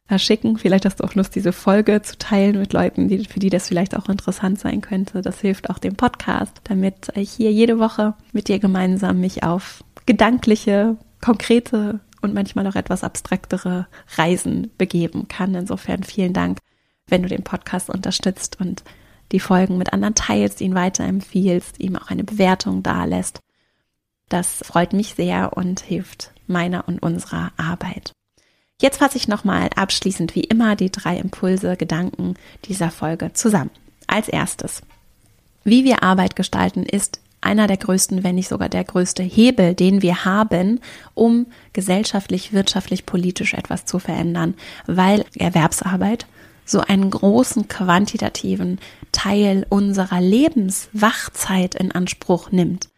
verschicken. 0.09 0.57
Vielleicht 0.57 0.85
hast 0.85 0.99
du 0.99 1.03
auch 1.03 1.13
Lust, 1.13 1.35
diese 1.35 1.53
Folge 1.53 2.01
zu 2.01 2.17
teilen 2.17 2.57
mit 2.57 2.73
Leuten, 2.73 3.07
die, 3.07 3.25
für 3.25 3.39
die 3.39 3.51
das 3.51 3.67
vielleicht 3.67 3.95
auch 3.95 4.09
interessant 4.09 4.59
sein 4.59 4.81
könnte. 4.81 5.21
Das 5.21 5.39
hilft 5.39 5.69
auch 5.69 5.77
dem 5.77 5.95
Podcast, 5.95 6.59
damit 6.63 7.09
ich 7.15 7.29
hier 7.31 7.51
jede 7.51 7.77
Woche 7.77 8.15
mit 8.33 8.47
dir 8.47 8.57
gemeinsam 8.57 9.21
mich 9.21 9.43
auf 9.43 9.83
gedankliche, 10.07 10.97
konkrete 11.21 11.99
und 12.23 12.33
manchmal 12.33 12.65
auch 12.65 12.75
etwas 12.75 13.03
abstraktere 13.03 13.85
Reisen 14.17 14.71
begeben 14.79 15.27
kann. 15.27 15.53
Insofern 15.53 16.03
vielen 16.03 16.33
Dank, 16.33 16.57
wenn 17.07 17.21
du 17.21 17.29
den 17.29 17.43
Podcast 17.43 17.91
unterstützt 17.91 18.59
und 18.59 18.83
die 19.31 19.39
Folgen 19.39 19.77
mit 19.77 19.93
anderen 19.93 20.15
teilst, 20.15 20.59
ihn 20.59 20.73
weiterempfiehlst, 20.73 21.79
ihm 21.79 21.95
auch 21.95 22.09
eine 22.09 22.23
Bewertung 22.23 22.81
dalässt. 22.81 23.41
Das 24.27 24.63
freut 24.65 24.93
mich 24.93 25.13
sehr 25.13 25.55
und 25.55 25.81
hilft 25.81 26.31
meiner 26.47 26.87
und 26.87 27.03
unserer 27.03 27.51
Arbeit. 27.57 28.11
Jetzt 28.81 28.97
fasse 28.99 29.17
ich 29.17 29.27
nochmal 29.27 29.69
abschließend 29.75 30.35
wie 30.35 30.43
immer 30.43 30.75
die 30.75 30.91
drei 30.91 31.17
Impulse, 31.17 31.75
Gedanken 31.75 32.35
dieser 32.65 32.91
Folge 32.91 33.33
zusammen. 33.33 33.71
Als 34.07 34.29
erstes, 34.29 34.81
wie 35.63 35.83
wir 35.83 36.01
Arbeit 36.01 36.35
gestalten, 36.35 36.83
ist 36.83 37.19
einer 37.41 37.67
der 37.67 37.77
größten, 37.77 38.23
wenn 38.23 38.35
nicht 38.35 38.47
sogar 38.47 38.69
der 38.69 38.83
größte 38.83 39.23
Hebel, 39.23 39.73
den 39.73 40.01
wir 40.01 40.25
haben, 40.25 40.79
um 41.13 41.47
gesellschaftlich, 41.73 42.53
wirtschaftlich, 42.53 43.05
politisch 43.05 43.53
etwas 43.53 43.85
zu 43.85 43.99
verändern, 43.99 44.55
weil 44.87 45.25
Erwerbsarbeit 45.35 46.25
so 46.65 46.79
einen 46.79 47.09
großen 47.09 47.67
quantitativen 47.67 48.79
Teil 49.11 49.65
unserer 49.69 50.21
Lebenswachzeit 50.21 51.75
in 51.75 51.91
Anspruch 51.91 52.51
nimmt. 52.51 52.89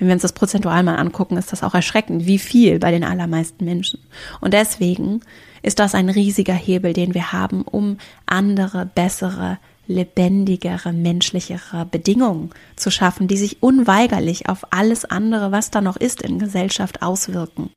Wenn 0.00 0.08
wir 0.08 0.14
uns 0.14 0.22
das 0.22 0.32
prozentual 0.32 0.82
mal 0.82 0.96
angucken, 0.96 1.36
ist 1.36 1.52
das 1.52 1.62
auch 1.62 1.74
erschreckend, 1.74 2.24
wie 2.24 2.38
viel 2.38 2.78
bei 2.78 2.90
den 2.90 3.04
allermeisten 3.04 3.66
Menschen. 3.66 4.00
Und 4.40 4.54
deswegen 4.54 5.20
ist 5.60 5.78
das 5.78 5.94
ein 5.94 6.08
riesiger 6.08 6.54
Hebel, 6.54 6.94
den 6.94 7.12
wir 7.12 7.32
haben, 7.32 7.60
um 7.62 7.98
andere, 8.24 8.86
bessere, 8.86 9.58
lebendigere, 9.86 10.94
menschlichere 10.94 11.84
Bedingungen 11.84 12.48
zu 12.76 12.90
schaffen, 12.90 13.28
die 13.28 13.36
sich 13.36 13.62
unweigerlich 13.62 14.48
auf 14.48 14.72
alles 14.72 15.04
andere, 15.04 15.52
was 15.52 15.70
da 15.70 15.82
noch 15.82 15.98
ist 15.98 16.22
in 16.22 16.38
Gesellschaft, 16.38 17.02
auswirken. 17.02 17.68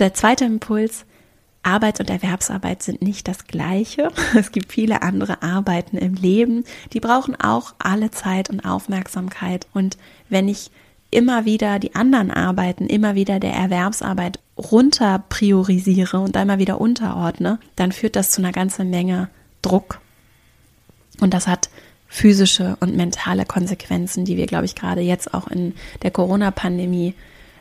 Der 0.00 0.14
zweite 0.14 0.46
Impuls, 0.46 1.06
Arbeit 1.62 2.00
und 2.00 2.10
Erwerbsarbeit 2.10 2.82
sind 2.82 3.02
nicht 3.02 3.28
das 3.28 3.44
gleiche. 3.44 4.10
Es 4.36 4.50
gibt 4.50 4.72
viele 4.72 5.02
andere 5.02 5.42
Arbeiten 5.42 5.96
im 5.96 6.14
Leben, 6.14 6.64
die 6.92 7.00
brauchen 7.00 7.36
auch 7.40 7.76
alle 7.78 8.10
Zeit 8.10 8.50
und 8.50 8.64
Aufmerksamkeit. 8.64 9.68
Und 9.72 9.96
wenn 10.28 10.48
ich 10.48 10.72
immer 11.10 11.44
wieder 11.44 11.78
die 11.78 11.94
anderen 11.94 12.30
Arbeiten, 12.30 12.86
immer 12.86 13.14
wieder 13.14 13.40
der 13.40 13.52
Erwerbsarbeit 13.52 14.40
runter 14.56 15.22
priorisiere 15.28 16.20
und 16.20 16.36
immer 16.36 16.58
wieder 16.58 16.80
unterordne, 16.80 17.58
dann 17.76 17.92
führt 17.92 18.16
das 18.16 18.30
zu 18.30 18.40
einer 18.40 18.52
ganzen 18.52 18.90
Menge 18.90 19.28
Druck 19.62 20.00
und 21.20 21.34
das 21.34 21.46
hat 21.46 21.70
physische 22.08 22.76
und 22.80 22.96
mentale 22.96 23.44
Konsequenzen, 23.44 24.24
die 24.24 24.36
wir, 24.36 24.46
glaube 24.46 24.64
ich, 24.64 24.74
gerade 24.74 25.00
jetzt 25.00 25.34
auch 25.34 25.48
in 25.48 25.74
der 26.02 26.10
Corona-Pandemie 26.10 27.14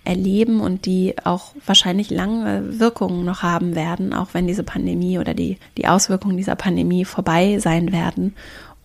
erleben 0.03 0.61
und 0.61 0.85
die 0.85 1.15
auch 1.23 1.53
wahrscheinlich 1.65 2.11
lange 2.11 2.79
Wirkungen 2.79 3.25
noch 3.25 3.41
haben 3.41 3.73
werden, 3.73 4.13
auch 4.13 4.29
wenn 4.33 4.45
diese 4.45 4.63
Pandemie 4.63 5.17
oder 5.17 5.33
die, 5.33 5.57
die 5.77 5.87
Auswirkungen 5.87 6.37
dieser 6.37 6.55
Pandemie 6.55 7.05
vorbei 7.05 7.57
sein 7.57 7.91
werden. 7.91 8.35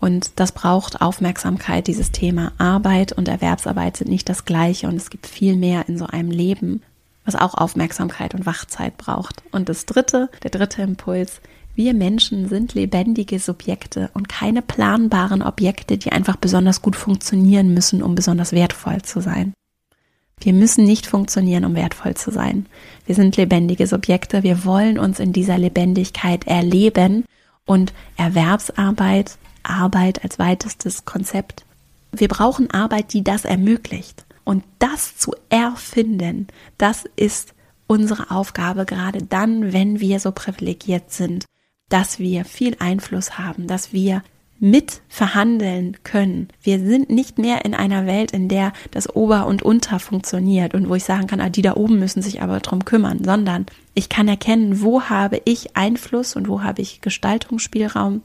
Und 0.01 0.39
das 0.39 0.51
braucht 0.51 0.99
Aufmerksamkeit. 0.99 1.85
Dieses 1.85 2.11
Thema 2.11 2.53
Arbeit 2.57 3.13
und 3.13 3.27
Erwerbsarbeit 3.27 3.97
sind 3.97 4.09
nicht 4.09 4.27
das 4.27 4.45
gleiche 4.45 4.87
und 4.87 4.95
es 4.95 5.11
gibt 5.11 5.27
viel 5.27 5.55
mehr 5.55 5.87
in 5.87 5.99
so 5.99 6.07
einem 6.07 6.31
Leben, 6.31 6.81
was 7.23 7.35
auch 7.35 7.53
Aufmerksamkeit 7.53 8.33
und 8.33 8.47
Wachzeit 8.47 8.97
braucht. 8.97 9.43
Und 9.51 9.69
das 9.69 9.85
dritte, 9.85 10.29
der 10.41 10.49
dritte 10.49 10.81
Impuls, 10.81 11.39
wir 11.75 11.93
Menschen 11.93 12.49
sind 12.49 12.73
lebendige 12.73 13.37
Subjekte 13.37 14.09
und 14.15 14.27
keine 14.27 14.63
planbaren 14.63 15.43
Objekte, 15.43 15.99
die 15.99 16.11
einfach 16.11 16.35
besonders 16.35 16.81
gut 16.81 16.95
funktionieren 16.95 17.71
müssen, 17.71 18.01
um 18.01 18.15
besonders 18.15 18.53
wertvoll 18.53 19.03
zu 19.03 19.21
sein. 19.21 19.53
Wir 20.39 20.53
müssen 20.53 20.83
nicht 20.83 21.05
funktionieren, 21.05 21.63
um 21.63 21.75
wertvoll 21.75 22.15
zu 22.15 22.31
sein. 22.31 22.65
Wir 23.05 23.13
sind 23.13 23.37
lebendige 23.37 23.85
Subjekte, 23.85 24.41
wir 24.41 24.65
wollen 24.65 24.97
uns 24.97 25.19
in 25.19 25.31
dieser 25.31 25.59
Lebendigkeit 25.59 26.47
erleben 26.47 27.23
und 27.65 27.93
Erwerbsarbeit, 28.17 29.37
Arbeit 29.63 30.23
als 30.23 30.39
weitestes 30.39 31.05
Konzept. 31.05 31.65
Wir 32.11 32.27
brauchen 32.27 32.71
Arbeit, 32.71 33.13
die 33.13 33.23
das 33.23 33.45
ermöglicht. 33.45 34.25
Und 34.43 34.63
das 34.79 35.17
zu 35.17 35.33
erfinden, 35.49 36.47
das 36.77 37.05
ist 37.15 37.53
unsere 37.87 38.31
Aufgabe, 38.31 38.85
gerade 38.85 39.23
dann, 39.23 39.73
wenn 39.73 39.99
wir 39.99 40.19
so 40.19 40.31
privilegiert 40.31 41.11
sind 41.11 41.45
dass 41.91 42.19
wir 42.19 42.45
viel 42.45 42.75
Einfluss 42.79 43.37
haben, 43.37 43.67
dass 43.67 43.93
wir 43.93 44.23
mit 44.59 45.01
verhandeln 45.09 45.97
können. 46.03 46.49
Wir 46.61 46.79
sind 46.79 47.09
nicht 47.09 47.39
mehr 47.39 47.65
in 47.65 47.73
einer 47.73 48.05
Welt, 48.05 48.31
in 48.31 48.47
der 48.47 48.73
das 48.91 49.13
Ober 49.15 49.47
und 49.47 49.63
Unter 49.63 49.99
funktioniert 49.99 50.75
und 50.75 50.87
wo 50.87 50.95
ich 50.95 51.03
sagen 51.03 51.27
kann, 51.27 51.41
ah, 51.41 51.49
die 51.49 51.63
da 51.63 51.75
oben 51.75 51.99
müssen 51.99 52.21
sich 52.21 52.41
aber 52.41 52.59
drum 52.59 52.85
kümmern, 52.85 53.23
sondern 53.23 53.65
ich 53.95 54.07
kann 54.07 54.27
erkennen, 54.27 54.81
wo 54.81 55.03
habe 55.03 55.41
ich 55.45 55.75
Einfluss 55.75 56.35
und 56.35 56.47
wo 56.47 56.61
habe 56.61 56.81
ich 56.81 57.01
Gestaltungsspielraum 57.01 58.21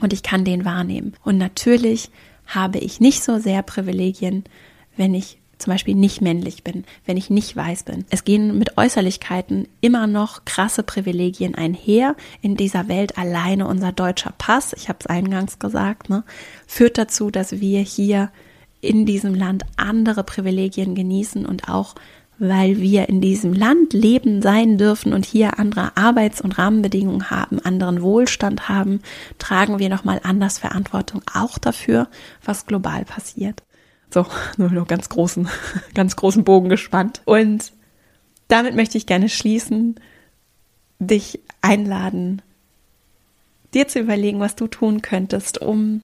und 0.00 0.12
ich 0.12 0.22
kann 0.22 0.44
den 0.44 0.64
wahrnehmen. 0.64 1.14
Und 1.24 1.38
natürlich 1.38 2.10
habe 2.46 2.78
ich 2.78 3.00
nicht 3.00 3.22
so 3.22 3.38
sehr 3.38 3.62
Privilegien, 3.62 4.44
wenn 4.96 5.14
ich 5.14 5.38
zum 5.58 5.72
Beispiel 5.72 5.94
nicht 5.94 6.20
männlich 6.20 6.62
bin, 6.62 6.84
wenn 7.04 7.16
ich 7.16 7.30
nicht 7.30 7.54
weiß 7.54 7.82
bin. 7.82 8.04
Es 8.10 8.24
gehen 8.24 8.58
mit 8.58 8.78
Äußerlichkeiten 8.78 9.66
immer 9.80 10.06
noch 10.06 10.44
krasse 10.44 10.82
Privilegien 10.82 11.54
einher. 11.54 12.14
In 12.40 12.56
dieser 12.56 12.88
Welt 12.88 13.18
alleine 13.18 13.66
unser 13.66 13.92
deutscher 13.92 14.32
Pass, 14.38 14.72
ich 14.72 14.88
habe 14.88 14.98
es 15.00 15.06
eingangs 15.06 15.58
gesagt, 15.58 16.08
ne, 16.10 16.24
führt 16.66 16.96
dazu, 16.96 17.30
dass 17.30 17.60
wir 17.60 17.80
hier 17.80 18.30
in 18.80 19.06
diesem 19.06 19.34
Land 19.34 19.64
andere 19.76 20.22
Privilegien 20.22 20.94
genießen 20.94 21.44
und 21.44 21.68
auch 21.68 21.96
weil 22.38 22.78
wir 22.78 23.08
in 23.08 23.20
diesem 23.20 23.52
Land 23.52 23.92
leben 23.92 24.42
sein 24.42 24.78
dürfen 24.78 25.12
und 25.12 25.26
hier 25.26 25.58
andere 25.58 25.96
Arbeits- 25.96 26.40
und 26.40 26.58
Rahmenbedingungen 26.58 27.30
haben, 27.30 27.58
anderen 27.60 28.02
Wohlstand 28.02 28.68
haben, 28.68 29.00
tragen 29.38 29.78
wir 29.78 29.88
nochmal 29.88 30.20
anders 30.22 30.58
Verantwortung 30.58 31.22
auch 31.32 31.58
dafür, 31.58 32.08
was 32.44 32.66
global 32.66 33.04
passiert. 33.04 33.62
So, 34.10 34.26
nur 34.56 34.70
noch 34.70 34.86
ganz 34.86 35.08
großen, 35.08 35.48
ganz 35.94 36.16
großen 36.16 36.44
Bogen 36.44 36.68
gespannt. 36.68 37.22
Und 37.24 37.72
damit 38.46 38.74
möchte 38.74 38.98
ich 38.98 39.06
gerne 39.06 39.28
schließen, 39.28 39.96
dich 40.98 41.40
einladen, 41.60 42.42
dir 43.74 43.88
zu 43.88 43.98
überlegen, 43.98 44.40
was 44.40 44.56
du 44.56 44.66
tun 44.66 45.02
könntest, 45.02 45.60
um 45.60 46.00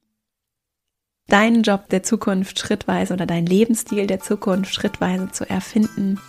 deinen 1.28 1.62
Job 1.62 1.88
der 1.88 2.02
Zukunft 2.02 2.58
schrittweise 2.58 3.14
oder 3.14 3.26
deinen 3.26 3.46
Lebensstil 3.46 4.06
der 4.06 4.20
Zukunft 4.20 4.74
schrittweise 4.74 5.30
zu 5.32 5.48
erfinden 5.48 6.20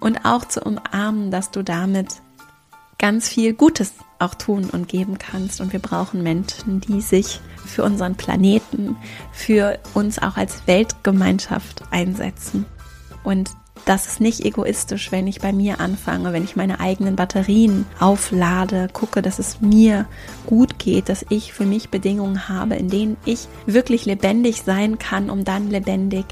und 0.00 0.24
auch 0.24 0.44
zu 0.44 0.60
umarmen, 0.62 1.30
dass 1.30 1.50
du 1.50 1.62
damit 1.62 2.20
ganz 2.98 3.28
viel 3.28 3.52
Gutes 3.54 3.94
auch 4.18 4.34
tun 4.34 4.70
und 4.70 4.88
geben 4.88 5.18
kannst. 5.18 5.60
Und 5.60 5.72
wir 5.72 5.80
brauchen 5.80 6.22
Menschen, 6.22 6.80
die 6.80 7.00
sich 7.00 7.40
für 7.64 7.82
unseren 7.82 8.14
Planeten, 8.14 8.96
für 9.32 9.78
uns 9.94 10.18
auch 10.18 10.36
als 10.36 10.66
Weltgemeinschaft 10.66 11.82
einsetzen. 11.90 12.66
Und 13.24 13.50
das 13.84 14.06
ist 14.06 14.20
nicht 14.20 14.44
egoistisch, 14.44 15.12
wenn 15.12 15.26
ich 15.26 15.40
bei 15.40 15.52
mir 15.52 15.80
anfange, 15.80 16.32
wenn 16.32 16.44
ich 16.44 16.56
meine 16.56 16.80
eigenen 16.80 17.16
Batterien 17.16 17.84
auflade, 18.00 18.88
gucke, 18.92 19.20
dass 19.20 19.38
es 19.38 19.60
mir 19.60 20.06
gut 20.46 20.78
geht, 20.78 21.08
dass 21.08 21.26
ich 21.28 21.52
für 21.52 21.66
mich 21.66 21.90
Bedingungen 21.90 22.48
habe, 22.48 22.76
in 22.76 22.88
denen 22.88 23.16
ich 23.24 23.46
wirklich 23.66 24.06
lebendig 24.06 24.62
sein 24.62 24.98
kann, 24.98 25.28
um 25.28 25.44
dann 25.44 25.70
lebendig 25.70 26.24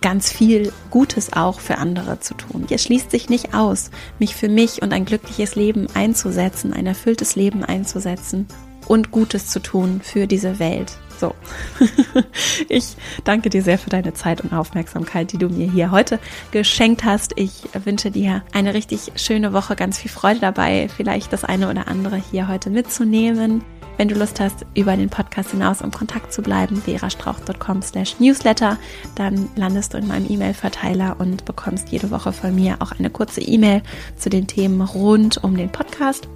ganz 0.00 0.32
viel 0.32 0.72
Gutes 0.90 1.34
auch 1.34 1.60
für 1.60 1.76
andere 1.76 2.20
zu 2.20 2.34
tun. 2.34 2.66
Es 2.70 2.84
schließt 2.84 3.10
sich 3.10 3.28
nicht 3.28 3.54
aus, 3.54 3.90
mich 4.18 4.34
für 4.34 4.48
mich 4.48 4.80
und 4.80 4.94
ein 4.94 5.04
glückliches 5.04 5.56
Leben 5.56 5.88
einzusetzen, 5.94 6.72
ein 6.72 6.86
erfülltes 6.86 7.36
Leben 7.36 7.64
einzusetzen 7.64 8.46
und 8.88 9.10
Gutes 9.10 9.48
zu 9.48 9.60
tun 9.60 10.00
für 10.02 10.26
diese 10.26 10.58
Welt. 10.58 10.96
So, 11.20 11.34
ich 12.70 12.96
danke 13.24 13.50
dir 13.50 13.62
sehr 13.62 13.76
für 13.76 13.90
deine 13.90 14.14
Zeit 14.14 14.40
und 14.40 14.54
Aufmerksamkeit, 14.54 15.30
die 15.32 15.36
du 15.36 15.50
mir 15.50 15.70
hier 15.70 15.90
heute 15.90 16.18
geschenkt 16.50 17.04
hast. 17.04 17.34
Ich 17.36 17.64
wünsche 17.84 18.10
dir 18.10 18.42
eine 18.54 18.72
richtig 18.72 19.12
schöne 19.16 19.52
Woche, 19.52 19.76
ganz 19.76 19.98
viel 19.98 20.10
Freude 20.10 20.40
dabei, 20.40 20.88
vielleicht 20.88 21.30
das 21.34 21.44
eine 21.44 21.68
oder 21.68 21.88
andere 21.88 22.16
hier 22.16 22.48
heute 22.48 22.70
mitzunehmen. 22.70 23.62
Wenn 23.98 24.08
du 24.08 24.14
Lust 24.14 24.40
hast, 24.40 24.64
über 24.74 24.96
den 24.96 25.10
Podcast 25.10 25.50
hinaus 25.50 25.82
im 25.82 25.90
Kontakt 25.90 26.32
zu 26.32 26.40
bleiben, 26.40 26.80
verastrauch.com 26.80 27.82
slash 27.82 28.18
newsletter, 28.18 28.78
dann 29.14 29.50
landest 29.56 29.92
du 29.92 29.98
in 29.98 30.08
meinem 30.08 30.24
E-Mail-Verteiler 30.26 31.16
und 31.18 31.44
bekommst 31.44 31.90
jede 31.90 32.10
Woche 32.10 32.32
von 32.32 32.54
mir 32.54 32.76
auch 32.78 32.92
eine 32.92 33.10
kurze 33.10 33.42
E-Mail 33.42 33.82
zu 34.16 34.30
den 34.30 34.46
Themen 34.46 34.80
rund 34.80 35.44
um 35.44 35.54
den 35.54 35.70
Podcast. 35.70 36.28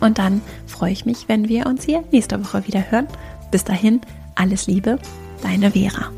Und 0.00 0.18
dann 0.18 0.42
freue 0.66 0.92
ich 0.92 1.06
mich, 1.06 1.28
wenn 1.28 1.48
wir 1.48 1.66
uns 1.66 1.84
hier 1.84 2.04
nächste 2.12 2.42
Woche 2.42 2.66
wieder 2.66 2.90
hören. 2.90 3.08
Bis 3.54 3.62
dahin, 3.62 4.00
alles 4.34 4.66
Liebe, 4.66 4.98
deine 5.40 5.70
Vera. 5.70 6.10